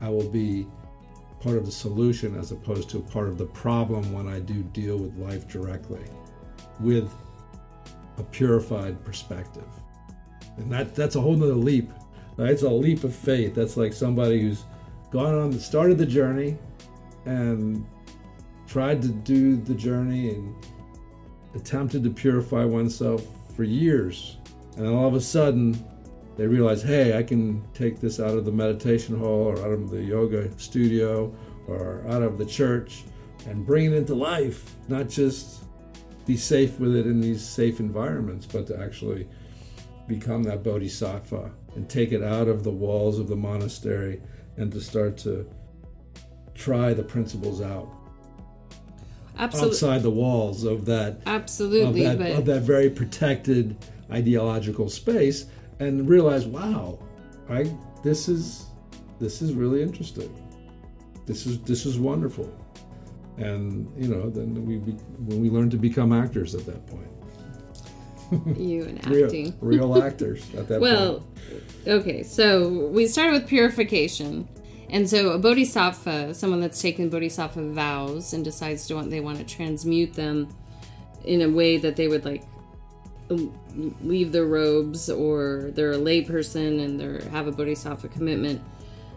I 0.00 0.08
will 0.08 0.28
be 0.28 0.66
part 1.40 1.56
of 1.56 1.66
the 1.66 1.72
solution 1.72 2.36
as 2.36 2.52
opposed 2.52 2.88
to 2.90 3.00
part 3.00 3.28
of 3.28 3.36
the 3.36 3.46
problem 3.46 4.12
when 4.12 4.28
I 4.28 4.40
do 4.40 4.62
deal 4.62 4.96
with 4.96 5.16
life 5.18 5.46
directly 5.46 6.04
with 6.80 7.12
a 8.18 8.22
purified 8.22 9.04
perspective. 9.04 9.68
And 10.56 10.70
that 10.72 10.94
that's 10.94 11.16
a 11.16 11.20
whole 11.20 11.36
nother 11.36 11.54
leap. 11.54 11.90
It's 12.38 12.62
a 12.62 12.68
leap 12.68 13.04
of 13.04 13.14
faith. 13.14 13.54
That's 13.54 13.76
like 13.76 13.92
somebody 13.92 14.40
who's 14.40 14.64
gone 15.10 15.34
on 15.34 15.50
the 15.50 15.60
started 15.60 15.98
the 15.98 16.06
journey 16.06 16.58
and 17.24 17.86
tried 18.66 19.00
to 19.02 19.08
do 19.08 19.56
the 19.56 19.74
journey 19.74 20.30
and 20.30 20.54
attempted 21.54 22.02
to 22.02 22.10
purify 22.10 22.64
oneself 22.64 23.24
for 23.54 23.62
years. 23.62 24.38
And 24.76 24.86
then 24.86 24.92
all 24.92 25.06
of 25.06 25.14
a 25.14 25.20
sudden 25.20 25.82
they 26.36 26.46
realize, 26.46 26.82
hey, 26.82 27.16
I 27.16 27.22
can 27.22 27.62
take 27.74 28.00
this 28.00 28.18
out 28.18 28.36
of 28.36 28.44
the 28.44 28.50
meditation 28.50 29.16
hall 29.16 29.44
or 29.44 29.58
out 29.60 29.70
of 29.70 29.90
the 29.90 30.02
yoga 30.02 30.50
studio 30.58 31.32
or 31.68 32.04
out 32.08 32.22
of 32.22 32.38
the 32.38 32.44
church 32.44 33.04
and 33.46 33.64
bring 33.64 33.86
it 33.86 33.92
into 33.92 34.14
life, 34.14 34.74
not 34.88 35.08
just 35.08 35.64
be 36.26 36.36
safe 36.36 36.80
with 36.80 36.96
it 36.96 37.06
in 37.06 37.20
these 37.20 37.46
safe 37.46 37.78
environments, 37.78 38.46
but 38.46 38.66
to 38.66 38.80
actually 38.80 39.28
become 40.08 40.42
that 40.42 40.62
bodhisattva 40.62 41.52
and 41.74 41.88
take 41.88 42.12
it 42.12 42.22
out 42.22 42.48
of 42.48 42.62
the 42.64 42.70
walls 42.70 43.18
of 43.18 43.28
the 43.28 43.36
monastery 43.36 44.20
and 44.56 44.72
to 44.72 44.80
start 44.80 45.16
to 45.18 45.48
try 46.54 46.92
the 46.92 47.02
principles 47.02 47.60
out. 47.60 47.88
Absolutely 49.36 49.70
outside 49.70 50.02
the 50.02 50.10
walls 50.10 50.62
of 50.62 50.84
that 50.86 51.14
of 51.14 51.26
absolutely 51.26 52.04
that, 52.04 52.18
but 52.18 52.30
of 52.30 52.44
that 52.44 52.60
very 52.60 52.88
protected 52.88 53.76
ideological 54.12 54.88
space 54.88 55.46
and 55.80 56.08
realize 56.08 56.46
wow 56.46 57.00
i 57.50 57.68
this 58.04 58.28
is 58.28 58.66
this 59.20 59.40
is 59.42 59.54
really 59.54 59.82
interesting. 59.82 60.30
This 61.26 61.46
is 61.46 61.58
this 61.60 61.86
is 61.86 61.98
wonderful. 61.98 62.52
And 63.38 63.90
you 63.96 64.08
know 64.08 64.30
then 64.30 64.64
we 64.64 64.76
be, 64.76 64.92
when 64.92 65.40
we 65.40 65.50
learn 65.50 65.70
to 65.70 65.76
become 65.76 66.12
actors 66.12 66.54
at 66.54 66.66
that 66.66 66.86
point 66.86 67.08
you 68.56 68.84
and 68.84 68.98
acting. 69.06 69.56
real 69.60 70.02
actors 70.02 70.52
at 70.54 70.68
that 70.68 70.80
Well, 70.80 71.20
point 71.20 71.62
okay, 71.86 72.22
so 72.22 72.88
we 72.88 73.06
started 73.06 73.32
with 73.32 73.48
purification. 73.48 74.48
And 74.90 75.08
so 75.08 75.30
a 75.30 75.38
bodhisattva, 75.38 76.34
someone 76.34 76.60
that's 76.60 76.80
taken 76.80 77.08
bodhisattva 77.08 77.72
vows 77.72 78.32
and 78.32 78.44
decides 78.44 78.86
to 78.86 78.94
want 78.94 79.10
they 79.10 79.20
want 79.20 79.38
to 79.38 79.44
transmute 79.44 80.14
them 80.14 80.48
in 81.24 81.42
a 81.42 81.48
way 81.48 81.78
that 81.78 81.96
they 81.96 82.06
would 82.08 82.24
like 82.24 82.44
leave 84.02 84.30
their 84.32 84.44
robes 84.44 85.08
or 85.08 85.70
they're 85.74 85.92
a 85.92 85.96
layperson 85.96 86.84
and 86.84 87.00
they 87.00 87.28
have 87.30 87.46
a 87.46 87.52
bodhisattva 87.52 88.08
commitment, 88.08 88.60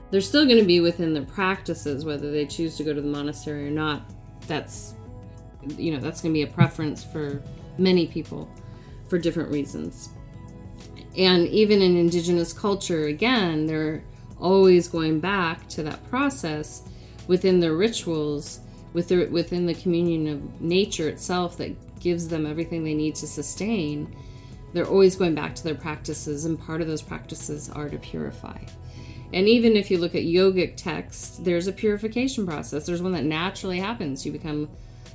they're 0.09 0.21
still 0.21 0.45
going 0.45 0.57
to 0.57 0.65
be 0.65 0.79
within 0.79 1.13
their 1.13 1.25
practices 1.25 2.05
whether 2.05 2.31
they 2.31 2.45
choose 2.45 2.77
to 2.77 2.83
go 2.83 2.93
to 2.93 3.01
the 3.01 3.07
monastery 3.07 3.67
or 3.67 3.71
not. 3.71 4.01
That's 4.47 4.93
you 5.75 5.91
know, 5.91 5.99
that's 5.99 6.21
going 6.21 6.33
to 6.33 6.37
be 6.37 6.43
a 6.43 6.47
preference 6.47 7.03
for 7.03 7.41
many 7.77 8.07
people 8.07 8.49
for 9.07 9.17
different 9.17 9.51
reasons. 9.51 10.09
And 11.17 11.47
even 11.47 11.81
in 11.81 11.97
indigenous 11.97 12.53
culture 12.53 13.05
again 13.05 13.65
they're 13.65 14.03
always 14.39 14.87
going 14.87 15.19
back 15.19 15.67
to 15.69 15.83
that 15.83 16.07
process 16.09 16.83
within 17.27 17.59
their 17.59 17.73
rituals 17.73 18.61
with 18.93 19.07
their, 19.09 19.27
within 19.27 19.65
the 19.65 19.73
communion 19.75 20.27
of 20.27 20.61
nature 20.61 21.09
itself 21.09 21.57
that 21.57 21.99
gives 21.99 22.27
them 22.27 22.45
everything 22.45 22.83
they 22.83 22.93
need 22.93 23.15
to 23.15 23.27
sustain. 23.27 24.15
They're 24.73 24.87
always 24.87 25.15
going 25.15 25.35
back 25.35 25.55
to 25.55 25.63
their 25.63 25.75
practices 25.75 26.45
and 26.45 26.59
part 26.59 26.81
of 26.81 26.87
those 26.87 27.01
practices 27.01 27.69
are 27.69 27.89
to 27.89 27.97
purify. 27.97 28.57
And 29.33 29.47
even 29.47 29.75
if 29.75 29.91
you 29.91 29.97
look 29.97 30.15
at 30.15 30.23
yogic 30.23 30.77
texts 30.77 31.37
there's 31.37 31.67
a 31.67 31.73
purification 31.73 32.45
process. 32.45 32.85
There's 32.85 33.01
one 33.01 33.11
that 33.13 33.25
naturally 33.25 33.79
happens. 33.79 34.25
You 34.25 34.31
become 34.31 34.69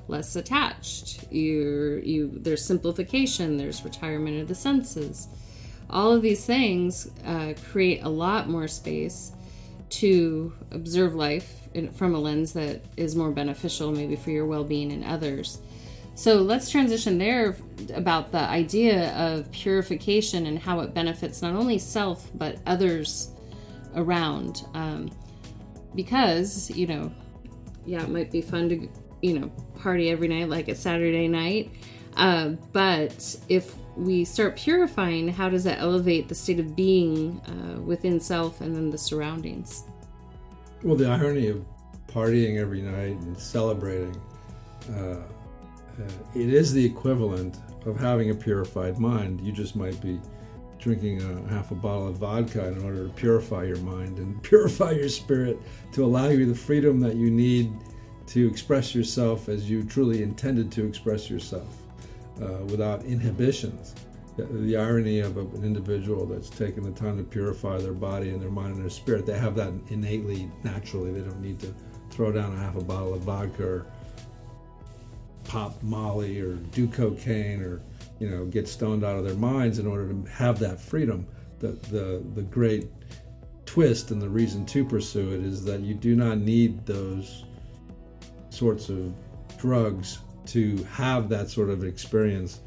less 0.08 0.36
attached. 0.36 1.30
You 1.32 2.00
you 2.04 2.38
there's 2.40 2.64
simplification 2.64 3.56
there's 3.56 3.84
retirement 3.84 4.40
of 4.40 4.48
the 4.48 4.54
senses. 4.54 5.28
All 5.90 6.12
of 6.12 6.22
these 6.22 6.44
things 6.44 7.10
uh, 7.24 7.54
create 7.70 8.02
a 8.02 8.08
lot 8.08 8.48
more 8.48 8.68
space 8.68 9.32
to 9.90 10.54
observe 10.70 11.14
life 11.14 11.68
in, 11.74 11.90
from 11.92 12.14
a 12.14 12.18
lens 12.18 12.54
that 12.54 12.82
is 12.96 13.14
more 13.14 13.30
beneficial 13.30 13.92
maybe 13.92 14.16
for 14.16 14.30
your 14.30 14.46
well-being 14.46 14.90
and 14.90 15.04
others. 15.04 15.58
So 16.14 16.36
let's 16.36 16.70
transition 16.70 17.18
there 17.18 17.56
about 17.94 18.32
the 18.32 18.38
idea 18.38 19.12
of 19.14 19.50
purification 19.50 20.46
and 20.46 20.58
how 20.58 20.80
it 20.80 20.94
benefits 20.94 21.42
not 21.42 21.54
only 21.54 21.78
self 21.78 22.30
but 22.34 22.58
others 22.66 23.30
around. 23.94 24.66
Um, 24.74 25.10
because 25.94 26.70
you 26.70 26.86
know 26.86 27.12
yeah, 27.84 28.02
it 28.02 28.08
might 28.08 28.30
be 28.30 28.40
fun 28.40 28.68
to, 28.68 28.88
you 29.22 29.38
know, 29.38 29.50
party 29.80 30.10
every 30.10 30.28
night 30.28 30.48
like 30.48 30.68
a 30.68 30.74
Saturday 30.74 31.28
night. 31.28 31.70
Uh, 32.16 32.50
but 32.72 33.36
if 33.48 33.74
we 33.96 34.24
start 34.24 34.56
purifying, 34.56 35.28
how 35.28 35.48
does 35.48 35.64
that 35.64 35.78
elevate 35.78 36.28
the 36.28 36.34
state 36.34 36.60
of 36.60 36.76
being 36.76 37.40
uh, 37.40 37.80
within 37.80 38.20
self 38.20 38.60
and 38.60 38.74
then 38.74 38.90
the 38.90 38.98
surroundings? 38.98 39.84
Well, 40.82 40.96
the 40.96 41.08
irony 41.08 41.48
of 41.48 41.64
partying 42.08 42.58
every 42.58 42.82
night 42.82 43.16
and 43.22 43.38
celebrating, 43.38 44.20
uh, 44.90 45.00
uh, 45.00 45.24
it 46.34 46.52
is 46.52 46.72
the 46.72 46.84
equivalent 46.84 47.58
of 47.86 47.98
having 47.98 48.30
a 48.30 48.34
purified 48.34 48.98
mind. 48.98 49.40
You 49.40 49.52
just 49.52 49.76
might 49.76 50.00
be 50.00 50.20
drinking 50.78 51.22
a 51.22 51.52
half 51.52 51.70
a 51.70 51.74
bottle 51.74 52.08
of 52.08 52.16
vodka 52.16 52.66
in 52.66 52.82
order 52.82 53.06
to 53.06 53.12
purify 53.14 53.64
your 53.64 53.78
mind 53.78 54.18
and 54.18 54.42
purify 54.42 54.90
your 54.90 55.08
spirit 55.08 55.60
to 55.92 56.04
allow 56.04 56.28
you 56.28 56.46
the 56.46 56.54
freedom 56.54 56.98
that 57.00 57.14
you 57.14 57.30
need 57.30 57.72
to 58.26 58.46
express 58.46 58.94
yourself 58.94 59.48
as 59.48 59.68
you 59.68 59.82
truly 59.82 60.22
intended 60.22 60.70
to 60.72 60.86
express 60.86 61.30
yourself 61.30 61.76
uh, 62.40 62.64
without 62.66 63.04
inhibitions. 63.04 63.94
The, 64.36 64.44
the 64.44 64.76
irony 64.76 65.20
of 65.20 65.36
an 65.36 65.62
individual 65.62 66.24
that's 66.26 66.48
taken 66.48 66.82
the 66.84 66.92
time 66.92 67.18
to 67.18 67.24
purify 67.24 67.78
their 67.78 67.92
body 67.92 68.30
and 68.30 68.40
their 68.40 68.50
mind 68.50 68.74
and 68.74 68.82
their 68.82 68.90
spirit, 68.90 69.26
they 69.26 69.38
have 69.38 69.54
that 69.56 69.72
innately, 69.90 70.50
naturally. 70.64 71.12
They 71.12 71.20
don't 71.20 71.40
need 71.40 71.60
to 71.60 71.74
throw 72.10 72.32
down 72.32 72.52
a 72.52 72.56
half 72.56 72.76
a 72.76 72.82
bottle 72.82 73.14
of 73.14 73.22
vodka 73.22 73.64
or 73.64 73.86
pop 75.44 75.82
Molly 75.82 76.40
or 76.40 76.54
do 76.54 76.86
cocaine 76.86 77.62
or 77.62 77.82
you 78.20 78.30
know 78.30 78.44
get 78.44 78.68
stoned 78.68 79.04
out 79.04 79.16
of 79.16 79.24
their 79.24 79.34
minds 79.34 79.78
in 79.78 79.86
order 79.86 80.08
to 80.08 80.30
have 80.30 80.58
that 80.60 80.80
freedom. 80.80 81.26
The 81.58 81.68
the 81.90 82.22
the 82.34 82.42
great 82.42 82.88
twist 83.66 84.10
and 84.10 84.20
the 84.20 84.28
reason 84.28 84.64
to 84.66 84.84
pursue 84.84 85.32
it 85.32 85.40
is 85.44 85.64
that 85.64 85.80
you 85.80 85.94
do 85.94 86.14
not 86.14 86.38
need 86.38 86.84
those 86.86 87.44
sorts 88.52 88.88
of 88.88 89.14
drugs 89.58 90.18
to 90.46 90.82
have 90.84 91.28
that 91.28 91.48
sort 91.48 91.70
of 91.70 91.84
experience 91.84 92.60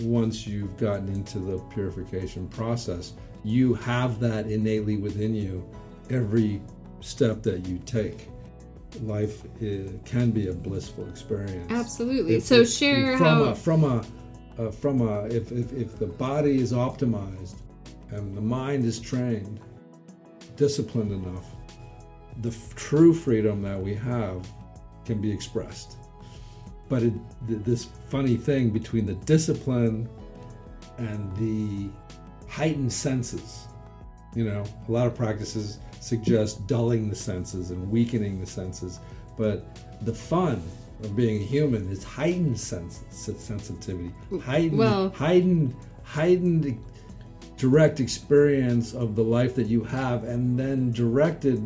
once 0.00 0.46
you've 0.46 0.76
gotten 0.76 1.08
into 1.08 1.38
the 1.38 1.58
purification 1.74 2.48
process. 2.48 3.14
You 3.44 3.74
have 3.74 4.20
that 4.20 4.46
innately 4.46 4.96
within 4.96 5.34
you 5.34 5.68
every 6.10 6.60
step 7.00 7.42
that 7.42 7.66
you 7.66 7.78
take. 7.86 8.28
Life 9.02 9.42
is, 9.60 9.90
can 10.04 10.30
be 10.30 10.48
a 10.48 10.52
blissful 10.52 11.08
experience. 11.08 11.70
Absolutely. 11.70 12.36
If- 12.36 12.44
so 12.44 12.60
if- 12.60 12.70
share 12.70 13.16
from 13.18 13.26
how 13.26 13.44
a, 13.44 13.54
from 13.54 13.84
a 13.84 14.04
uh, 14.58 14.70
from 14.72 15.02
a 15.02 15.24
if, 15.26 15.52
if 15.52 15.72
if 15.72 15.98
the 15.98 16.06
body 16.06 16.60
is 16.60 16.72
optimized 16.72 17.60
and 18.10 18.36
the 18.36 18.40
mind 18.40 18.84
is 18.84 18.98
trained, 18.98 19.60
disciplined 20.56 21.12
enough, 21.12 21.44
the 22.40 22.48
f- 22.48 22.74
true 22.74 23.14
freedom 23.14 23.62
that 23.62 23.80
we 23.80 23.94
have 23.94 24.44
can 25.08 25.20
be 25.20 25.32
expressed. 25.32 25.96
But 26.88 27.02
it, 27.02 27.14
th- 27.48 27.60
this 27.64 27.88
funny 28.08 28.36
thing 28.36 28.70
between 28.70 29.06
the 29.06 29.14
discipline 29.14 30.08
and 30.98 31.36
the 31.36 31.90
heightened 32.48 32.92
senses, 32.92 33.66
you 34.34 34.44
know, 34.44 34.62
a 34.88 34.92
lot 34.92 35.06
of 35.06 35.14
practices 35.16 35.78
suggest 36.00 36.66
dulling 36.66 37.08
the 37.08 37.16
senses 37.16 37.70
and 37.72 37.90
weakening 37.90 38.38
the 38.38 38.46
senses, 38.46 39.00
but 39.36 39.78
the 40.02 40.14
fun 40.14 40.62
of 41.02 41.16
being 41.16 41.42
a 41.42 41.44
human 41.44 41.88
is 41.90 42.04
heightened 42.04 42.58
sense, 42.58 43.02
sensitivity, 43.10 44.12
heightened, 44.42 44.78
Well- 44.78 45.10
heightened, 45.10 45.74
heightened 46.04 46.78
direct 47.56 47.98
experience 47.98 48.94
of 48.94 49.16
the 49.16 49.24
life 49.24 49.54
that 49.56 49.66
you 49.66 49.82
have, 49.84 50.24
and 50.24 50.58
then 50.58 50.92
directed 50.92 51.60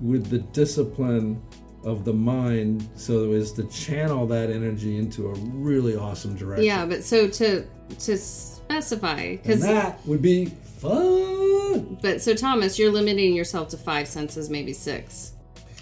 with 0.00 0.26
the 0.30 0.38
discipline 0.38 1.40
of 1.84 2.04
the 2.04 2.12
mind, 2.12 2.86
so 2.94 3.32
as 3.32 3.52
to 3.52 3.64
channel 3.64 4.26
that 4.26 4.50
energy 4.50 4.98
into 4.98 5.28
a 5.30 5.34
really 5.34 5.96
awesome 5.96 6.36
direction. 6.36 6.64
yeah 6.64 6.84
but 6.84 7.02
so 7.02 7.26
to 7.28 7.64
to 7.98 8.16
specify 8.18 9.36
because 9.36 9.62
that 9.62 10.04
would 10.06 10.20
be 10.22 10.46
fun. 10.78 11.98
but 12.02 12.20
so 12.20 12.34
thomas 12.34 12.78
you're 12.78 12.92
limiting 12.92 13.34
yourself 13.34 13.68
to 13.68 13.76
five 13.76 14.06
senses 14.06 14.50
maybe 14.50 14.72
six 14.72 15.32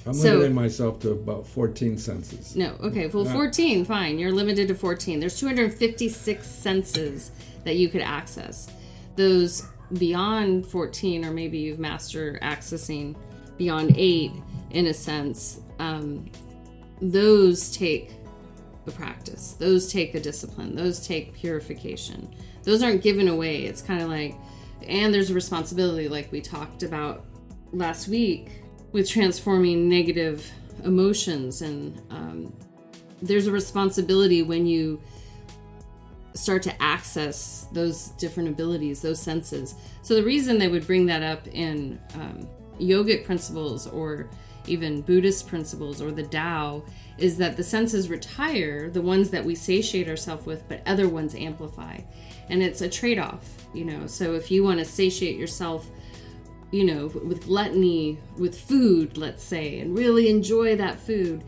I'm 0.07 0.15
So- 0.15 0.35
limiting 0.35 0.55
myself 0.55 1.01
to 1.01 1.11
about 1.11 1.47
14 1.47 1.99
senses. 1.99 2.55
no 2.57 2.77
okay 2.83 3.09
well 3.09 3.25
14 3.25 3.85
fine 3.85 4.19
you're 4.19 4.33
limited 4.33 4.69
to 4.69 4.75
14 4.75 5.19
there's 5.21 5.39
256 5.39 6.47
senses 6.47 7.31
that 7.65 7.75
you 7.77 7.89
could 7.89 8.03
access 8.03 8.71
those 9.17 9.67
beyond 9.99 10.65
14 10.67 11.25
or 11.25 11.33
maybe 11.33 11.59
you've 11.59 11.79
mastered 11.81 12.41
accessing 12.41 13.17
beyond 13.57 13.95
8 13.97 14.31
in 14.71 14.87
a 14.87 14.95
sense 14.95 15.61
um, 15.79 16.31
those 17.01 17.71
take 17.71 18.13
a 18.87 18.91
practice 18.91 19.53
those 19.53 19.93
take 19.93 20.15
a 20.15 20.21
discipline 20.21 20.75
those 20.75 21.07
take 21.07 21.35
purification. 21.35 22.35
Those 22.65 22.83
aren't 22.83 23.03
given 23.03 23.29
away. 23.29 23.65
It's 23.65 23.81
kind 23.81 24.03
of 24.03 24.09
like 24.09 24.35
and 24.87 25.13
there's 25.13 25.31
a 25.31 25.35
responsibility 25.35 26.09
like 26.09 26.31
we 26.33 26.41
talked 26.41 26.83
about 26.83 27.25
last 27.73 28.09
week 28.09 28.63
with 28.93 29.09
transforming 29.09 29.89
negative 29.89 30.51
emotions. 30.85 31.63
And 31.63 32.01
um, 32.11 32.53
there's 33.21 33.47
a 33.47 33.53
responsibility 33.53 34.43
when 34.43 34.67
you 34.67 35.01
start 36.35 36.63
to 36.63 36.83
access 36.83 37.67
those 37.73 38.09
different 38.11 38.49
abilities 38.49 39.03
those 39.03 39.21
senses. 39.21 39.75
So 40.03 40.15
the 40.15 40.23
reason 40.23 40.59
they 40.59 40.69
would 40.69 40.87
bring 40.87 41.07
that 41.07 41.23
up 41.23 41.47
in 41.49 42.01
um, 42.15 42.49
yogic 42.81 43.25
principles 43.25 43.87
or 43.89 44.31
even 44.69 45.01
buddhist 45.01 45.49
principles 45.49 46.01
or 46.01 46.11
the 46.11 46.23
tao 46.23 46.83
is 47.17 47.37
that 47.37 47.57
the 47.57 47.65
senses 47.65 48.09
retire 48.09 48.91
the 48.91 49.03
ones 49.03 49.31
that 49.31 49.45
we 49.45 49.55
satiate 49.55 50.09
ourselves 50.09 50.47
with 50.47 50.69
but 50.69 50.83
other 50.87 51.09
ones 51.09 51.35
amplify 51.35 51.99
and 52.49 52.63
it's 52.63 52.81
a 52.81 52.89
trade-off 52.89 53.67
you 53.75 53.85
know 53.85 54.07
so 54.07 54.35
if 54.35 54.51
you 54.51 54.63
want 54.63 54.79
to 54.79 54.85
satiate 54.85 55.37
yourself 55.37 55.89
you 56.71 56.85
know, 56.85 57.07
with 57.07 57.45
gluttony, 57.45 58.19
with 58.37 58.59
food, 58.59 59.17
let's 59.17 59.43
say, 59.43 59.81
and 59.81 59.97
really 59.97 60.29
enjoy 60.29 60.77
that 60.77 60.99
food. 60.99 61.43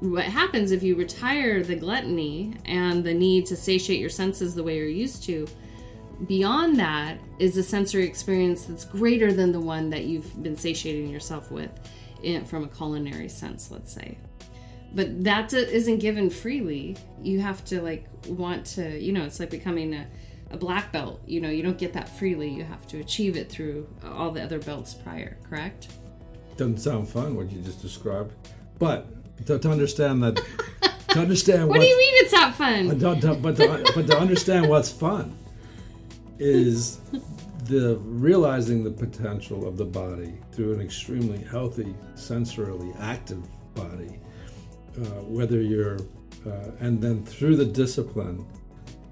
What 0.00 0.24
happens 0.24 0.72
if 0.72 0.82
you 0.82 0.96
retire 0.96 1.62
the 1.62 1.76
gluttony 1.76 2.54
and 2.64 3.04
the 3.04 3.14
need 3.14 3.46
to 3.46 3.56
satiate 3.56 4.00
your 4.00 4.10
senses 4.10 4.54
the 4.54 4.62
way 4.62 4.76
you're 4.76 4.86
used 4.86 5.22
to? 5.24 5.46
Beyond 6.26 6.78
that 6.78 7.18
is 7.38 7.56
a 7.56 7.62
sensory 7.62 8.04
experience 8.06 8.64
that's 8.64 8.84
greater 8.84 9.32
than 9.32 9.52
the 9.52 9.60
one 9.60 9.90
that 9.90 10.04
you've 10.04 10.42
been 10.42 10.56
satiating 10.56 11.08
yourself 11.08 11.50
with 11.50 11.70
in, 12.22 12.44
from 12.44 12.64
a 12.64 12.68
culinary 12.68 13.28
sense, 13.28 13.70
let's 13.70 13.92
say. 13.92 14.18
But 14.94 15.24
that 15.24 15.52
isn't 15.52 15.98
given 15.98 16.28
freely. 16.28 16.96
You 17.22 17.40
have 17.40 17.64
to, 17.66 17.80
like, 17.80 18.06
want 18.28 18.66
to, 18.66 18.98
you 18.98 19.12
know, 19.12 19.24
it's 19.24 19.40
like 19.40 19.50
becoming 19.50 19.94
a, 19.94 20.06
a 20.50 20.56
black 20.56 20.92
belt. 20.92 21.22
You 21.26 21.40
know, 21.40 21.48
you 21.48 21.62
don't 21.62 21.78
get 21.78 21.94
that 21.94 22.08
freely. 22.08 22.50
You 22.50 22.64
have 22.64 22.86
to 22.88 23.00
achieve 23.00 23.36
it 23.36 23.48
through 23.48 23.88
uh, 24.04 24.12
all 24.12 24.30
the 24.30 24.42
other 24.42 24.58
belts 24.58 24.94
prior, 24.94 25.38
correct? 25.48 25.88
Doesn't 26.56 26.78
sound 26.78 27.08
fun 27.08 27.34
what 27.36 27.50
you 27.50 27.62
just 27.62 27.80
described, 27.80 28.34
but 28.78 29.06
to, 29.46 29.58
to 29.58 29.70
understand 29.70 30.22
that, 30.22 30.36
to 31.08 31.18
understand 31.18 31.68
What 31.68 31.80
do 31.80 31.86
you 31.86 31.96
mean 31.96 32.14
it's 32.16 32.32
not 32.32 32.54
fun? 32.54 32.98
But 32.98 33.20
to, 33.20 33.34
but, 33.34 33.56
to, 33.56 33.92
but 33.94 34.06
to 34.08 34.18
understand 34.18 34.68
what's 34.68 34.90
fun 34.90 35.34
is 36.38 37.00
the 37.64 37.96
realizing 37.98 38.82
the 38.82 38.90
potential 38.90 39.66
of 39.66 39.76
the 39.76 39.84
body 39.84 40.34
through 40.52 40.74
an 40.74 40.80
extremely 40.80 41.42
healthy, 41.44 41.94
sensorily 42.14 42.94
active 43.00 43.42
body, 43.74 44.18
uh, 44.98 45.22
whether 45.22 45.60
you're, 45.60 45.98
uh, 46.46 46.70
and 46.80 47.00
then 47.00 47.24
through 47.24 47.56
the 47.56 47.64
discipline 47.64 48.44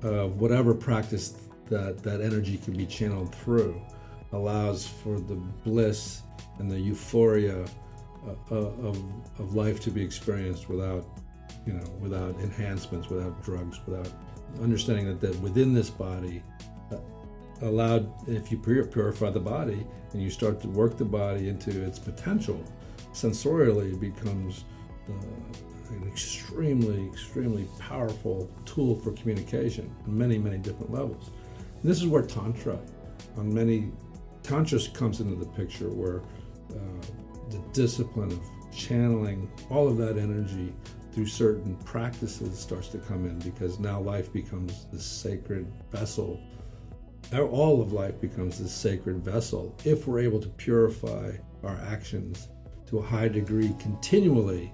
of 0.02 0.40
whatever 0.40 0.74
practice 0.74 1.34
that 1.68 2.02
that 2.02 2.20
energy 2.20 2.58
can 2.58 2.76
be 2.76 2.86
channeled 2.86 3.34
through, 3.34 3.80
allows 4.32 4.86
for 4.86 5.20
the 5.20 5.36
bliss 5.64 6.22
and 6.58 6.70
the 6.70 6.78
euphoria 6.78 7.64
uh, 8.26 8.54
of, 8.54 8.98
of 9.38 9.54
life 9.54 9.80
to 9.80 9.90
be 9.90 10.02
experienced 10.02 10.68
without, 10.68 11.06
you 11.66 11.72
know, 11.72 11.88
without 12.00 12.34
enhancements, 12.40 13.08
without 13.08 13.42
drugs, 13.42 13.80
without 13.86 14.08
understanding 14.60 15.06
that, 15.06 15.20
that 15.20 15.34
within 15.40 15.72
this 15.72 15.88
body, 15.88 16.42
uh, 16.92 16.96
allowed, 17.62 18.12
if 18.28 18.50
you 18.50 18.58
purify 18.58 19.30
the 19.30 19.40
body 19.40 19.86
and 20.12 20.22
you 20.22 20.30
start 20.30 20.60
to 20.62 20.68
work 20.68 20.96
the 20.96 21.04
body 21.04 21.48
into 21.48 21.82
its 21.82 21.98
potential, 21.98 22.62
sensorially 23.12 23.92
it 23.92 24.00
becomes 24.00 24.64
uh, 25.08 25.12
an 25.90 26.06
extremely, 26.06 27.06
extremely 27.06 27.68
powerful 27.78 28.50
tool 28.64 28.94
for 28.96 29.12
communication 29.12 29.94
on 30.06 30.16
many, 30.16 30.38
many 30.38 30.58
different 30.58 30.92
levels. 30.92 31.30
And 31.82 31.90
this 31.90 31.98
is 31.98 32.06
where 32.06 32.22
Tantra, 32.22 32.78
on 33.36 33.52
many, 33.52 33.90
Tantra 34.42 34.78
comes 34.94 35.20
into 35.20 35.34
the 35.34 35.46
picture 35.46 35.88
where 35.88 36.22
uh, 36.70 37.06
the 37.50 37.58
discipline 37.72 38.32
of 38.32 38.40
channeling 38.72 39.50
all 39.70 39.88
of 39.88 39.96
that 39.96 40.16
energy 40.16 40.72
through 41.12 41.26
certain 41.26 41.74
practices 41.78 42.58
starts 42.58 42.88
to 42.88 42.98
come 42.98 43.26
in 43.26 43.38
because 43.40 43.80
now 43.80 44.00
life 44.00 44.32
becomes 44.32 44.86
this 44.92 45.04
sacred 45.04 45.66
vessel. 45.90 46.40
All 47.32 47.80
of 47.80 47.92
life 47.92 48.20
becomes 48.20 48.58
this 48.58 48.72
sacred 48.72 49.24
vessel 49.24 49.74
if 49.84 50.06
we're 50.06 50.20
able 50.20 50.40
to 50.40 50.48
purify 50.48 51.32
our 51.62 51.78
actions 51.88 52.48
to 52.86 52.98
a 52.98 53.02
high 53.02 53.28
degree 53.28 53.74
continually 53.78 54.72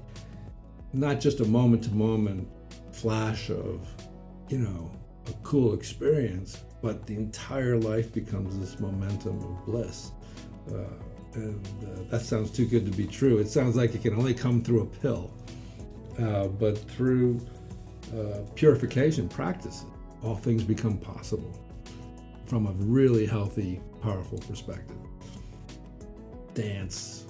not 0.96 1.20
just 1.20 1.40
a 1.40 1.44
moment 1.44 1.84
to 1.84 1.90
moment 1.90 2.48
flash 2.92 3.50
of, 3.50 3.86
you 4.48 4.58
know, 4.58 4.90
a 5.28 5.32
cool 5.42 5.74
experience, 5.74 6.62
but 6.82 7.06
the 7.06 7.14
entire 7.14 7.76
life 7.76 8.12
becomes 8.12 8.58
this 8.58 8.80
momentum 8.80 9.38
of 9.42 9.66
bliss. 9.66 10.12
Uh, 10.72 10.84
and 11.34 11.66
uh, 11.84 12.10
that 12.10 12.22
sounds 12.22 12.50
too 12.50 12.66
good 12.66 12.90
to 12.90 12.96
be 12.96 13.06
true. 13.06 13.38
It 13.38 13.48
sounds 13.48 13.76
like 13.76 13.94
it 13.94 14.02
can 14.02 14.14
only 14.14 14.32
come 14.32 14.62
through 14.62 14.82
a 14.82 14.86
pill, 14.86 15.30
uh, 16.18 16.46
but 16.46 16.78
through 16.90 17.40
uh, 18.16 18.38
purification 18.54 19.28
practices, 19.28 19.84
all 20.22 20.36
things 20.36 20.62
become 20.62 20.96
possible 20.96 21.65
from 22.46 22.66
a 22.66 22.72
really 22.72 23.26
healthy, 23.26 23.80
powerful 24.00 24.38
perspective. 24.38 24.96
Dance, 26.54 27.26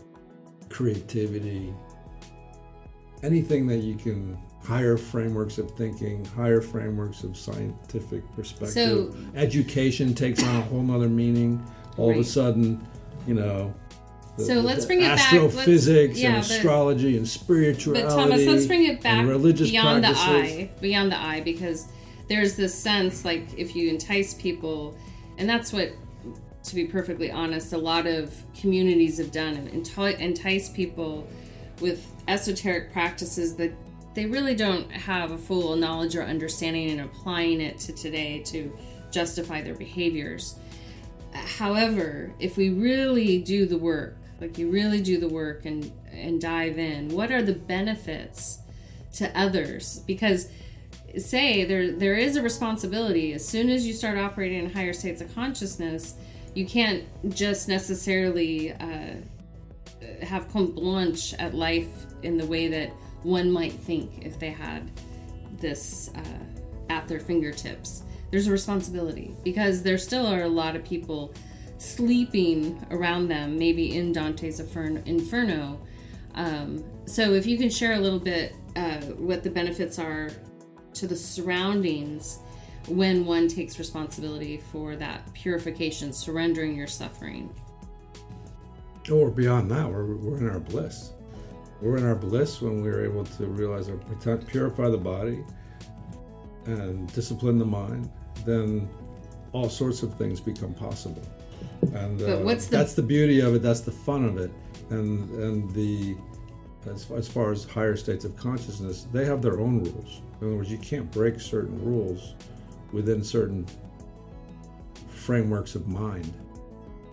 creativity, 0.69 1.73
anything 3.23 3.67
that 3.67 3.79
you 3.79 3.97
can 3.97 4.39
higher 4.65 4.97
frameworks 4.97 5.59
of 5.59 5.71
thinking, 5.73 6.25
higher 6.25 6.61
frameworks 6.61 7.23
of 7.23 7.37
scientific 7.37 8.23
perspective. 8.35 8.73
So- 8.73 9.15
Education 9.37 10.13
takes 10.15 10.43
on 10.43 10.57
a 10.57 10.61
whole 10.63 10.83
nother 10.83 11.09
meaning. 11.09 11.63
All 11.97 12.11
of 12.11 12.19
a 12.19 12.25
sudden, 12.25 12.85
you 13.27 13.35
know. 13.35 13.73
the- 14.37 14.45
So 14.45 14.55
let's 14.61 14.83
the 14.83 14.87
bring 14.89 15.01
it 15.01 15.05
back. 15.05 15.33
Astrophysics 15.33 16.21
yeah, 16.21 16.35
and 16.35 16.37
astrology 16.39 17.17
and 17.17 17.27
spirituality. 17.27 18.05
But 18.07 18.15
Thomas, 18.15 18.47
let's 18.47 18.67
bring 18.67 18.85
it 18.85 19.01
back 19.01 19.27
religious 19.27 19.71
beyond 19.71 20.05
the 20.05 20.09
eye, 20.09 20.69
beyond 20.81 21.11
the 21.13 21.19
eye, 21.19 21.41
because 21.41 21.87
there's 22.29 22.57
this 22.57 22.75
sense 22.75 23.25
like 23.25 23.47
if 23.57 23.77
you 23.77 23.89
entice 23.89 24.35
people, 24.35 24.97
and 25.39 25.49
that's 25.49 25.73
what, 25.73 25.93
to 26.65 26.75
be 26.75 26.85
perfectly 26.85 27.31
honest, 27.31 27.73
a 27.73 27.79
lot 27.79 28.07
of 28.07 28.35
communities 28.59 29.19
have 29.19 29.31
done, 29.31 29.55
entice 29.69 30.69
people 30.69 31.27
with 31.81 32.11
esoteric 32.29 32.93
practices 32.93 33.55
that 33.57 33.73
they 34.15 34.27
really 34.27 34.55
don't 34.55 34.91
have 34.91 35.31
a 35.31 35.39
full 35.39 35.77
knowledge 35.77 36.17
or 36.17 36.23
understanding 36.23 36.91
and 36.91 37.03
applying 37.03 37.61
it 37.61 37.79
to 37.79 37.93
today 37.93 38.41
to 38.41 38.77
justify 39.11 39.61
their 39.61 39.75
behaviors. 39.75 40.57
However, 41.33 42.33
if 42.41 42.57
we 42.57 42.71
really 42.71 43.39
do 43.39 43.67
the 43.67 43.77
work, 43.77 44.17
like 44.41 44.59
you 44.59 44.71
really 44.71 45.01
do 45.03 45.19
the 45.19 45.29
work 45.29 45.67
and 45.67 45.93
and 46.11 46.41
dive 46.41 46.79
in, 46.79 47.09
what 47.11 47.31
are 47.31 47.43
the 47.43 47.53
benefits 47.53 48.61
to 49.15 49.39
others? 49.39 50.01
Because 50.07 50.49
say 51.19 51.65
there 51.65 51.93
there 51.93 52.15
is 52.15 52.37
a 52.37 52.43
responsibility 52.43 53.33
as 53.33 53.47
soon 53.47 53.71
as 53.71 53.87
you 53.87 53.93
start 53.93 54.19
operating 54.19 54.65
in 54.65 54.73
higher 54.73 54.93
states 54.93 55.21
of 55.21 55.35
consciousness, 55.35 56.15
you 56.55 56.67
can't 56.67 57.05
just 57.35 57.69
necessarily 57.69 58.73
uh, 58.73 59.15
have 60.23 60.51
carte 60.53 60.75
blanche 60.75 61.35
at 61.35 61.55
life 61.55 62.07
in 62.23 62.37
the 62.37 62.47
way 62.47 62.69
that 62.69 62.91
one 63.23 63.51
might 63.51 63.73
think 63.73 64.25
if 64.25 64.39
they 64.39 64.51
had 64.51 64.91
this 65.61 66.11
uh, 66.15 66.93
at 66.93 67.09
their 67.09 67.21
fingertips. 67.21 68.03
There's 68.31 68.49
a 68.49 68.53
responsibility 68.53 69.35
because 69.45 69.83
there 69.83 69.99
still 69.99 70.27
are 70.27 70.43
a 70.43 70.49
lot 70.49 70.77
of 70.77 70.85
people 70.85 71.33
sleeping 71.79 72.85
around 72.91 73.29
them, 73.29 73.59
maybe 73.59 73.97
in 73.97 74.13
Dante's 74.13 74.61
Inferno. 74.61 75.81
Um, 76.35 76.85
so, 77.07 77.33
if 77.33 77.47
you 77.47 77.57
can 77.57 77.71
share 77.71 77.95
a 77.95 77.99
little 77.99 78.19
bit 78.19 78.55
uh, 78.75 79.01
what 79.17 79.43
the 79.43 79.51
benefits 79.51 79.99
are 79.99 80.31
to 80.97 81.07
the 81.07 81.17
surroundings 81.17 82.39
when 82.89 83.27
one 83.27 83.49
takes 83.49 83.79
responsibility 83.79 84.59
for 84.73 84.97
that 84.97 85.33
purification, 85.35 86.13
surrendering 86.13 86.77
your 86.77 86.87
suffering. 86.87 87.53
Or 89.11 89.31
beyond 89.31 89.71
that, 89.71 89.89
we're, 89.89 90.17
we're 90.17 90.39
in 90.39 90.51
our 90.51 90.61
bliss. 90.61 91.13
We're 91.81 91.99
in 91.99 92.07
our 92.07 92.15
bliss 92.15 92.63
when 92.63 92.83
we're 92.83 93.05
able 93.05 93.25
to 93.25 93.47
realize 93.47 93.89
our 93.89 93.97
protect, 93.97 94.47
purify 94.47 94.89
the 94.89 94.99
body 94.99 95.45
and 96.65 97.13
discipline 97.13 97.59
the 97.59 97.67
mind. 97.67 98.11
Then 98.45 98.89
all 99.53 99.69
sorts 99.69 100.03
of 100.03 100.15
things 100.17 100.41
become 100.41 100.75
possible. 100.75 101.23
And 101.95 102.21
uh, 102.23 102.39
what's 102.39 102.67
the- 102.67 102.77
that's 102.79 102.95
the 102.95 103.03
beauty 103.03 103.41
of 103.41 103.55
it. 103.55 103.63
That's 103.63 103.81
the 103.81 103.93
fun 103.93 104.25
of 104.25 104.39
it. 104.39 104.51
And 104.91 105.31
and 105.31 105.71
the 105.73 106.17
as, 106.89 107.11
as 107.11 107.29
far 107.29 107.51
as 107.51 107.65
higher 107.65 107.97
states 107.97 108.25
of 108.25 108.37
consciousness, 108.37 109.07
they 109.13 109.25
have 109.25 109.43
their 109.43 109.61
own 109.61 109.83
rules. 109.83 110.23
In 110.41 110.49
other 110.49 110.57
words, 110.57 110.71
you 110.71 110.79
can't 110.79 111.11
break 111.11 111.41
certain 111.41 111.83
rules 111.85 112.35
within 112.93 113.23
certain 113.25 113.67
frameworks 115.09 115.75
of 115.75 115.89
mind. 115.89 116.33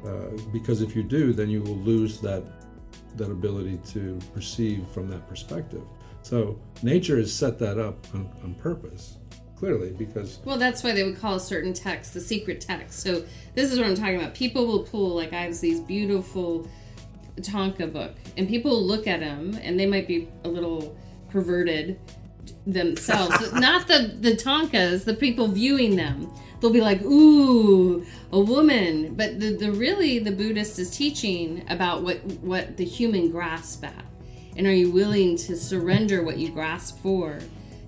Uh, 0.06 0.38
because 0.52 0.82
if 0.82 0.96
you 0.96 1.04
do, 1.04 1.34
then 1.34 1.50
you 1.50 1.62
will 1.62 1.78
lose 1.78 2.20
that 2.20 2.44
that 3.16 3.30
ability 3.30 3.80
to 3.86 4.18
perceive 4.34 4.88
from 4.88 5.08
that 5.08 5.28
perspective. 5.30 5.84
So 6.24 6.60
nature 6.82 7.18
has 7.18 7.32
set 7.32 7.60
that 7.60 7.78
up 7.78 8.08
on, 8.14 8.28
on 8.44 8.56
purpose, 8.56 9.18
clearly, 9.56 9.92
because 9.92 10.40
Well, 10.46 10.58
that's 10.58 10.84
why 10.84 10.94
they 10.94 11.04
would 11.04 11.20
call 11.20 11.40
certain 11.40 11.74
texts 11.74 12.14
the 12.14 12.22
secret 12.22 12.60
text. 12.60 13.02
So 13.02 13.24
this 13.54 13.72
is 13.72 13.78
what 13.78 13.88
I'm 13.88 13.96
talking 13.96 14.16
about. 14.16 14.34
People 14.34 14.66
will 14.66 14.84
pull 14.84 15.10
like 15.16 15.32
I 15.32 15.42
have 15.42 15.60
these 15.60 15.80
beautiful 15.80 16.68
thangka 17.38 17.92
book, 17.92 18.16
and 18.36 18.48
people 18.48 18.82
look 18.82 19.06
at 19.06 19.20
them, 19.20 19.58
and 19.62 19.80
they 19.80 19.86
might 19.86 20.08
be 20.08 20.30
a 20.44 20.48
little 20.48 20.98
perverted 21.30 22.00
themselves. 22.66 23.54
Not 23.54 23.88
the 23.88 24.16
the 24.20 24.32
thangkas, 24.32 25.06
the 25.06 25.14
people 25.14 25.48
viewing 25.48 25.96
them. 25.96 26.32
They'll 26.60 26.72
be 26.72 26.82
like, 26.82 27.02
"Ooh, 27.02 28.06
a 28.32 28.40
woman," 28.40 29.16
but 29.16 29.40
the, 29.40 29.56
the 29.56 29.72
really 29.72 30.20
the 30.20 30.32
Buddhist 30.32 30.80
is 30.80 30.96
teaching 30.96 31.66
about 31.70 32.04
what 32.04 32.24
what 32.42 32.78
the 32.78 32.86
human 32.86 33.30
grasp 33.30 33.84
at, 33.84 34.06
and 34.56 34.66
are 34.66 34.74
you 34.74 34.92
willing 34.92 35.36
to 35.38 35.58
surrender 35.58 36.24
what 36.24 36.38
you 36.38 36.50
grasp 36.50 37.00
for 37.00 37.40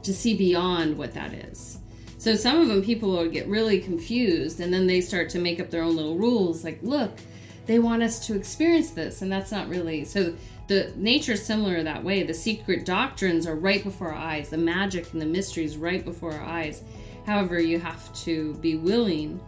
to 0.03 0.13
see 0.13 0.35
beyond 0.35 0.97
what 0.97 1.13
that 1.13 1.33
is? 1.33 1.79
So 2.17 2.35
some 2.35 2.59
of 2.59 2.67
them 2.67 2.81
people 2.81 3.11
will 3.11 3.29
get 3.29 3.47
really 3.47 3.79
confused, 3.79 4.59
and 4.59 4.73
then 4.73 4.87
they 4.87 4.99
start 4.99 5.29
to 5.29 5.39
make 5.39 5.59
up 5.59 5.69
their 5.69 5.83
own 5.83 5.95
little 5.95 6.17
rules. 6.17 6.63
Like, 6.63 6.79
look, 6.81 7.19
they 7.65 7.79
want 7.79 8.03
us 8.03 8.25
to 8.27 8.35
experience 8.35 8.91
this, 8.91 9.21
and 9.21 9.31
that's 9.31 9.51
not 9.51 9.67
really 9.69 10.05
so. 10.05 10.35
The 10.67 10.91
nature 10.95 11.33
is 11.33 11.45
similar 11.45 11.83
that 11.83 12.03
way. 12.03 12.23
The 12.23 12.33
secret 12.33 12.85
doctrines 12.85 13.45
are 13.45 13.55
right 13.55 13.83
before 13.83 14.11
our 14.11 14.17
eyes. 14.17 14.49
The 14.49 14.57
magic 14.57 15.13
and 15.13 15.21
the 15.21 15.25
mysteries 15.25 15.77
right 15.77 16.03
before 16.03 16.33
our 16.33 16.43
eyes. 16.43 16.81
However, 17.27 17.59
you 17.59 17.79
have 17.79 18.11
to 18.23 18.55
be 18.55 18.75
willing 18.75 19.39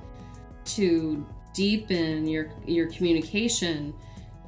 to 0.66 1.26
deepen 1.54 2.28
your 2.28 2.50
your 2.66 2.88
communication 2.92 3.94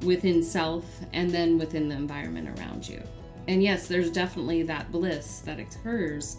within 0.03 0.43
self 0.43 0.85
and 1.13 1.31
then 1.31 1.57
within 1.57 1.89
the 1.89 1.95
environment 1.95 2.59
around 2.59 2.87
you. 2.87 3.01
And 3.47 3.63
yes, 3.63 3.87
there's 3.87 4.11
definitely 4.11 4.63
that 4.63 4.91
bliss 4.91 5.39
that 5.39 5.59
occurs 5.59 6.37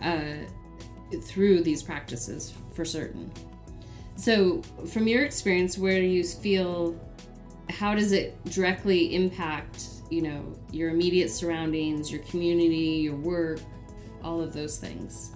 uh, 0.00 0.34
through 1.22 1.62
these 1.62 1.82
practices 1.82 2.54
for 2.72 2.84
certain. 2.84 3.30
So, 4.16 4.62
from 4.92 5.06
your 5.08 5.24
experience, 5.24 5.78
where 5.78 6.00
do 6.00 6.06
you 6.06 6.24
feel? 6.24 6.98
How 7.70 7.94
does 7.94 8.12
it 8.12 8.42
directly 8.46 9.14
impact, 9.14 9.86
you 10.10 10.22
know, 10.22 10.56
your 10.70 10.90
immediate 10.90 11.30
surroundings, 11.30 12.12
your 12.12 12.22
community, 12.22 13.00
your 13.02 13.16
work, 13.16 13.60
all 14.22 14.40
of 14.40 14.52
those 14.52 14.78
things? 14.78 15.32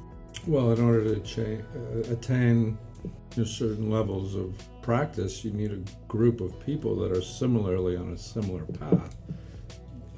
well, 0.46 0.72
in 0.72 0.80
order 0.80 1.14
to 1.14 1.20
cha- 1.20 1.78
uh, 1.78 2.12
attain 2.12 2.78
you 3.02 3.42
know, 3.42 3.44
certain 3.44 3.90
levels 3.90 4.34
of 4.34 4.54
practice, 4.82 5.44
you 5.44 5.50
need 5.50 5.72
a 5.72 5.82
group 6.06 6.40
of 6.40 6.58
people 6.64 6.96
that 6.96 7.10
are 7.10 7.22
similarly 7.22 7.96
on 7.96 8.12
a 8.12 8.18
similar 8.18 8.64
path. 8.64 9.16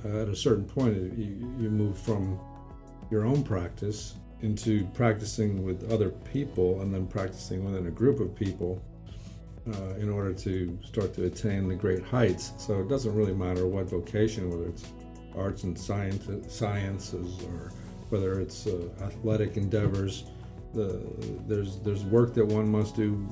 Uh, 0.05 0.23
at 0.23 0.29
a 0.29 0.37
certain 0.37 0.65
point, 0.65 0.95
you, 1.19 1.55
you 1.59 1.71
move 1.71 1.99
from 1.99 2.39
your 3.11 3.25
own 3.25 3.43
practice 3.43 4.15
into 4.43 4.85
practicing 4.95 5.65
with 5.65 5.91
other 5.91 6.11
people 6.11 6.81
and 6.81 6.93
then 6.95 7.07
practicing 7.07 7.65
within 7.65 7.87
a 7.87 7.91
group 7.91 8.21
of 8.21 8.35
people 8.35 8.83
uh, 9.69 9.95
in 9.99 10.09
order 10.09 10.33
to 10.33 10.79
start 10.85 11.13
to 11.15 11.25
attain 11.25 11.69
the 11.69 11.75
great 11.75 12.03
heights. 12.03 12.53
So 12.59 12.81
it 12.81 12.89
doesn't 12.89 13.15
really 13.15 13.35
matter 13.35 13.67
what 13.67 13.87
vocation, 13.87 14.51
whether 14.51 14.69
it's 14.69 14.85
arts 15.37 15.65
and 15.65 15.79
science, 15.79 16.29
sciences 16.53 17.43
or 17.45 17.73
whether 18.11 18.41
it's 18.41 18.67
uh, 18.67 18.89
athletic 19.03 19.57
endeavors. 19.57 20.25
The, 20.75 21.03
there's 21.47 21.79
there's 21.81 22.05
work 22.05 22.35
that 22.35 22.45
one 22.45 22.71
must 22.71 22.95
do 22.95 23.27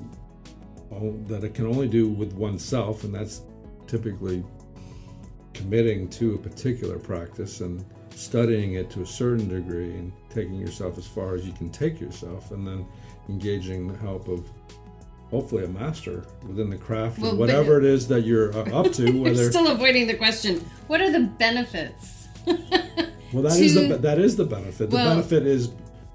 that 1.26 1.44
it 1.44 1.54
can 1.54 1.66
only 1.66 1.88
do 1.88 2.08
with 2.08 2.32
oneself, 2.32 3.04
and 3.04 3.14
that's 3.14 3.42
typically 3.86 4.44
committing 5.52 6.08
to 6.08 6.34
a 6.34 6.38
particular 6.38 6.98
practice 6.98 7.60
and 7.60 7.84
studying 8.16 8.74
it 8.74 8.88
to 8.90 9.02
a 9.02 9.06
certain 9.06 9.46
degree 9.48 9.90
and 9.92 10.12
taking 10.30 10.54
yourself 10.54 10.96
as 10.98 11.06
far 11.06 11.34
as 11.34 11.46
you 11.46 11.52
can 11.52 11.68
take 11.70 12.00
yourself, 12.00 12.50
and 12.50 12.66
then 12.66 12.86
engaging 13.28 13.86
the 13.86 13.96
help 13.98 14.26
of 14.28 14.48
hopefully 15.30 15.64
a 15.64 15.68
master 15.68 16.24
within 16.46 16.70
the 16.70 16.76
craft 16.78 17.18
Well, 17.18 17.32
but- 17.32 17.38
whatever 17.40 17.78
it 17.78 17.84
is 17.84 18.08
that 18.08 18.22
you're 18.22 18.52
uh, 18.56 18.80
up 18.80 18.92
to. 18.92 19.02
You're 19.12 19.22
Whether 19.24 19.50
still 19.50 19.68
avoiding 19.68 20.06
the 20.06 20.14
question. 20.14 20.64
What 20.86 21.00
are 21.00 21.10
the 21.12 21.20
benefits? 21.20 22.28
Well, 23.32 23.42
that 23.42 23.58
is 23.58 23.74
to- 23.74 23.88
the 23.88 23.96
that 23.98 24.20
is 24.20 24.36
the 24.36 24.44
benefit. 24.44 24.88
The 24.88 24.96
Well- 24.96 25.16
benefit 25.16 25.46
is, 25.46 25.72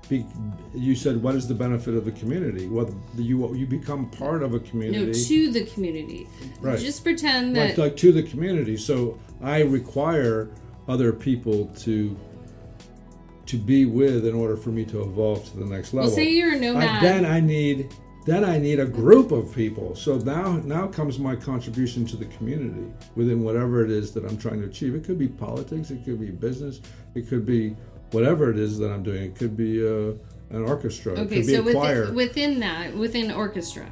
be, 0.07 0.25
you 0.73 0.95
said, 0.95 1.21
what 1.21 1.35
is 1.35 1.45
the 1.45 1.53
benefit 1.53 1.93
of 1.93 2.05
the 2.05 2.13
community? 2.13 2.67
Well, 2.67 2.89
you 3.17 3.53
you 3.53 3.65
become 3.67 4.09
part 4.09 4.41
of 4.41 4.53
a 4.53 4.59
community. 4.61 5.05
no, 5.07 5.13
to 5.13 5.51
the 5.51 5.65
community. 5.65 6.27
Right. 6.61 6.79
Just 6.79 7.03
pretend 7.03 7.53
that 7.57 7.71
like, 7.71 7.77
like 7.77 7.97
to 7.97 8.13
the 8.13 8.23
community. 8.23 8.77
So 8.77 9.19
I 9.41 9.59
require 9.63 10.49
other 10.87 11.13
people 11.13 11.67
to 11.79 12.17
to 13.45 13.57
be 13.57 13.85
with 13.85 14.25
in 14.25 14.33
order 14.33 14.55
for 14.55 14.69
me 14.69 14.85
to 14.85 15.01
evolve 15.01 15.49
to 15.51 15.57
the 15.57 15.65
next 15.65 15.93
level. 15.93 16.07
Well, 16.07 16.15
say 16.15 16.29
you're 16.29 16.53
a 16.53 16.59
nomad. 16.59 16.87
I, 16.87 17.01
then 17.01 17.25
I 17.25 17.39
need 17.39 17.93
then 18.25 18.45
I 18.45 18.59
need 18.59 18.79
a 18.79 18.85
group 18.85 19.31
of 19.31 19.53
people. 19.53 19.95
So 19.95 20.17
now 20.17 20.57
now 20.63 20.87
comes 20.87 21.19
my 21.19 21.35
contribution 21.35 22.05
to 22.07 22.17
the 22.17 22.25
community 22.25 22.91
within 23.15 23.43
whatever 23.43 23.83
it 23.83 23.91
is 23.91 24.13
that 24.13 24.25
I'm 24.25 24.37
trying 24.37 24.61
to 24.61 24.67
achieve. 24.67 24.95
It 24.95 25.03
could 25.03 25.19
be 25.19 25.27
politics, 25.27 25.91
it 25.91 26.05
could 26.05 26.19
be 26.19 26.29
business, 26.29 26.81
it 27.15 27.27
could 27.27 27.45
be 27.45 27.75
whatever 28.11 28.49
it 28.51 28.57
is 28.57 28.77
that 28.79 28.91
I'm 28.91 29.03
doing. 29.03 29.23
It 29.23 29.35
could 29.35 29.57
be 29.57 29.85
uh, 29.85 30.13
an 30.51 30.63
orchestra. 30.65 31.13
Okay, 31.13 31.21
it 31.21 31.27
could 31.29 31.47
be 31.47 31.55
so 31.55 31.67
a 31.67 31.71
choir. 31.73 32.01
within, 32.01 32.15
within 32.15 32.59
that, 32.59 32.95
within 32.95 33.31
orchestra, 33.31 33.87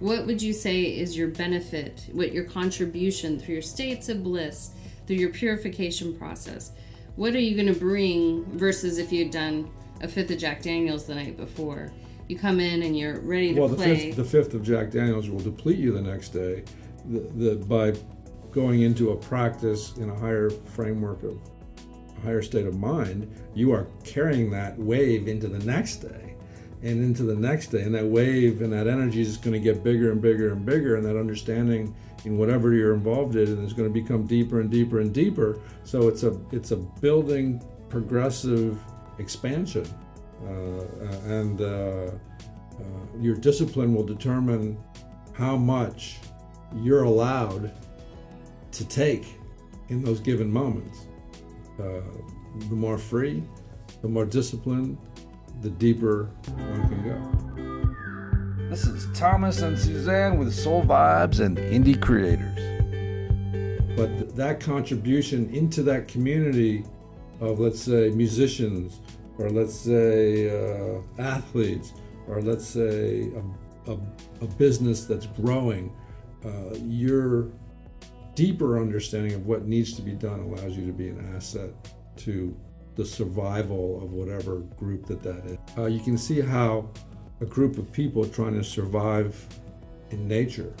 what 0.00 0.26
would 0.26 0.42
you 0.42 0.52
say 0.52 0.82
is 0.82 1.16
your 1.16 1.28
benefit, 1.28 2.06
what 2.12 2.32
your 2.32 2.44
contribution 2.44 3.38
through 3.38 3.54
your 3.54 3.62
states 3.62 4.08
of 4.08 4.22
bliss, 4.22 4.72
through 5.08 5.16
your 5.16 5.30
purification 5.30 6.16
process? 6.16 6.72
What 7.16 7.34
are 7.34 7.40
you 7.40 7.56
going 7.56 7.72
to 7.72 7.80
bring 7.80 8.44
versus 8.56 8.98
if 8.98 9.10
you 9.10 9.24
had 9.24 9.32
done 9.32 9.68
a 10.02 10.06
fifth 10.06 10.30
of 10.30 10.38
Jack 10.38 10.62
Daniels 10.62 11.06
the 11.06 11.14
night 11.16 11.36
before? 11.36 11.90
You 12.28 12.38
come 12.38 12.60
in 12.60 12.82
and 12.82 12.96
you're 12.96 13.18
ready 13.20 13.54
to 13.54 13.60
well, 13.60 13.68
the 13.68 13.76
play. 13.76 14.10
fifth, 14.10 14.16
the 14.16 14.24
fifth 14.24 14.54
of 14.54 14.62
Jack 14.62 14.90
Daniels 14.90 15.30
will 15.30 15.40
deplete 15.40 15.78
you 15.78 15.92
the 15.92 16.02
next 16.02 16.28
day. 16.28 16.62
The, 17.06 17.20
the, 17.20 17.56
by 17.56 17.94
going 18.52 18.82
into 18.82 19.10
a 19.10 19.16
practice 19.16 19.96
in 19.96 20.10
a 20.10 20.14
higher 20.14 20.50
framework 20.50 21.22
of 21.22 21.40
a 22.18 22.20
higher 22.20 22.42
state 22.42 22.66
of 22.66 22.78
mind, 22.78 23.32
you 23.54 23.72
are 23.72 23.86
carrying 24.04 24.50
that 24.50 24.78
wave 24.78 25.26
into 25.26 25.48
the 25.48 25.58
next 25.60 25.96
day 25.96 26.34
and 26.82 27.02
into 27.02 27.22
the 27.22 27.34
next 27.34 27.68
day. 27.68 27.82
And 27.82 27.94
that 27.94 28.04
wave 28.04 28.60
and 28.60 28.72
that 28.74 28.86
energy 28.86 29.22
is 29.22 29.38
going 29.38 29.54
to 29.54 29.60
get 29.60 29.82
bigger 29.82 30.12
and 30.12 30.20
bigger 30.20 30.52
and 30.52 30.66
bigger. 30.66 30.96
And 30.96 31.04
that 31.06 31.18
understanding 31.18 31.94
in 32.24 32.36
whatever 32.36 32.74
you're 32.74 32.94
involved 32.94 33.36
in 33.36 33.64
is 33.64 33.72
going 33.72 33.88
to 33.88 33.92
become 33.92 34.26
deeper 34.26 34.60
and 34.60 34.70
deeper 34.70 35.00
and 35.00 35.12
deeper. 35.12 35.60
So 35.84 36.08
it's 36.08 36.22
a 36.22 36.38
it's 36.52 36.70
a 36.72 36.76
building 36.76 37.62
progressive 37.88 38.78
expansion. 39.18 39.86
Uh, 40.44 40.84
and 41.26 41.60
uh, 41.60 41.64
uh, 41.64 42.10
your 43.20 43.34
discipline 43.34 43.94
will 43.94 44.04
determine 44.04 44.78
how 45.32 45.56
much 45.56 46.18
you're 46.76 47.04
allowed 47.04 47.72
to 48.70 48.84
take 48.84 49.26
in 49.88 50.02
those 50.02 50.20
given 50.20 50.50
moments. 50.50 51.06
Uh, 51.78 52.00
the 52.68 52.74
more 52.74 52.98
free, 52.98 53.42
the 54.02 54.08
more 54.08 54.24
disciplined, 54.24 54.98
the 55.60 55.70
deeper 55.70 56.30
one 56.46 56.88
can 56.88 57.02
go. 57.04 57.77
This 58.68 58.84
is 58.84 59.08
Thomas 59.14 59.62
and 59.62 59.78
Suzanne 59.78 60.36
with 60.36 60.52
Sol 60.52 60.84
Vibes 60.84 61.40
and 61.40 61.56
Indie 61.56 61.98
Creators. 61.98 62.54
But 63.96 64.36
that 64.36 64.60
contribution 64.60 65.48
into 65.54 65.82
that 65.84 66.06
community 66.06 66.84
of, 67.40 67.60
let's 67.60 67.80
say, 67.80 68.10
musicians, 68.10 69.00
or 69.38 69.48
let's 69.48 69.74
say 69.74 70.50
uh, 70.50 71.00
athletes, 71.18 71.94
or 72.26 72.42
let's 72.42 72.66
say 72.66 73.30
a, 73.86 73.92
a, 73.92 73.98
a 74.42 74.46
business 74.58 75.06
that's 75.06 75.24
growing, 75.24 75.90
uh, 76.44 76.74
your 76.84 77.48
deeper 78.34 78.78
understanding 78.78 79.32
of 79.32 79.46
what 79.46 79.66
needs 79.66 79.94
to 79.94 80.02
be 80.02 80.12
done 80.12 80.40
allows 80.40 80.76
you 80.76 80.84
to 80.84 80.92
be 80.92 81.08
an 81.08 81.32
asset 81.34 81.70
to 82.16 82.54
the 82.96 83.04
survival 83.06 84.02
of 84.02 84.12
whatever 84.12 84.56
group 84.76 85.06
that 85.06 85.22
that 85.22 85.46
is. 85.46 85.58
Uh, 85.78 85.86
you 85.86 86.00
can 86.00 86.18
see 86.18 86.42
how 86.42 86.90
a 87.40 87.46
group 87.46 87.78
of 87.78 87.90
people 87.92 88.26
trying 88.26 88.54
to 88.54 88.64
survive 88.64 89.46
in 90.10 90.26
nature 90.26 90.72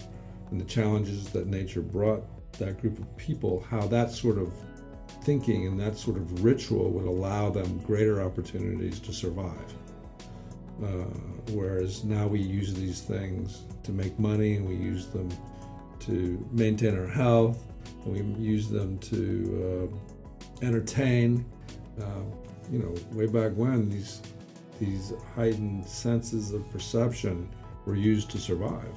and 0.50 0.60
the 0.60 0.64
challenges 0.64 1.30
that 1.30 1.46
nature 1.46 1.82
brought 1.82 2.22
that 2.58 2.80
group 2.80 2.98
of 2.98 3.16
people, 3.16 3.64
how 3.68 3.86
that 3.86 4.10
sort 4.10 4.38
of 4.38 4.52
thinking 5.22 5.66
and 5.66 5.78
that 5.78 5.96
sort 5.96 6.16
of 6.16 6.42
ritual 6.44 6.90
would 6.90 7.04
allow 7.04 7.50
them 7.50 7.78
greater 7.78 8.22
opportunities 8.22 8.98
to 8.98 9.12
survive. 9.12 9.74
Uh, 10.82 10.86
whereas 11.50 12.04
now 12.04 12.26
we 12.26 12.40
use 12.40 12.72
these 12.74 13.02
things 13.02 13.64
to 13.82 13.92
make 13.92 14.18
money 14.18 14.56
and 14.56 14.66
we 14.66 14.74
use 14.74 15.06
them 15.06 15.28
to 16.00 16.44
maintain 16.52 16.96
our 16.96 17.06
health 17.06 17.64
and 18.04 18.36
we 18.36 18.44
use 18.44 18.68
them 18.68 18.98
to 18.98 19.90
uh, 20.62 20.64
entertain. 20.64 21.44
Uh, 22.00 22.22
you 22.70 22.78
know, 22.78 22.94
way 23.12 23.26
back 23.26 23.52
when 23.56 23.88
these 23.88 24.22
these 24.78 25.12
heightened 25.34 25.86
senses 25.86 26.52
of 26.52 26.68
perception 26.70 27.48
were 27.84 27.96
used 27.96 28.30
to 28.30 28.38
survive 28.38 28.94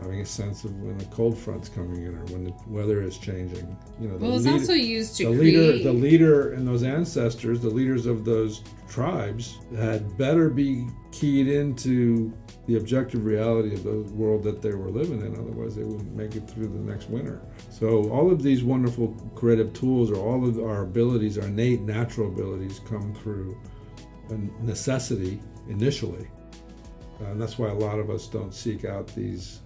having 0.00 0.20
a 0.20 0.26
sense 0.26 0.64
of 0.64 0.78
when 0.82 0.98
the 0.98 1.04
cold 1.06 1.36
front's 1.38 1.68
coming 1.68 2.02
in 2.02 2.14
or 2.14 2.24
when 2.26 2.44
the 2.44 2.52
weather 2.66 3.02
is 3.02 3.16
changing. 3.16 3.76
You 4.00 4.08
know, 4.08 4.18
the 4.18 4.24
well, 4.26 4.36
it's 4.36 4.44
leader- 4.44 4.58
also 4.58 4.72
used 4.74 5.16
to 5.16 5.30
the 5.30 5.38
create. 5.38 5.54
leader, 5.56 5.84
the 5.84 5.92
leader, 5.92 6.52
and 6.52 6.68
those 6.68 6.82
ancestors, 6.82 7.60
the 7.60 7.70
leaders 7.70 8.06
of 8.06 8.24
those 8.24 8.62
tribes, 8.88 9.58
had 9.76 10.16
better 10.18 10.50
be 10.50 10.86
keyed 11.12 11.48
into 11.48 12.32
the 12.66 12.76
objective 12.76 13.24
reality 13.24 13.74
of 13.74 13.84
the 13.84 14.02
world 14.14 14.42
that 14.42 14.60
they 14.60 14.74
were 14.74 14.90
living 14.90 15.20
in. 15.22 15.34
Otherwise, 15.34 15.76
they 15.76 15.84
wouldn't 15.84 16.14
make 16.14 16.36
it 16.36 16.48
through 16.50 16.68
the 16.68 16.78
next 16.78 17.08
winter. 17.08 17.40
So, 17.70 18.10
all 18.10 18.30
of 18.30 18.42
these 18.42 18.64
wonderful 18.64 19.08
creative 19.34 19.72
tools, 19.72 20.10
or 20.10 20.16
all 20.16 20.46
of 20.46 20.58
our 20.58 20.82
abilities, 20.82 21.38
our 21.38 21.46
innate 21.46 21.82
natural 21.82 22.28
abilities, 22.28 22.80
come 22.80 23.14
through 23.14 23.56
a 24.30 24.64
necessity 24.64 25.40
initially. 25.68 26.28
Uh, 27.20 27.30
and 27.30 27.40
that's 27.40 27.58
why 27.58 27.68
a 27.68 27.74
lot 27.74 27.98
of 27.98 28.10
us 28.10 28.26
don't 28.26 28.54
seek 28.54 28.84
out 28.84 29.06
these 29.08 29.60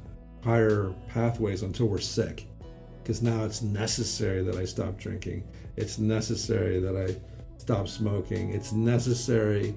higher 0.44 0.94
pathways 1.08 1.62
until 1.62 1.86
we're 1.86 1.98
sick. 1.98 2.46
Because 3.02 3.22
now 3.22 3.44
it's 3.44 3.62
necessary 3.62 4.42
that 4.42 4.56
I 4.56 4.64
stop 4.64 4.98
drinking. 4.98 5.48
It's 5.76 5.98
necessary 5.98 6.80
that 6.80 6.96
I 6.96 7.16
stop 7.58 7.88
smoking. 7.88 8.52
It's 8.52 8.72
necessary 8.72 9.74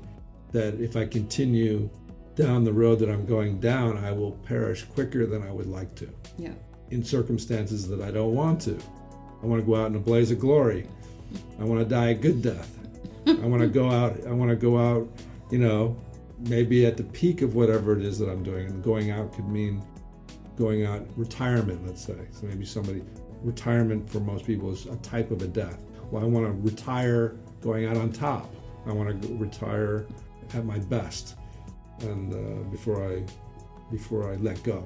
that 0.51 0.79
if 0.79 0.95
I 0.95 1.05
continue 1.05 1.89
down 2.36 2.63
the 2.63 2.73
road 2.73 2.99
that 2.99 3.09
I'm 3.09 3.25
going 3.25 3.59
down, 3.59 3.97
I 3.97 4.11
will 4.11 4.31
perish 4.31 4.84
quicker 4.84 5.25
than 5.25 5.43
I 5.43 5.51
would 5.51 5.67
like 5.67 5.93
to 5.95 6.09
yeah. 6.38 6.53
in 6.89 7.03
circumstances 7.03 7.88
that 7.88 8.01
I 8.01 8.11
don't 8.11 8.36
want 8.36 8.61
to. 8.61 8.77
I 9.41 9.45
want 9.45 9.61
to 9.61 9.65
go 9.65 9.75
out 9.75 9.88
in 9.88 9.95
a 9.95 9.99
blaze 9.99 10.31
of 10.31 10.39
glory. 10.39 10.88
I 11.59 11.63
want 11.63 11.81
to 11.81 11.86
die 11.86 12.09
a 12.09 12.13
good 12.13 12.41
death. 12.41 12.79
I 13.28 13.45
want 13.45 13.61
to 13.61 13.67
go 13.67 13.89
out. 13.89 14.26
I 14.28 14.32
want 14.32 14.49
to 14.49 14.55
go 14.55 14.78
out. 14.78 15.07
You 15.51 15.59
know, 15.59 15.97
maybe 16.39 16.86
at 16.86 16.97
the 16.97 17.03
peak 17.03 17.41
of 17.41 17.55
whatever 17.55 17.97
it 17.97 18.03
is 18.03 18.17
that 18.19 18.30
I'm 18.30 18.43
doing. 18.43 18.67
And 18.67 18.84
going 18.84 19.11
out 19.11 19.34
could 19.34 19.47
mean 19.47 19.84
going 20.57 20.86
out 20.86 21.05
retirement. 21.15 21.86
Let's 21.86 22.03
say. 22.03 22.17
So 22.32 22.47
maybe 22.47 22.65
somebody 22.65 23.03
retirement 23.43 24.09
for 24.09 24.19
most 24.19 24.45
people 24.45 24.71
is 24.71 24.86
a 24.86 24.95
type 24.97 25.32
of 25.32 25.41
a 25.41 25.47
death. 25.47 25.82
Well, 26.11 26.24
I 26.24 26.26
want 26.26 26.45
to 26.45 26.53
retire 26.61 27.36
going 27.61 27.86
out 27.86 27.97
on 27.97 28.11
top. 28.11 28.53
I 28.86 28.91
want 28.91 29.21
to 29.21 29.36
retire 29.36 30.05
at 30.53 30.65
my 30.65 30.78
best, 30.78 31.36
and 32.01 32.34
uh, 32.34 32.63
before 32.69 33.09
I 33.09 33.24
before 33.91 34.32
I 34.32 34.36
let 34.36 34.61
go 34.63 34.86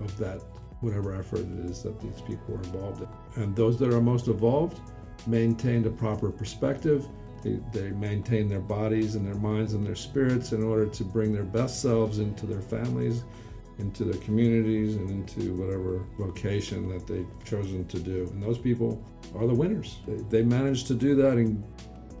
of 0.00 0.16
that 0.18 0.42
whatever 0.80 1.14
effort 1.14 1.40
it 1.40 1.70
is 1.70 1.82
that 1.82 2.00
these 2.00 2.20
people 2.20 2.54
are 2.54 2.62
involved 2.62 3.02
in. 3.02 3.42
And 3.42 3.56
those 3.56 3.78
that 3.78 3.92
are 3.92 4.00
most 4.00 4.28
evolved 4.28 4.80
maintained 5.26 5.86
a 5.86 5.90
proper 5.90 6.30
perspective. 6.30 7.06
They, 7.42 7.60
they 7.72 7.90
maintain 7.90 8.48
their 8.48 8.60
bodies 8.60 9.14
and 9.14 9.26
their 9.26 9.34
minds 9.34 9.74
and 9.74 9.86
their 9.86 9.94
spirits 9.94 10.52
in 10.52 10.62
order 10.62 10.86
to 10.86 11.04
bring 11.04 11.32
their 11.32 11.44
best 11.44 11.80
selves 11.80 12.18
into 12.18 12.46
their 12.46 12.60
families, 12.60 13.22
into 13.78 14.04
their 14.04 14.20
communities, 14.22 14.96
and 14.96 15.08
into 15.08 15.54
whatever 15.54 16.04
vocation 16.18 16.88
that 16.88 17.06
they've 17.06 17.28
chosen 17.44 17.86
to 17.86 17.98
do. 17.98 18.28
And 18.32 18.42
those 18.42 18.58
people 18.58 19.02
are 19.36 19.46
the 19.46 19.54
winners. 19.54 19.98
They, 20.06 20.40
they 20.40 20.42
manage 20.42 20.84
to 20.84 20.94
do 20.94 21.14
that 21.16 21.34
and 21.34 21.62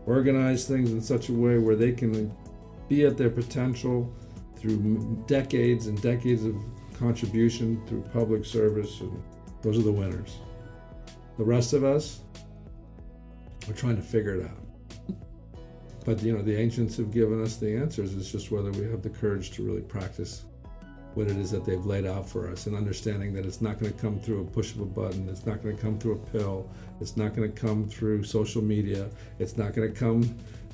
organize 0.06 0.66
things 0.66 0.92
in 0.92 1.02
such 1.02 1.28
a 1.28 1.32
way 1.32 1.58
where 1.58 1.76
they 1.76 1.92
can 1.92 2.32
be 2.88 3.04
at 3.04 3.16
their 3.16 3.30
potential 3.30 4.10
through 4.56 5.24
decades 5.26 5.86
and 5.86 6.00
decades 6.00 6.44
of 6.44 6.56
contribution 6.98 7.84
through 7.86 8.02
public 8.12 8.44
service, 8.44 9.00
and 9.00 9.22
those 9.62 9.78
are 9.78 9.82
the 9.82 9.92
winners. 9.92 10.38
The 11.36 11.44
rest 11.44 11.72
of 11.72 11.84
us 11.84 12.20
are 13.68 13.72
trying 13.74 13.96
to 13.96 14.02
figure 14.02 14.34
it 14.34 14.44
out. 14.44 14.67
But 16.08 16.22
you 16.22 16.34
know, 16.34 16.40
the 16.40 16.56
ancients 16.56 16.96
have 16.96 17.10
given 17.10 17.42
us 17.42 17.56
the 17.56 17.76
answers. 17.76 18.14
It's 18.14 18.32
just 18.32 18.50
whether 18.50 18.70
we 18.70 18.90
have 18.90 19.02
the 19.02 19.10
courage 19.10 19.50
to 19.50 19.62
really 19.62 19.82
practice 19.82 20.46
what 21.12 21.26
it 21.26 21.36
is 21.36 21.50
that 21.50 21.66
they've 21.66 21.84
laid 21.84 22.06
out 22.06 22.26
for 22.26 22.50
us 22.50 22.64
and 22.64 22.74
understanding 22.74 23.34
that 23.34 23.44
it's 23.44 23.60
not 23.60 23.78
going 23.78 23.92
to 23.92 23.98
come 24.00 24.18
through 24.18 24.40
a 24.40 24.44
push 24.46 24.72
of 24.72 24.80
a 24.80 24.86
button, 24.86 25.28
it's 25.28 25.44
not 25.44 25.62
going 25.62 25.76
to 25.76 25.82
come 25.82 25.98
through 25.98 26.14
a 26.14 26.30
pill, 26.30 26.66
it's 26.98 27.18
not 27.18 27.36
going 27.36 27.52
to 27.52 27.60
come 27.60 27.86
through 27.86 28.24
social 28.24 28.62
media, 28.62 29.10
it's 29.38 29.58
not 29.58 29.74
going 29.74 29.92
to 29.92 30.00
come 30.00 30.22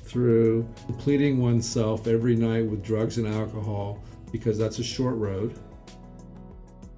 through 0.05 0.65
depleting 0.87 1.41
oneself 1.41 2.07
every 2.07 2.37
night 2.37 2.65
with 2.65 2.81
drugs 2.81 3.17
and 3.17 3.27
alcohol 3.27 4.01
because 4.31 4.57
that's 4.57 4.79
a 4.79 4.83
short 4.85 5.17
road. 5.17 5.59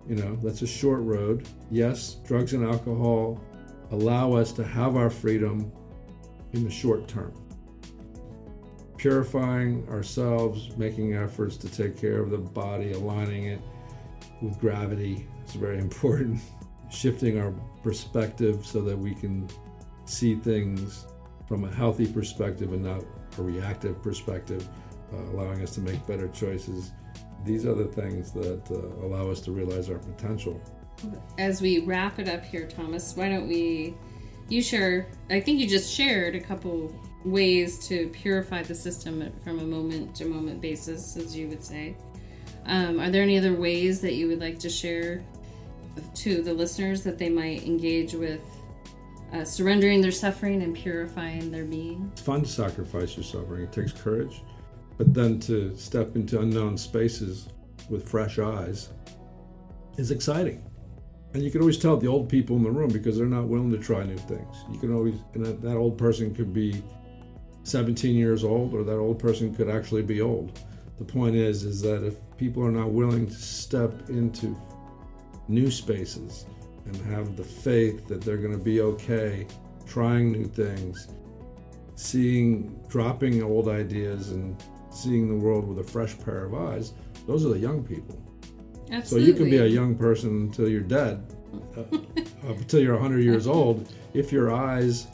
You 0.08 0.18
know, 0.18 0.36
that's 0.44 0.62
a 0.62 0.68
short 0.68 1.02
road. 1.02 1.48
Yes, 1.72 2.18
drugs 2.28 2.54
and 2.54 2.64
alcohol 2.64 3.42
allow 3.90 4.34
us 4.34 4.52
to 4.52 4.64
have 4.64 4.96
our 4.96 5.10
freedom 5.10 5.72
in 6.54 6.64
the 6.64 6.70
short 6.70 7.08
term. 7.08 7.34
Purifying 8.98 9.88
ourselves, 9.90 10.76
making 10.78 11.16
efforts 11.16 11.56
to 11.58 11.70
take 11.70 12.00
care 12.00 12.20
of 12.22 12.32
the 12.32 12.38
body, 12.38 12.94
aligning 12.94 13.46
it 13.46 13.62
with 14.42 14.60
gravity 14.60 15.28
is 15.46 15.54
very 15.54 15.80
important. 15.88 16.42
Shifting 16.90 17.40
our 17.40 17.54
perspective 17.84 18.66
so 18.66 18.82
that 18.82 18.98
we 18.98 19.14
can 19.14 19.48
see 20.06 20.36
things 20.36 21.06
from 21.48 21.64
a 21.64 21.72
healthy 21.72 22.06
perspective 22.06 22.74
and 22.74 22.84
not 22.84 23.04
a 23.38 23.42
reactive 23.42 24.02
perspective, 24.02 24.68
uh, 25.14 25.18
allowing 25.32 25.62
us 25.62 25.72
to 25.76 25.82
make 25.82 26.06
better 26.08 26.28
choices. 26.30 26.92
These 27.46 27.66
are 27.66 27.76
the 27.76 27.86
things 27.86 28.32
that 28.32 28.70
uh, 28.72 29.06
allow 29.06 29.30
us 29.30 29.42
to 29.42 29.52
realize 29.52 29.90
our 29.90 30.00
potential. 30.00 30.62
As 31.38 31.62
we 31.62 31.80
wrap 31.80 32.20
it 32.20 32.28
up 32.28 32.44
here, 32.44 32.68
Thomas, 32.68 33.16
why 33.16 33.30
don't 33.30 33.48
we? 33.48 33.96
You 34.50 34.62
share. 34.62 35.08
I 35.30 35.40
think 35.40 35.60
you 35.60 35.68
just 35.68 35.94
shared 35.94 36.36
a 36.36 36.40
couple 36.40 36.94
ways 37.26 37.86
to 37.88 38.08
purify 38.10 38.64
the 38.64 38.76
system 38.76 39.32
from 39.44 39.60
a 39.60 39.64
moment 39.64 40.16
to 40.16 40.26
moment 40.26 40.62
basis, 40.62 41.18
as 41.18 41.36
you 41.36 41.48
would 41.48 41.64
say. 41.64 41.96
Um, 42.66 43.00
are 43.00 43.10
there 43.10 43.24
any 43.24 43.38
other 43.38 43.54
ways 43.54 44.02
that 44.02 44.14
you 44.14 44.28
would 44.28 44.40
like 44.40 44.60
to 44.60 44.70
share 44.70 45.24
to 46.16 46.42
the 46.42 46.54
listeners 46.54 47.04
that 47.04 47.18
they 47.18 47.30
might 47.30 47.64
engage 47.64 48.14
with 48.14 48.42
uh, 49.34 49.44
surrendering 49.44 50.02
their 50.02 50.12
suffering 50.12 50.62
and 50.62 50.76
purifying 50.76 51.52
their 51.52 51.66
being? 51.66 52.10
It's 52.14 52.22
fun 52.22 52.42
to 52.42 52.48
sacrifice 52.48 53.16
your 53.16 53.24
suffering. 53.24 53.64
It 53.64 53.72
takes 53.72 53.92
courage, 53.92 54.44
but 54.98 55.14
then 55.14 55.40
to 55.42 55.76
step 55.78 56.16
into 56.16 56.40
unknown 56.40 56.78
spaces 56.78 57.50
with 57.90 58.08
fresh 58.08 58.38
eyes 58.40 58.90
is 59.98 60.12
exciting. 60.12 60.64
And 61.34 61.44
you 61.44 61.52
can 61.52 61.62
always 61.62 61.78
tell 61.78 61.98
the 61.98 62.08
old 62.08 62.30
people 62.30 62.56
in 62.56 62.64
the 62.64 62.72
room 62.72 62.90
because 62.90 63.18
they're 63.18 63.28
not 63.28 63.48
willing 63.48 63.72
to 63.72 63.78
try 63.78 64.04
new 64.04 64.18
things. 64.18 64.66
You 64.72 64.80
can 64.80 64.94
always, 64.94 65.16
and 65.34 65.46
that, 65.46 65.62
that 65.62 65.76
old 65.76 65.98
person 65.98 66.34
could 66.34 66.54
be 66.54 66.82
17 67.68 68.16
years 68.16 68.44
old, 68.44 68.74
or 68.74 68.84
that 68.84 68.98
old 68.98 69.20
person 69.20 69.54
could 69.54 69.70
actually 69.70 70.04
be 70.04 70.22
old. 70.22 70.60
The 70.98 71.06
point 71.06 71.36
is, 71.36 71.64
is 71.64 71.82
that 71.82 72.06
if 72.06 72.16
people 72.38 72.66
are 72.66 72.72
not 72.72 72.92
willing 72.92 73.28
to 73.28 73.34
step 73.34 74.10
into 74.10 74.56
new 75.48 75.70
spaces 75.70 76.46
and 76.86 76.96
have 77.08 77.36
the 77.36 77.44
faith 77.44 78.08
that 78.08 78.22
they're 78.22 78.38
going 78.38 78.58
to 78.58 78.64
be 78.64 78.82
okay 78.82 79.48
trying 79.86 80.32
new 80.32 80.46
things, 80.46 81.10
seeing, 81.96 82.80
dropping 82.88 83.44
old 83.44 83.68
ideas 83.68 84.32
and 84.32 84.62
seeing 84.90 85.28
the 85.28 85.36
world 85.36 85.68
with 85.68 85.80
a 85.80 85.84
fresh 85.84 86.18
pair 86.20 86.46
of 86.46 86.54
eyes, 86.54 86.94
those 87.26 87.46
are 87.46 87.50
the 87.50 87.60
young 87.60 87.84
people. 87.84 88.22
Absolutely. 88.92 89.28
So 89.28 89.32
you 89.32 89.34
can 89.34 89.50
be 89.50 89.58
a 89.58 89.66
young 89.66 89.96
person 89.96 90.30
until 90.30 90.70
you're 90.70 90.82
dead, 90.82 91.36
uh, 91.78 91.84
until 92.44 92.82
you're 92.82 92.94
100 92.94 93.20
years 93.24 93.48
old, 93.48 93.92
if 94.14 94.32
your 94.32 94.54
eyes 94.54 95.08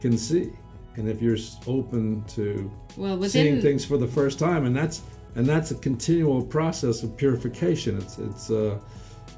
can 0.00 0.18
see, 0.18 0.50
and 0.96 1.08
if 1.08 1.22
you're 1.22 1.36
open 1.66 2.24
to 2.24 2.70
well, 2.96 3.16
within, 3.16 3.30
seeing 3.30 3.60
things 3.60 3.84
for 3.84 3.96
the 3.96 4.06
first 4.06 4.38
time, 4.38 4.64
and 4.66 4.74
that's 4.74 5.02
and 5.36 5.46
that's 5.46 5.70
a 5.70 5.76
continual 5.76 6.42
process 6.42 7.02
of 7.02 7.16
purification. 7.16 7.98
It's 7.98 8.18
it's 8.18 8.50
uh, 8.50 8.78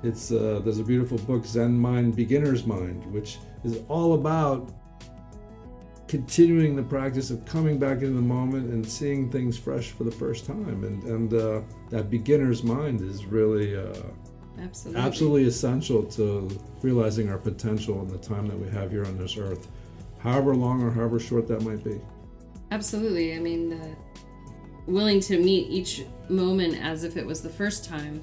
it's 0.03 0.33
uh, 0.33 0.61
there's 0.65 0.79
a 0.79 0.85
beautiful 0.85 1.19
book 1.19 1.45
Zen 1.45 1.79
Mind, 1.79 2.17
Beginner's 2.17 2.67
Mind, 2.67 3.05
which 3.13 3.39
is 3.65 3.81
all 3.89 4.15
about 4.15 4.73
continuing 6.09 6.77
the 6.77 6.83
practice 6.83 7.31
of 7.31 7.43
coming 7.47 7.79
back 7.79 8.03
into 8.03 8.13
the 8.13 8.21
moment 8.21 8.71
and 8.71 8.87
seeing 8.87 9.31
things 9.31 9.57
fresh 9.57 9.93
for 9.93 10.05
the 10.05 10.11
first 10.11 10.45
time. 10.45 10.85
And 10.85 11.03
and 11.05 11.35
uh, 11.35 11.61
that 11.91 12.11
beginner's 12.11 12.63
mind 12.63 13.01
is 13.01 13.25
really 13.25 13.77
uh, 13.77 13.95
absolutely 14.61 15.01
absolutely 15.01 15.45
essential 15.45 16.03
to 16.05 16.51
realizing 16.83 17.31
our 17.31 17.39
potential 17.39 18.03
in 18.03 18.09
the 18.09 18.19
time 18.19 18.47
that 18.47 18.59
we 18.59 18.69
have 18.71 18.91
here 18.91 19.07
on 19.07 19.17
this 19.17 19.37
earth, 19.37 19.69
however 20.23 20.55
long 20.55 20.83
or 20.83 20.91
however 20.91 21.19
short 21.19 21.49
that 21.49 21.63
might 21.63 21.83
be. 21.83 22.01
Absolutely. 22.71 23.35
I 23.35 23.39
mean, 23.39 23.73
uh, 23.73 23.95
willing 24.87 25.21
to 25.21 25.39
meet 25.39 25.69
each 25.69 26.05
moment 26.29 26.77
as 26.83 27.05
if 27.05 27.17
it 27.17 27.27
was 27.27 27.43
the 27.43 27.51
first 27.51 27.85
time 27.85 28.23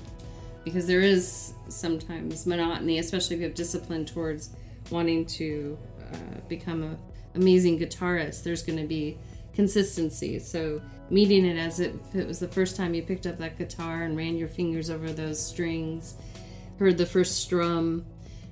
because 0.64 0.88
there 0.88 1.02
is 1.02 1.54
sometimes 1.68 2.45
monotony, 2.45 3.00
especially 3.00 3.36
if 3.36 3.41
you 3.41 3.47
have 3.47 3.56
discipline 3.56 4.06
towards 4.06 4.52
wanting 4.91 5.26
to 5.26 5.78
uh, 6.14 6.39
become 6.47 6.84
an 6.84 6.97
amazing 7.36 7.80
guitarist. 7.80 8.43
There's 8.43 8.64
going 8.64 8.80
to 8.80 8.88
be 8.88 9.18
consistency. 9.54 10.39
So 10.39 10.82
meeting 11.10 11.45
it 11.45 11.58
as 11.58 11.80
if 11.80 11.93
it 12.14 12.28
was 12.28 12.39
the 12.39 12.47
first 12.47 12.76
time 12.76 12.93
you 12.93 13.04
picked 13.04 13.28
up 13.28 13.38
that 13.38 13.58
guitar 13.58 14.04
and 14.04 14.16
ran 14.16 14.38
your 14.38 14.47
fingers 14.47 14.89
over 14.89 15.12
those 15.12 15.43
strings, 15.43 16.16
heard 16.78 16.97
the 16.97 17.06
first 17.06 17.38
strum, 17.38 18.06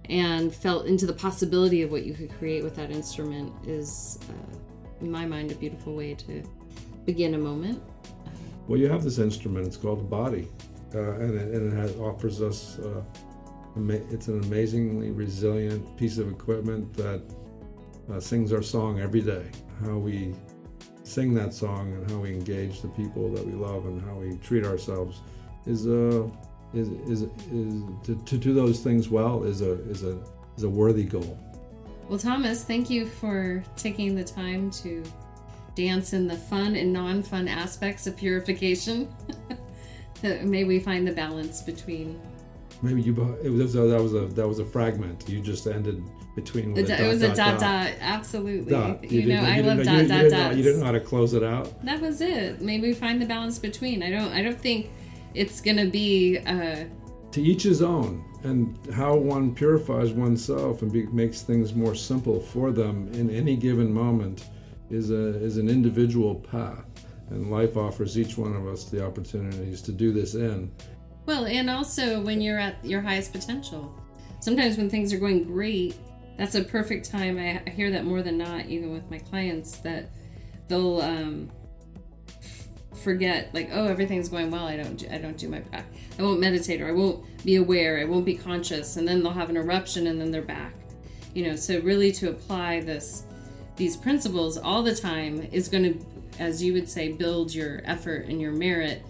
and 0.10 0.54
felt 0.54 0.86
into 0.86 1.06
the 1.06 1.14
possibility 1.14 1.82
of 1.82 1.92
what 1.92 2.04
you 2.04 2.14
could 2.14 2.32
create 2.38 2.64
with 2.64 2.76
that 2.76 2.92
instrument 2.92 3.54
is, 3.66 4.20
uh, 4.30 4.58
in 5.02 5.12
my 5.12 5.26
mind, 5.26 5.52
a 5.52 5.56
beautiful 5.56 5.96
way 5.96 6.14
to 6.16 6.44
begin 7.06 7.34
a 7.34 7.38
moment. 7.38 7.82
Well, 8.68 8.80
you 8.80 8.90
have 8.90 9.04
this 9.04 9.18
instrument. 9.18 9.68
It's 9.68 9.78
called 9.78 10.00
the 10.00 10.04
body 10.04 10.48
uh, 10.94 11.14
and 11.14 11.36
it, 11.36 11.54
and 11.54 11.74
it 11.74 11.76
has, 11.76 11.96
offers 11.98 12.42
us. 12.42 12.80
Uh, 12.80 13.02
it's 13.90 14.28
an 14.28 14.44
amazingly 14.44 15.12
resilient 15.12 15.98
piece 15.98 16.18
of 16.18 16.32
equipment 16.32 16.92
that 16.96 17.22
uh, 18.12 18.20
sings 18.20 18.52
our 18.52 18.64
song 18.64 19.00
every 19.00 19.22
day. 19.22 19.46
How 19.84 19.98
we 19.98 20.34
sing 21.04 21.34
that 21.36 21.54
song 21.54 21.94
and 21.94 22.10
how 22.10 22.18
we 22.18 22.30
engage 22.30 22.82
the 22.82 22.88
people 22.90 23.32
that 23.32 23.46
we 23.46 23.54
love 23.54 23.86
and 23.86 24.02
how 24.02 24.16
we 24.16 24.36
treat 24.38 24.66
ourselves 24.66 25.22
is 25.66 25.86
a 25.86 26.24
uh, 26.24 26.30
is 26.74 26.90
is, 26.90 27.22
is 27.52 27.84
to, 28.04 28.16
to 28.16 28.38
do 28.38 28.54
those 28.54 28.80
things 28.82 29.10
well 29.10 29.44
is 29.44 29.62
a 29.62 29.74
is 29.90 30.04
a 30.04 30.20
is 30.58 30.64
a 30.64 30.70
worthy 30.70 31.04
goal. 31.04 31.38
Well, 32.10 32.20
Thomas, 32.20 32.64
thank 32.64 32.90
you 32.90 33.06
for 33.06 33.64
taking 33.76 34.16
the 34.16 34.24
time 34.24 34.72
to 34.72 35.04
dance 35.76 36.14
in 36.14 36.28
the 36.28 36.36
fun 36.38 36.76
and 36.76 36.92
non-fun 36.92 37.48
aspects 37.48 38.08
of 38.08 38.16
purification. 38.18 39.14
May 40.24 40.64
we 40.64 40.80
find 40.80 41.08
the 41.08 41.12
balance 41.12 41.62
between. 41.62 42.20
Maybe 42.82 43.02
you. 43.02 43.38
It 43.44 43.50
was 43.50 43.74
that 43.74 44.02
was 44.02 44.14
a 44.14 44.26
that 44.28 44.48
was 44.48 44.60
a 44.60 44.66
fragment. 44.66 45.28
You 45.28 45.42
just 45.42 45.68
ended 45.68 46.04
between. 46.36 46.74
With 46.74 46.90
a 46.90 47.06
it 47.06 47.08
was 47.08 47.22
dot, 47.22 47.32
a 47.32 47.36
dot 47.36 47.60
dot. 47.60 47.92
Absolutely. 48.00 48.72
Dot. 48.72 49.04
You, 49.04 49.22
You 49.22 49.28
know, 49.36 49.42
I 49.42 49.62
love 49.62 49.84
dot 49.84 50.02
you- 50.04 50.08
dot 50.08 50.30
dots. 50.30 50.58
You 50.58 50.64
didn't 50.64 50.80
know 50.80 50.86
how 50.88 50.92
to 50.94 51.00
close 51.00 51.34
it 51.34 51.44
out. 51.44 51.84
That 51.86 52.02
was 52.02 52.22
it. 52.22 52.62
Maybe 52.62 52.94
find 52.94 53.22
the 53.22 53.26
balance 53.26 53.60
between. 53.60 54.02
I 54.04 54.10
don't. 54.12 54.32
I 54.32 54.42
don't 54.42 54.60
think 54.60 54.90
it's 55.38 55.62
gonna 55.62 55.86
be. 55.86 56.40
Uh, 56.40 56.86
to 57.32 57.42
each 57.42 57.64
his 57.64 57.82
own 57.82 58.24
and 58.44 58.78
how 58.94 59.16
one 59.16 59.54
purifies 59.54 60.12
oneself 60.12 60.82
and 60.82 60.92
be, 60.92 61.06
makes 61.08 61.42
things 61.42 61.74
more 61.74 61.94
simple 61.94 62.40
for 62.40 62.72
them 62.72 63.12
in 63.14 63.30
any 63.30 63.56
given 63.56 63.92
moment 63.92 64.46
is 64.90 65.12
a 65.12 65.36
is 65.44 65.58
an 65.58 65.70
individual 65.70 66.36
path 66.36 66.86
and 67.30 67.52
life 67.52 67.76
offers 67.76 68.18
each 68.18 68.38
one 68.38 68.56
of 68.56 68.66
us 68.68 68.86
the 68.86 69.06
opportunities 69.06 69.82
to 69.82 69.92
do 69.92 70.14
this 70.14 70.36
in 70.36 70.72
well, 71.28 71.46
and 71.46 71.70
also 71.70 72.22
when 72.22 72.40
you're 72.40 72.58
at 72.58 72.84
your 72.86 73.02
highest 73.02 73.34
potential. 73.34 73.94
Sometimes 74.40 74.78
when 74.78 74.90
things 74.90 75.12
are 75.12 75.20
going 75.20 75.44
great, 75.44 75.94
that's 76.38 76.56
a 76.56 76.64
perfect 76.64 77.12
time. 77.12 77.38
I, 77.38 77.62
I 77.68 77.70
hear 77.70 77.92
that 77.92 78.06
more 78.06 78.22
than 78.22 78.38
not, 78.38 78.68
even 78.68 78.94
with 78.94 79.12
my 79.12 79.20
clients, 79.20 79.78
that 79.80 80.10
they'll 80.70 81.02
um, 81.02 81.52
forget 82.98 83.54
like, 83.54 83.70
oh, 83.72 83.86
everything's 83.86 84.30
going 84.30 84.52
well. 84.52 84.66
I 84.66 84.78
don't. 84.78 84.98
do- 84.98 85.08
I 85.12 85.18
don't 85.18 85.38
do 85.38 85.50
my. 85.50 85.62
I 85.74 86.22
won't 86.22 86.40
meditate, 86.40 86.82
or 86.82 86.88
I 86.88 86.92
won't 86.92 87.24
be 87.46 87.56
aware. 87.56 88.00
I 88.00 88.06
won't 88.06 88.26
be 88.26 88.36
conscious, 88.36 88.98
and 88.98 89.08
then 89.08 89.24
they'll 89.24 89.32
have 89.34 89.50
an 89.50 89.58
eruption, 89.58 90.08
and 90.08 90.20
then 90.20 90.32
they're 90.32 90.42
back. 90.42 90.74
You 91.34 91.48
know. 91.48 91.56
So 91.56 91.80
really, 91.82 92.12
to 92.14 92.30
apply 92.30 92.82
this, 92.82 93.24
these 93.76 93.96
principles 93.98 94.58
all 94.58 94.84
the 94.84 94.96
time 94.96 95.48
is 95.52 95.68
going 95.70 95.84
to, 95.84 96.06
as 96.40 96.62
you 96.64 96.74
would 96.74 96.90
say, 96.90 97.12
build 97.12 97.54
your 97.54 97.82
effort 97.86 98.26
and 98.28 98.42
your 98.42 98.52
merit 98.52 99.04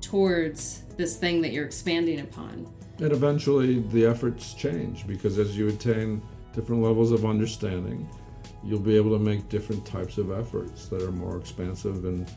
towards 0.00 0.82
this 0.96 1.16
thing 1.16 1.40
that 1.42 1.52
you're 1.52 1.64
expanding 1.64 2.20
upon. 2.20 2.66
and 2.98 3.12
eventually 3.12 3.80
the 3.90 4.04
efforts 4.04 4.54
change 4.54 5.06
because 5.06 5.38
as 5.38 5.56
you 5.56 5.68
attain 5.68 6.20
different 6.54 6.82
levels 6.82 7.12
of 7.12 7.24
understanding 7.24 8.08
you'll 8.62 8.78
be 8.78 8.96
able 8.96 9.16
to 9.16 9.22
make 9.22 9.48
different 9.48 9.84
types 9.86 10.18
of 10.18 10.30
efforts 10.30 10.86
that 10.88 11.00
are 11.02 11.12
more 11.12 11.38
expansive 11.38 12.04
and 12.04 12.30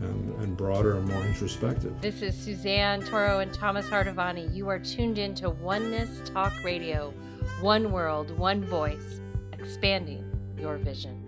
and, 0.00 0.42
and 0.42 0.56
broader 0.56 0.96
and 0.96 1.08
more 1.08 1.22
introspective 1.22 1.94
This 2.00 2.22
is 2.22 2.34
Suzanne 2.34 3.02
Toro 3.02 3.40
and 3.40 3.52
Thomas 3.52 3.86
Ardavany. 3.86 4.54
You 4.54 4.68
are 4.68 4.78
tuned 4.78 5.18
in 5.18 5.34
to 5.36 5.50
Oneness 5.50 6.22
Talk 6.30 6.52
Radio. 6.64 7.12
One 7.60 7.92
world, 7.92 8.36
one 8.38 8.64
voice, 8.64 9.20
expanding 9.52 10.24
your 10.58 10.78
vision. 10.78 11.19